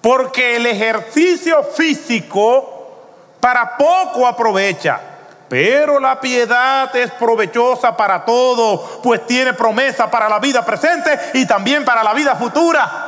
Porque 0.00 0.56
el 0.56 0.66
ejercicio 0.66 1.62
físico 1.62 3.36
para 3.38 3.76
poco 3.76 4.26
aprovecha, 4.26 5.00
pero 5.48 6.00
la 6.00 6.20
piedad 6.20 6.94
es 6.96 7.12
provechosa 7.12 7.96
para 7.96 8.24
todo, 8.24 9.00
pues 9.04 9.24
tiene 9.24 9.54
promesa 9.54 10.10
para 10.10 10.28
la 10.28 10.40
vida 10.40 10.64
presente 10.66 11.16
y 11.34 11.46
también 11.46 11.84
para 11.84 12.02
la 12.02 12.12
vida 12.12 12.34
futura. 12.34 13.07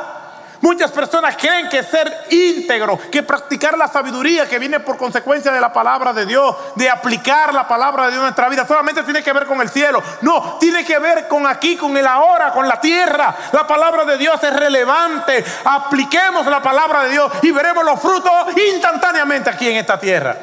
Muchas 0.60 0.90
personas 0.90 1.36
creen 1.36 1.70
que 1.70 1.82
ser 1.82 2.26
íntegro, 2.28 2.98
que 3.10 3.22
practicar 3.22 3.78
la 3.78 3.88
sabiduría 3.88 4.46
que 4.46 4.58
viene 4.58 4.78
por 4.78 4.98
consecuencia 4.98 5.52
de 5.52 5.60
la 5.60 5.72
palabra 5.72 6.12
de 6.12 6.26
Dios, 6.26 6.54
de 6.74 6.90
aplicar 6.90 7.54
la 7.54 7.66
palabra 7.66 8.04
de 8.04 8.10
Dios 8.10 8.18
en 8.18 8.24
nuestra 8.24 8.48
vida, 8.50 8.66
solamente 8.66 9.02
tiene 9.02 9.22
que 9.22 9.32
ver 9.32 9.46
con 9.46 9.60
el 9.62 9.70
cielo. 9.70 10.02
No, 10.20 10.58
tiene 10.60 10.84
que 10.84 10.98
ver 10.98 11.28
con 11.28 11.46
aquí, 11.46 11.76
con 11.76 11.96
el 11.96 12.06
ahora, 12.06 12.52
con 12.52 12.68
la 12.68 12.78
tierra. 12.78 13.34
La 13.52 13.66
palabra 13.66 14.04
de 14.04 14.18
Dios 14.18 14.42
es 14.42 14.52
relevante. 14.52 15.42
Apliquemos 15.64 16.44
la 16.44 16.60
palabra 16.60 17.04
de 17.04 17.10
Dios 17.12 17.32
y 17.40 17.50
veremos 17.52 17.82
los 17.82 17.98
frutos 17.98 18.30
instantáneamente 18.74 19.48
aquí 19.48 19.70
en 19.70 19.76
esta 19.76 19.98
tierra. 19.98 20.36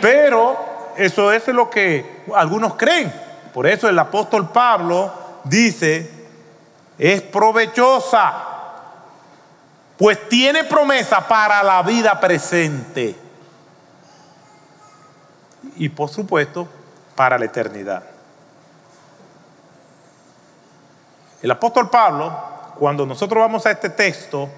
Pero 0.00 0.92
eso 0.96 1.32
es 1.32 1.48
lo 1.48 1.68
que 1.68 2.22
algunos 2.36 2.74
creen. 2.74 3.12
Por 3.52 3.66
eso 3.66 3.88
el 3.88 3.98
apóstol 3.98 4.50
Pablo 4.50 5.12
dice, 5.42 6.08
es 6.96 7.22
provechosa 7.22 8.47
pues 9.98 10.28
tiene 10.28 10.62
promesa 10.64 11.26
para 11.26 11.62
la 11.62 11.82
vida 11.82 12.18
presente. 12.20 13.16
Y 15.76 15.88
por 15.88 16.08
supuesto 16.08 16.68
para 17.16 17.36
la 17.36 17.44
eternidad. 17.44 18.04
El 21.42 21.50
apóstol 21.50 21.90
Pablo, 21.90 22.32
cuando 22.78 23.04
nosotros 23.04 23.40
vamos 23.40 23.66
a 23.66 23.72
este 23.72 23.90
texto, 23.90 24.48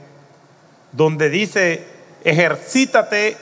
donde 0.93 1.30
dice, 1.30 1.86
ejercítate 2.22 3.36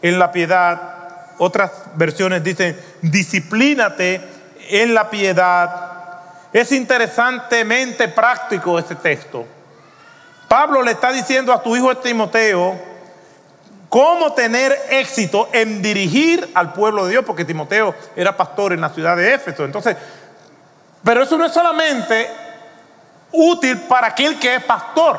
en 0.00 0.18
la 0.18 0.32
piedad, 0.32 1.34
otras 1.38 1.70
versiones 1.96 2.42
dicen, 2.42 2.80
disciplínate 3.02 4.22
en 4.70 4.94
la 4.94 5.10
piedad, 5.10 5.90
es 6.52 6.72
interesantemente 6.72 8.08
práctico 8.08 8.78
este 8.78 8.94
texto 8.94 9.46
Pablo 10.52 10.82
le 10.82 10.90
está 10.90 11.10
diciendo 11.12 11.50
a 11.50 11.62
tu 11.62 11.74
hijo 11.74 11.96
Timoteo 11.96 12.78
cómo 13.88 14.34
tener 14.34 14.78
éxito 14.90 15.48
en 15.50 15.80
dirigir 15.80 16.50
al 16.52 16.74
pueblo 16.74 17.06
de 17.06 17.12
Dios, 17.12 17.24
porque 17.24 17.46
Timoteo 17.46 17.94
era 18.14 18.36
pastor 18.36 18.74
en 18.74 18.82
la 18.82 18.90
ciudad 18.90 19.16
de 19.16 19.32
Éfeso. 19.32 19.64
Entonces, 19.64 19.96
pero 21.02 21.22
eso 21.22 21.38
no 21.38 21.46
es 21.46 21.54
solamente 21.54 22.28
útil 23.32 23.78
para 23.88 24.08
aquel 24.08 24.38
que 24.38 24.56
es 24.56 24.64
pastor, 24.64 25.18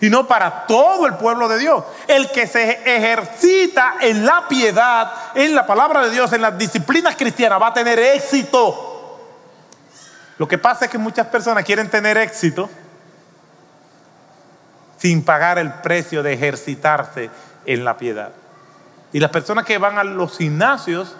sino 0.00 0.26
para 0.26 0.64
todo 0.64 1.04
el 1.06 1.16
pueblo 1.16 1.48
de 1.48 1.58
Dios. 1.58 1.84
El 2.08 2.30
que 2.30 2.46
se 2.46 2.80
ejercita 2.96 3.96
en 4.00 4.24
la 4.24 4.48
piedad, 4.48 5.12
en 5.34 5.54
la 5.54 5.66
palabra 5.66 6.00
de 6.00 6.08
Dios, 6.12 6.32
en 6.32 6.40
las 6.40 6.56
disciplinas 6.56 7.14
cristianas, 7.14 7.60
va 7.60 7.66
a 7.66 7.74
tener 7.74 7.98
éxito. 7.98 9.18
Lo 10.38 10.48
que 10.48 10.56
pasa 10.56 10.86
es 10.86 10.90
que 10.90 10.96
muchas 10.96 11.26
personas 11.26 11.62
quieren 11.62 11.90
tener 11.90 12.16
éxito 12.16 12.70
sin 14.98 15.24
pagar 15.24 15.58
el 15.58 15.72
precio 15.74 16.22
de 16.22 16.32
ejercitarse 16.32 17.30
en 17.64 17.84
la 17.84 17.96
piedad. 17.96 18.30
Y 19.12 19.20
las 19.20 19.30
personas 19.30 19.64
que 19.64 19.78
van 19.78 19.98
a 19.98 20.04
los 20.04 20.36
gimnasios 20.36 21.14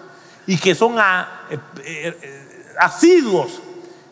y 0.45 0.57
que 0.57 0.75
son 0.75 0.97
eh, 0.97 1.59
eh, 1.83 2.73
asiduos 2.79 3.61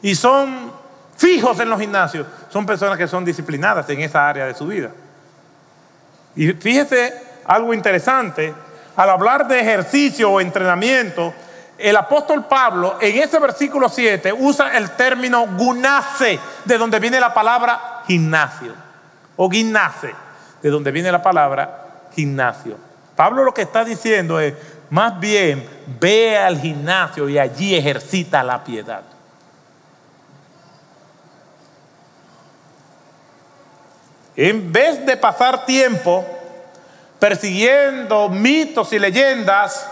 y 0.01 0.16
son 0.16 0.72
fijos 1.18 1.59
en 1.59 1.70
los 1.70 1.80
gimnasios, 1.80 2.28
son 2.49 2.66
personas 2.66 2.97
que 2.97 3.07
son 3.07 3.24
disciplinadas 3.24 3.89
en 3.89 4.01
esa 4.01 4.28
área 4.28 4.45
de 4.45 4.53
su 4.53 4.68
vida. 4.68 4.91
Y 6.36 6.51
fíjese 6.53 7.13
algo 7.45 7.74
interesante, 7.74 8.53
al 8.95 9.09
hablar 9.09 9.47
de 9.47 9.59
ejercicio 9.59 10.32
o 10.32 10.41
entrenamiento, 10.41 11.34
el 11.78 11.95
apóstol 11.95 12.45
Pablo 12.45 12.97
en 13.01 13.18
ese 13.18 13.39
versículo 13.39 13.89
7 13.89 14.34
usa 14.34 14.78
el 14.78 14.91
término 14.91 15.45
gunace, 15.47 16.39
de 16.63 16.78
donde 16.78 16.99
viene 16.99 17.20
la 17.20 17.34
palabra 17.34 18.03
gimnasio, 18.07 18.74
o 19.38 19.49
gimnase, 19.49 20.13
de 20.61 20.69
donde 20.69 20.91
viene 20.91 21.11
la 21.11 21.21
palabra 21.21 22.07
gimnasio. 22.13 22.77
Pablo 23.15 23.43
lo 23.43 23.53
que 23.53 23.61
está 23.63 23.83
diciendo 23.83 24.39
es, 24.39 24.53
más 24.89 25.19
bien, 25.19 25.67
ve 25.99 26.38
al 26.38 26.59
gimnasio 26.59 27.27
y 27.29 27.39
allí 27.39 27.75
ejercita 27.75 28.43
la 28.43 28.63
piedad. 28.63 29.03
En 34.36 34.71
vez 34.71 35.05
de 35.05 35.15
pasar 35.15 35.65
tiempo 35.65 36.25
persiguiendo 37.19 38.27
mitos 38.29 38.91
y 38.91 38.99
leyendas, 38.99 39.89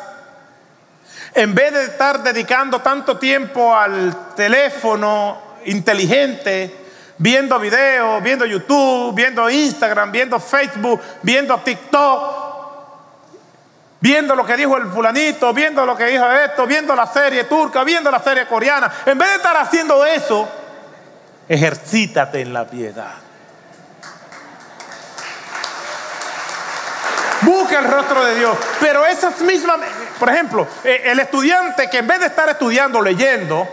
en 1.33 1.55
vez 1.55 1.73
de 1.73 1.85
estar 1.85 2.21
dedicando 2.21 2.79
tanto 2.79 3.17
tiempo 3.17 3.73
al 3.73 4.35
teléfono 4.35 5.37
inteligente, 5.65 6.82
viendo 7.17 7.59
videos, 7.59 8.21
viendo 8.23 8.45
YouTube, 8.45 9.13
viendo 9.13 9.49
Instagram, 9.49 10.11
viendo 10.11 10.39
Facebook, 10.39 11.01
viendo 11.21 11.57
TikTok, 11.59 12.43
viendo 13.99 14.35
lo 14.35 14.45
que 14.45 14.57
dijo 14.57 14.77
el 14.77 14.87
fulanito, 14.87 15.53
viendo 15.53 15.85
lo 15.85 15.95
que 15.95 16.05
dijo 16.05 16.29
esto, 16.31 16.65
viendo 16.67 16.95
la 16.95 17.07
serie 17.07 17.45
turca, 17.45 17.83
viendo 17.83 18.11
la 18.11 18.19
serie 18.19 18.47
coreana, 18.47 18.91
en 19.05 19.17
vez 19.17 19.29
de 19.29 19.35
estar 19.35 19.55
haciendo 19.57 20.05
eso, 20.05 20.49
ejercítate 21.47 22.41
en 22.41 22.53
la 22.53 22.65
piedad. 22.65 23.13
Busca 27.41 27.79
el 27.79 27.91
rostro 27.91 28.23
de 28.23 28.35
Dios. 28.35 28.57
Pero 28.79 29.05
esas 29.05 29.41
mismas, 29.41 29.79
por 30.17 30.29
ejemplo, 30.29 30.67
eh, 30.83 31.01
el 31.05 31.19
estudiante 31.19 31.89
que 31.89 31.97
en 31.97 32.07
vez 32.07 32.19
de 32.21 32.27
estar 32.27 32.47
estudiando, 32.47 33.01
leyendo, 33.01 33.67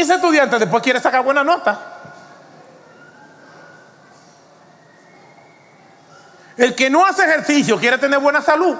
ese 0.00 0.14
estudiante 0.14 0.58
después 0.58 0.82
quiere 0.82 1.00
sacar 1.00 1.22
buena 1.22 1.44
nota. 1.44 1.78
El 6.56 6.74
que 6.74 6.88
no 6.88 7.04
hace 7.04 7.24
ejercicio 7.24 7.78
quiere 7.78 7.98
tener 7.98 8.18
buena 8.18 8.40
salud. 8.40 8.76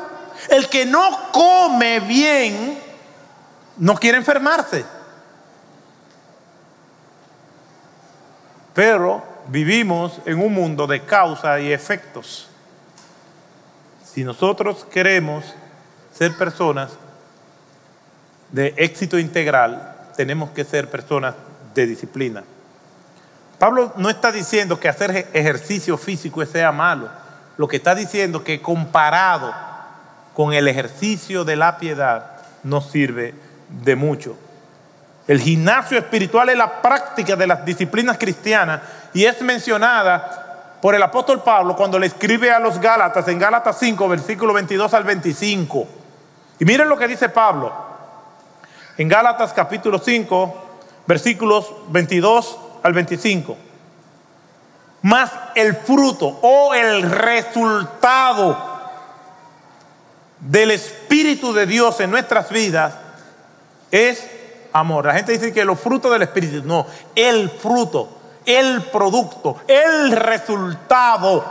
El 0.48 0.68
que 0.68 0.86
no 0.86 1.30
come 1.32 2.00
bien 2.00 2.78
no 3.78 3.94
quiere 3.96 4.18
enfermarse. 4.18 4.84
Pero 8.74 9.22
vivimos 9.48 10.20
en 10.24 10.40
un 10.40 10.52
mundo 10.52 10.86
de 10.86 11.02
causa 11.04 11.58
y 11.60 11.72
efectos. 11.72 12.48
Si 14.04 14.24
nosotros 14.24 14.86
queremos 14.90 15.44
ser 16.12 16.36
personas 16.36 16.92
de 18.50 18.74
éxito 18.76 19.18
integral, 19.18 19.95
tenemos 20.16 20.50
que 20.50 20.64
ser 20.64 20.90
personas 20.90 21.34
de 21.74 21.86
disciplina. 21.86 22.42
Pablo 23.58 23.92
no 23.96 24.10
está 24.10 24.32
diciendo 24.32 24.78
que 24.78 24.88
hacer 24.88 25.28
ejercicio 25.32 25.96
físico 25.96 26.44
sea 26.44 26.72
malo. 26.72 27.08
Lo 27.56 27.68
que 27.68 27.76
está 27.76 27.94
diciendo 27.94 28.38
es 28.38 28.44
que 28.44 28.60
comparado 28.62 29.54
con 30.34 30.52
el 30.52 30.68
ejercicio 30.68 31.44
de 31.44 31.56
la 31.56 31.78
piedad 31.78 32.32
no 32.62 32.80
sirve 32.80 33.34
de 33.82 33.96
mucho. 33.96 34.36
El 35.26 35.40
gimnasio 35.40 35.98
espiritual 35.98 36.50
es 36.50 36.56
la 36.56 36.82
práctica 36.82 37.34
de 37.34 37.46
las 37.46 37.64
disciplinas 37.64 38.18
cristianas 38.18 38.80
y 39.12 39.24
es 39.24 39.40
mencionada 39.42 40.78
por 40.80 40.94
el 40.94 41.02
apóstol 41.02 41.42
Pablo 41.42 41.74
cuando 41.74 41.98
le 41.98 42.06
escribe 42.06 42.50
a 42.50 42.60
los 42.60 42.78
Gálatas 42.78 43.26
en 43.28 43.38
Gálatas 43.38 43.78
5, 43.80 44.08
versículo 44.08 44.52
22 44.52 44.92
al 44.92 45.04
25. 45.04 45.88
Y 46.60 46.64
miren 46.64 46.88
lo 46.88 46.96
que 46.96 47.08
dice 47.08 47.28
Pablo 47.28 47.86
en 48.98 49.08
Gálatas 49.08 49.52
capítulo 49.52 49.98
5, 49.98 50.54
versículos 51.06 51.70
22 51.88 52.58
al 52.82 52.92
25. 52.92 53.56
Más 55.02 55.30
el 55.54 55.74
fruto 55.76 56.38
o 56.42 56.74
el 56.74 57.02
resultado 57.02 58.56
del 60.40 60.70
Espíritu 60.70 61.52
de 61.52 61.66
Dios 61.66 62.00
en 62.00 62.10
nuestras 62.10 62.50
vidas 62.50 62.94
es 63.90 64.26
amor. 64.72 65.06
La 65.06 65.14
gente 65.14 65.32
dice 65.32 65.52
que 65.52 65.64
los 65.64 65.78
frutos 65.78 66.10
del 66.12 66.22
Espíritu, 66.22 66.66
no, 66.66 66.86
el 67.14 67.50
fruto, 67.50 68.08
el 68.46 68.82
producto, 68.84 69.58
el 69.68 70.12
resultado 70.12 71.44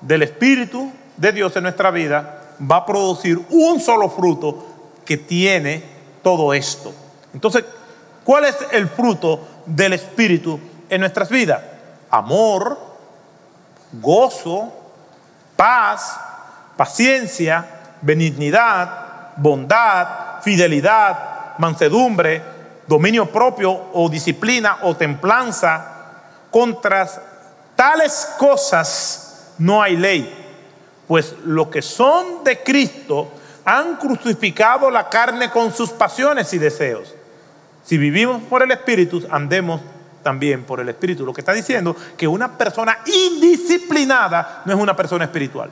del 0.00 0.22
Espíritu 0.22 0.92
de 1.16 1.32
Dios 1.32 1.56
en 1.56 1.62
nuestra 1.62 1.90
vida 1.90 2.42
va 2.60 2.76
a 2.76 2.86
producir 2.86 3.40
un 3.50 3.80
solo 3.80 4.10
fruto 4.10 4.66
que 5.04 5.16
tiene 5.16 5.95
todo 6.26 6.52
esto. 6.52 6.92
Entonces, 7.34 7.64
¿cuál 8.24 8.46
es 8.46 8.56
el 8.72 8.88
fruto 8.88 9.46
del 9.64 9.92
Espíritu 9.92 10.58
en 10.88 11.02
nuestras 11.02 11.28
vidas? 11.28 11.62
Amor, 12.10 12.76
gozo, 13.92 14.72
paz, 15.54 16.18
paciencia, 16.76 17.64
benignidad, 18.02 19.36
bondad, 19.36 20.42
fidelidad, 20.42 21.58
mansedumbre, 21.58 22.42
dominio 22.88 23.30
propio 23.30 23.70
o 23.92 24.08
disciplina 24.08 24.78
o 24.82 24.96
templanza. 24.96 25.92
Contra 26.50 27.08
tales 27.76 28.30
cosas 28.36 29.52
no 29.58 29.80
hay 29.80 29.96
ley, 29.96 31.04
pues 31.06 31.36
lo 31.44 31.70
que 31.70 31.82
son 31.82 32.42
de 32.42 32.64
Cristo 32.64 33.30
han 33.66 33.96
crucificado 33.96 34.88
la 34.90 35.08
carne 35.08 35.50
con 35.50 35.72
sus 35.72 35.90
pasiones 35.90 36.54
y 36.54 36.58
deseos. 36.58 37.12
Si 37.84 37.98
vivimos 37.98 38.40
por 38.44 38.62
el 38.62 38.70
Espíritu, 38.70 39.26
andemos 39.28 39.80
también 40.22 40.62
por 40.62 40.78
el 40.78 40.88
Espíritu. 40.88 41.26
Lo 41.26 41.32
que 41.32 41.40
está 41.40 41.52
diciendo 41.52 41.96
que 42.16 42.28
una 42.28 42.56
persona 42.56 42.98
indisciplinada 43.04 44.62
no 44.64 44.72
es 44.72 44.78
una 44.78 44.94
persona 44.94 45.24
espiritual, 45.24 45.70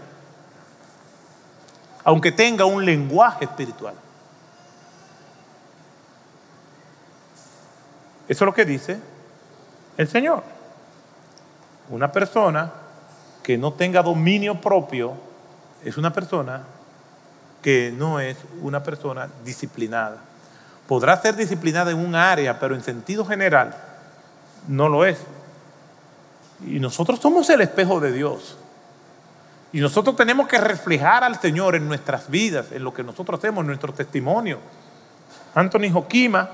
aunque 2.02 2.32
tenga 2.32 2.64
un 2.64 2.84
lenguaje 2.84 3.44
espiritual. 3.44 3.94
Eso 8.26 8.44
es 8.44 8.46
lo 8.46 8.54
que 8.54 8.64
dice 8.64 8.98
el 9.96 10.08
Señor. 10.08 10.42
Una 11.90 12.10
persona 12.10 12.72
que 13.40 13.56
no 13.56 13.72
tenga 13.72 14.02
dominio 14.02 14.60
propio 14.60 15.14
es 15.84 15.96
una 15.96 16.12
persona 16.12 16.73
que 17.64 17.94
no 17.96 18.20
es 18.20 18.36
una 18.60 18.82
persona 18.82 19.26
disciplinada. 19.42 20.18
Podrá 20.86 21.16
ser 21.16 21.34
disciplinada 21.34 21.92
en 21.92 21.98
un 21.98 22.14
área, 22.14 22.60
pero 22.60 22.74
en 22.74 22.82
sentido 22.82 23.24
general 23.24 23.74
no 24.68 24.90
lo 24.90 25.06
es. 25.06 25.16
Y 26.66 26.78
nosotros 26.78 27.20
somos 27.20 27.48
el 27.48 27.62
espejo 27.62 28.00
de 28.00 28.12
Dios. 28.12 28.58
Y 29.72 29.80
nosotros 29.80 30.14
tenemos 30.14 30.46
que 30.46 30.58
reflejar 30.58 31.24
al 31.24 31.40
Señor 31.40 31.74
en 31.74 31.88
nuestras 31.88 32.28
vidas, 32.28 32.66
en 32.70 32.84
lo 32.84 32.92
que 32.92 33.02
nosotros 33.02 33.38
hacemos, 33.38 33.62
en 33.62 33.68
nuestro 33.68 33.94
testimonio. 33.94 34.58
Anthony 35.54 35.90
Joquima 35.90 36.50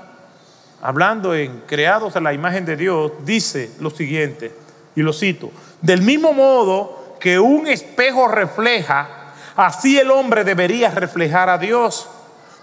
hablando 0.81 1.35
en 1.35 1.63
creados 1.67 2.15
a 2.15 2.21
la 2.21 2.31
imagen 2.31 2.63
de 2.63 2.77
Dios, 2.77 3.11
dice 3.25 3.71
lo 3.81 3.89
siguiente, 3.89 4.55
y 4.95 5.01
lo 5.01 5.11
cito, 5.11 5.51
del 5.81 6.03
mismo 6.03 6.31
modo 6.31 7.17
que 7.19 7.37
un 7.37 7.67
espejo 7.67 8.29
refleja, 8.29 9.20
así 9.61 9.97
el 9.97 10.11
hombre 10.11 10.43
debería 10.43 10.89
reflejar 10.89 11.49
a 11.49 11.57
Dios. 11.57 12.07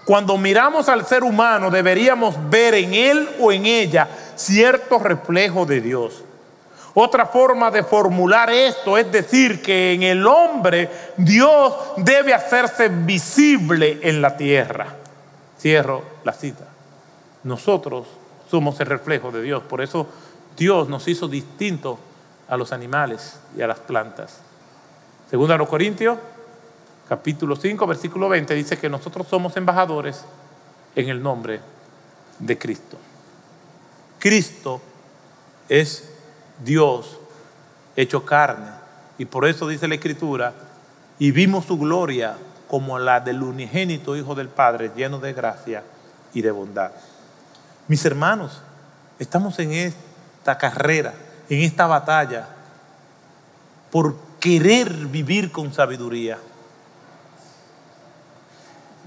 Cuando 0.05 0.37
miramos 0.37 0.89
al 0.89 1.05
ser 1.05 1.23
humano 1.23 1.69
deberíamos 1.69 2.35
ver 2.49 2.73
en 2.73 2.93
él 2.93 3.29
o 3.39 3.51
en 3.51 3.65
ella 3.65 4.07
cierto 4.35 4.99
reflejo 4.99 5.65
de 5.65 5.81
Dios. 5.81 6.23
Otra 6.95 7.25
forma 7.27 7.69
de 7.69 7.83
formular 7.83 8.49
esto 8.49 8.97
es 8.97 9.11
decir 9.11 9.61
que 9.61 9.93
en 9.93 10.03
el 10.03 10.25
hombre 10.25 10.89
Dios 11.17 11.73
debe 11.97 12.33
hacerse 12.33 12.89
visible 12.89 13.99
en 14.01 14.21
la 14.21 14.35
tierra. 14.35 14.87
Cierro 15.59 16.03
la 16.23 16.33
cita. 16.33 16.65
Nosotros 17.43 18.07
somos 18.49 18.79
el 18.79 18.87
reflejo 18.87 19.31
de 19.31 19.41
Dios. 19.43 19.63
Por 19.63 19.81
eso 19.81 20.07
Dios 20.57 20.89
nos 20.89 21.07
hizo 21.07 21.27
distintos 21.27 21.99
a 22.47 22.57
los 22.57 22.73
animales 22.73 23.39
y 23.55 23.61
a 23.61 23.67
las 23.67 23.79
plantas. 23.79 24.39
Según 25.29 25.51
a 25.51 25.57
los 25.57 25.69
Corintios, 25.69 26.17
capítulo 27.09 27.55
5, 27.55 27.87
versículo 27.87 28.29
20, 28.29 28.53
dice 28.53 28.77
que 28.77 28.87
nosotros 28.87 29.27
somos 29.27 29.57
embajadores 29.57 30.23
en 30.95 31.09
el 31.09 31.23
nombre 31.23 31.59
de 32.37 32.55
Cristo. 32.55 32.97
Cristo 34.19 34.79
es 35.67 36.07
Dios 36.63 37.17
hecho 37.95 38.23
carne. 38.23 38.69
Y 39.17 39.25
por 39.25 39.47
eso 39.47 39.67
dice 39.67 39.87
la 39.87 39.95
Escritura, 39.95 40.53
y 41.17 41.31
vimos 41.31 41.65
su 41.65 41.79
gloria 41.79 42.37
como 42.67 42.99
la 42.99 43.19
del 43.19 43.41
unigénito 43.41 44.15
Hijo 44.15 44.35
del 44.35 44.49
Padre, 44.49 44.91
lleno 44.95 45.17
de 45.17 45.33
gracia 45.33 45.83
y 46.35 46.43
de 46.43 46.51
bondad. 46.51 46.91
Mis 47.87 48.05
hermanos, 48.05 48.61
estamos 49.17 49.57
en 49.57 49.71
esta 49.71 50.59
carrera, 50.59 51.15
en 51.49 51.61
esta 51.61 51.87
batalla, 51.87 52.47
por 53.91 54.15
querer 54.39 54.93
vivir 55.07 55.51
con 55.51 55.73
sabiduría. 55.73 56.37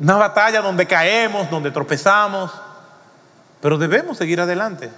Una 0.02 0.16
batalla 0.16 0.60
donde 0.60 0.84
caemos, 0.84 1.48
donde 1.48 1.70
tropezamos, 1.70 2.50
pero 3.60 3.78
debemos 3.78 4.18
seguir 4.18 4.40
adelante, 4.40 4.90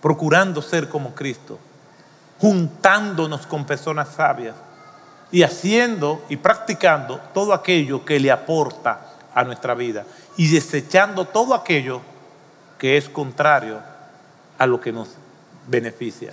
procurando 0.00 0.62
ser 0.62 0.88
como 0.88 1.14
Cristo, 1.14 1.58
juntándonos 2.38 3.46
con 3.46 3.66
personas 3.66 4.08
sabias 4.08 4.54
y 5.30 5.42
haciendo 5.42 6.24
y 6.30 6.38
practicando 6.38 7.20
todo 7.34 7.52
aquello 7.52 8.06
que 8.06 8.18
le 8.18 8.30
aporta 8.30 9.12
a 9.34 9.44
nuestra 9.44 9.74
vida 9.74 10.06
y 10.38 10.50
desechando 10.50 11.26
todo 11.26 11.54
aquello 11.54 12.00
que 12.78 12.96
es 12.96 13.10
contrario 13.10 13.80
a 14.56 14.66
lo 14.66 14.80
que 14.80 14.92
nos 14.92 15.10
beneficia. 15.66 16.32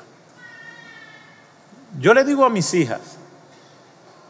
Yo 2.00 2.14
le 2.14 2.24
digo 2.24 2.46
a 2.46 2.50
mis 2.50 2.74
hijas, 2.74 3.18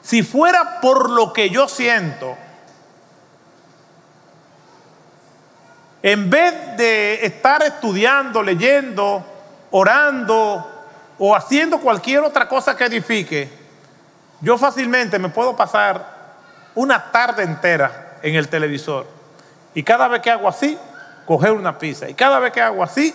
si 0.02 0.24
fuera 0.24 0.82
por 0.82 1.12
lo 1.12 1.34
que 1.34 1.52
yo 1.52 1.68
siento, 1.68 2.36
en 6.02 6.30
vez 6.30 6.78
de 6.78 7.26
estar 7.26 7.64
estudiando, 7.64 8.44
leyendo, 8.44 9.26
orando 9.72 10.86
o 11.18 11.36
haciendo 11.36 11.80
cualquier 11.80 12.20
otra 12.22 12.48
cosa 12.48 12.76
que 12.78 12.86
edifique, 12.86 13.50
yo 14.42 14.58
fácilmente 14.58 15.18
me 15.18 15.30
puedo 15.30 15.56
pasar 15.56 16.18
una 16.76 17.12
tarde 17.12 17.44
entera 17.44 18.20
en 18.22 18.36
el 18.36 18.48
televisor 18.48 19.08
y 19.74 19.82
cada 19.84 20.08
vez 20.08 20.22
que 20.22 20.30
hago 20.30 20.48
así, 20.48 20.78
coger 21.26 21.52
una 21.52 21.78
pizza 21.78 22.08
y 22.08 22.14
cada 22.14 22.40
vez 22.40 22.54
que 22.54 22.62
hago 22.62 22.84
así, 22.84 23.14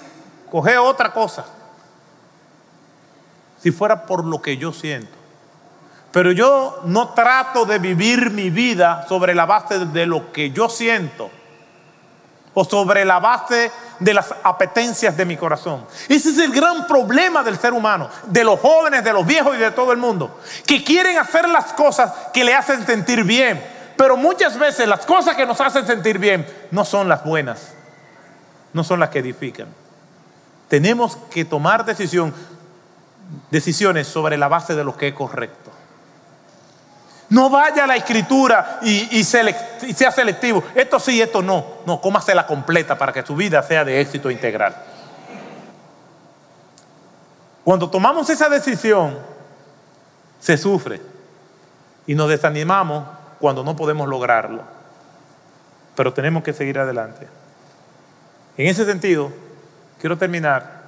coger 0.50 0.78
otra 0.78 1.12
cosa. 1.12 1.44
Si 3.62 3.70
fuera 3.70 4.06
por 4.06 4.24
lo 4.24 4.42
que 4.42 4.56
yo 4.56 4.72
siento. 4.72 5.16
Pero 6.10 6.32
yo 6.32 6.80
no 6.84 7.10
trato 7.10 7.64
de 7.64 7.78
vivir 7.78 8.30
mi 8.30 8.50
vida 8.50 9.06
sobre 9.08 9.34
la 9.34 9.46
base 9.46 9.86
de 9.86 10.04
lo 10.04 10.32
que 10.32 10.50
yo 10.50 10.68
siento 10.68 11.30
o 12.54 12.64
sobre 12.64 13.04
la 13.04 13.18
base 13.18 13.70
de 13.98 14.14
las 14.14 14.34
apetencias 14.42 15.16
de 15.16 15.24
mi 15.24 15.36
corazón. 15.36 15.84
Ese 16.08 16.30
es 16.30 16.38
el 16.38 16.52
gran 16.52 16.86
problema 16.86 17.42
del 17.42 17.58
ser 17.58 17.72
humano, 17.72 18.08
de 18.24 18.44
los 18.44 18.60
jóvenes, 18.60 19.02
de 19.02 19.12
los 19.12 19.26
viejos 19.26 19.56
y 19.56 19.58
de 19.58 19.70
todo 19.70 19.92
el 19.92 19.98
mundo, 19.98 20.38
que 20.66 20.84
quieren 20.84 21.18
hacer 21.18 21.48
las 21.48 21.72
cosas 21.72 22.12
que 22.32 22.44
le 22.44 22.54
hacen 22.54 22.84
sentir 22.84 23.24
bien, 23.24 23.64
pero 23.96 24.16
muchas 24.16 24.58
veces 24.58 24.86
las 24.86 25.06
cosas 25.06 25.36
que 25.36 25.46
nos 25.46 25.60
hacen 25.60 25.86
sentir 25.86 26.18
bien 26.18 26.46
no 26.70 26.84
son 26.84 27.08
las 27.08 27.24
buenas, 27.24 27.72
no 28.72 28.84
son 28.84 29.00
las 29.00 29.10
que 29.10 29.20
edifican. 29.20 29.68
Tenemos 30.68 31.16
que 31.30 31.44
tomar 31.44 31.84
decisiones 31.84 32.34
sobre 34.08 34.36
la 34.36 34.48
base 34.48 34.74
de 34.74 34.84
lo 34.84 34.96
que 34.96 35.08
es 35.08 35.14
correcto. 35.14 35.70
No 37.32 37.48
vaya 37.48 37.84
a 37.84 37.86
la 37.86 37.96
escritura 37.96 38.78
y, 38.82 39.24
sea 39.24 40.12
selectivo. 40.12 40.62
Esto 40.74 41.00
sí, 41.00 41.22
esto 41.22 41.40
no. 41.40 41.64
No, 41.86 41.98
la 42.34 42.46
completa 42.46 42.98
para 42.98 43.10
que 43.10 43.24
su 43.24 43.34
vida 43.34 43.62
sea 43.62 43.86
de 43.86 44.02
éxito 44.02 44.30
integral. 44.30 44.76
Cuando 47.64 47.88
tomamos 47.88 48.28
esa 48.28 48.50
decisión, 48.50 49.16
se 50.40 50.58
sufre 50.58 51.00
y 52.06 52.14
nos 52.14 52.28
desanimamos 52.28 53.06
cuando 53.40 53.64
no 53.64 53.76
podemos 53.76 54.06
lograrlo. 54.06 54.64
Pero 55.96 56.12
tenemos 56.12 56.42
que 56.42 56.52
seguir 56.52 56.78
adelante. 56.78 57.26
En 58.58 58.66
ese 58.66 58.84
sentido, 58.84 59.32
quiero 59.98 60.18
terminar 60.18 60.82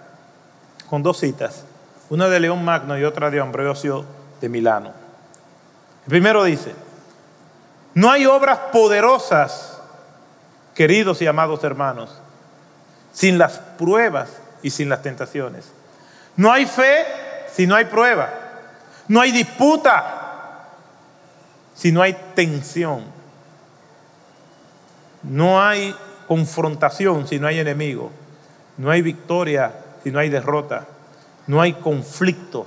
con 0.90 1.02
dos 1.02 1.20
citas, 1.20 1.64
una 2.10 2.28
de 2.28 2.38
León 2.38 2.62
Magno 2.66 2.98
y 2.98 3.04
otra 3.04 3.30
de 3.30 3.40
Ambrosio 3.40 4.04
de 4.42 4.50
Milano. 4.50 5.03
El 6.04 6.10
primero 6.10 6.44
dice, 6.44 6.74
no 7.94 8.10
hay 8.10 8.26
obras 8.26 8.58
poderosas, 8.72 9.78
queridos 10.74 11.22
y 11.22 11.26
amados 11.26 11.64
hermanos, 11.64 12.10
sin 13.12 13.38
las 13.38 13.58
pruebas 13.58 14.28
y 14.62 14.70
sin 14.70 14.88
las 14.88 15.02
tentaciones. 15.02 15.66
No 16.36 16.52
hay 16.52 16.66
fe 16.66 17.06
si 17.52 17.66
no 17.66 17.76
hay 17.76 17.84
prueba. 17.84 18.28
No 19.06 19.20
hay 19.20 19.30
disputa 19.30 20.68
si 21.74 21.92
no 21.92 22.02
hay 22.02 22.16
tensión. 22.34 23.04
No 25.22 25.62
hay 25.62 25.94
confrontación 26.26 27.28
si 27.28 27.38
no 27.38 27.46
hay 27.46 27.60
enemigo. 27.60 28.10
No 28.76 28.90
hay 28.90 29.02
victoria 29.02 29.72
si 30.02 30.10
no 30.10 30.18
hay 30.18 30.28
derrota. 30.28 30.86
No 31.46 31.60
hay 31.60 31.74
conflicto 31.74 32.66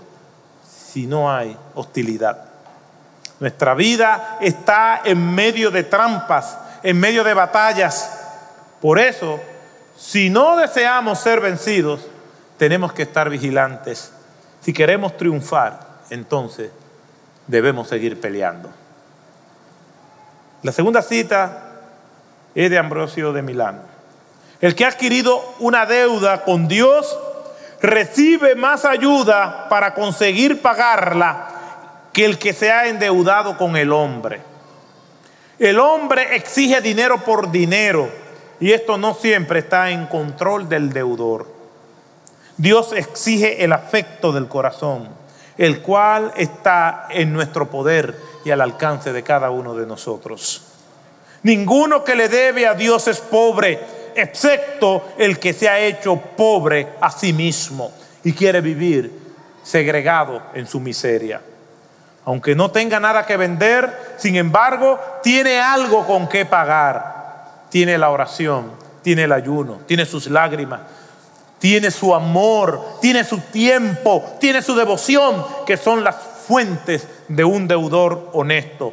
si 0.66 1.06
no 1.06 1.32
hay 1.32 1.58
hostilidad. 1.76 2.47
Nuestra 3.40 3.76
vida 3.76 4.38
está 4.42 5.02
en 5.06 5.36
medio 5.36 5.70
de 5.70 5.84
trampas, 5.84 6.58
en 6.82 7.00
medio 7.00 7.24
de 7.24 7.34
batallas. 7.34 8.20
Por 8.82 9.00
eso, 9.00 9.40
si 9.96 10.30
no 10.30 10.58
deseamos 10.58 11.20
ser 11.20 11.40
vencidos, 11.40 12.08
tenemos 12.58 12.94
que 12.94 13.04
estar 13.04 13.30
vigilantes. 13.30 14.12
Si 14.62 14.74
queremos 14.74 15.16
triunfar, 15.18 15.80
entonces 16.10 16.72
debemos 17.46 17.88
seguir 17.88 18.20
peleando. 18.20 18.70
La 20.64 20.72
segunda 20.72 21.02
cita 21.02 21.64
es 22.56 22.70
de 22.72 22.78
Ambrosio 22.80 23.34
de 23.34 23.44
Milán. 23.44 23.82
El 24.60 24.74
que 24.74 24.86
ha 24.86 24.88
adquirido 24.88 25.56
una 25.60 25.86
deuda 25.86 26.44
con 26.44 26.68
Dios 26.68 27.18
recibe 27.80 28.56
más 28.56 28.86
ayuda 28.86 29.70
para 29.70 29.94
conseguir 29.94 30.64
pagarla 30.64 31.57
que 32.18 32.26
el 32.26 32.40
que 32.40 32.52
se 32.52 32.72
ha 32.72 32.88
endeudado 32.88 33.60
con 33.60 33.78
el 33.78 33.94
hombre. 33.94 34.42
El 35.60 35.78
hombre 35.80 36.36
exige 36.36 36.82
dinero 36.82 37.24
por 37.24 37.52
dinero 37.52 38.10
y 38.60 38.72
esto 38.72 38.98
no 38.98 39.14
siempre 39.14 39.60
está 39.60 39.92
en 39.92 40.08
control 40.08 40.68
del 40.68 40.92
deudor. 40.92 41.46
Dios 42.58 42.92
exige 42.94 43.64
el 43.64 43.72
afecto 43.72 44.32
del 44.32 44.48
corazón, 44.48 45.10
el 45.60 45.84
cual 45.84 46.34
está 46.36 47.06
en 47.12 47.34
nuestro 47.34 47.70
poder 47.70 48.20
y 48.44 48.50
al 48.50 48.62
alcance 48.62 49.14
de 49.14 49.22
cada 49.22 49.52
uno 49.52 49.76
de 49.76 49.86
nosotros. 49.86 50.64
Ninguno 51.44 52.04
que 52.04 52.16
le 52.16 52.30
debe 52.30 52.66
a 52.66 52.74
Dios 52.74 53.08
es 53.08 53.20
pobre, 53.20 53.80
excepto 54.16 55.10
el 55.20 55.38
que 55.38 55.54
se 55.54 55.70
ha 55.70 55.80
hecho 55.80 56.16
pobre 56.36 56.94
a 57.00 57.12
sí 57.12 57.32
mismo 57.32 57.92
y 58.24 58.34
quiere 58.34 58.60
vivir 58.60 59.12
segregado 59.62 60.42
en 60.56 60.66
su 60.66 60.80
miseria 60.80 61.42
aunque 62.28 62.56
no 62.56 62.72
tenga 62.72 63.00
nada 63.00 63.26
que 63.26 63.38
vender, 63.38 64.16
sin 64.18 64.36
embargo, 64.36 65.00
tiene 65.24 65.62
algo 65.62 66.06
con 66.06 66.28
que 66.28 66.46
pagar. 66.46 67.64
Tiene 67.70 67.98
la 67.98 68.10
oración, 68.10 68.74
tiene 69.02 69.24
el 69.24 69.32
ayuno, 69.32 69.80
tiene 69.86 70.06
sus 70.06 70.28
lágrimas, 70.28 70.82
tiene 71.58 71.90
su 71.90 72.14
amor, 72.14 73.00
tiene 73.00 73.24
su 73.24 73.38
tiempo, 73.38 74.36
tiene 74.42 74.62
su 74.62 74.76
devoción, 74.76 75.42
que 75.66 75.78
son 75.78 76.04
las 76.04 76.18
fuentes 76.18 77.08
de 77.30 77.46
un 77.46 77.66
deudor 77.66 78.30
honesto. 78.34 78.92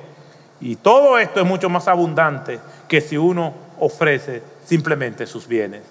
Y 0.60 0.76
todo 0.76 1.18
esto 1.18 1.40
es 1.40 1.46
mucho 1.46 1.68
más 1.68 1.88
abundante 1.88 2.60
que 2.86 3.00
si 3.00 3.16
uno 3.16 3.52
ofrece 3.80 4.44
simplemente 4.64 5.26
sus 5.26 5.48
bienes. 5.48 5.82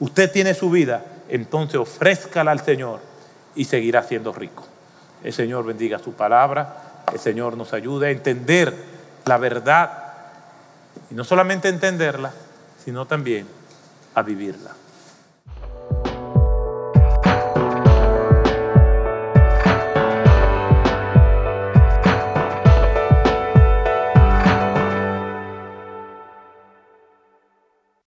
Usted 0.00 0.28
tiene 0.28 0.54
su 0.54 0.70
vida, 0.70 1.04
entonces 1.28 1.76
ofrézcala 1.76 2.50
al 2.50 2.64
Señor 2.64 2.98
y 3.54 3.64
seguirá 3.64 4.02
siendo 4.02 4.32
rico. 4.32 4.73
El 5.24 5.32
Señor 5.32 5.64
bendiga 5.64 5.98
su 5.98 6.12
palabra, 6.12 7.02
el 7.12 7.18
Señor 7.18 7.56
nos 7.56 7.72
ayude 7.72 8.08
a 8.08 8.10
entender 8.10 8.74
la 9.24 9.38
verdad 9.38 10.04
y 11.10 11.14
no 11.14 11.24
solamente 11.24 11.68
entenderla, 11.68 12.30
sino 12.84 13.06
también 13.06 13.46
a 14.14 14.22
vivirla. 14.22 14.70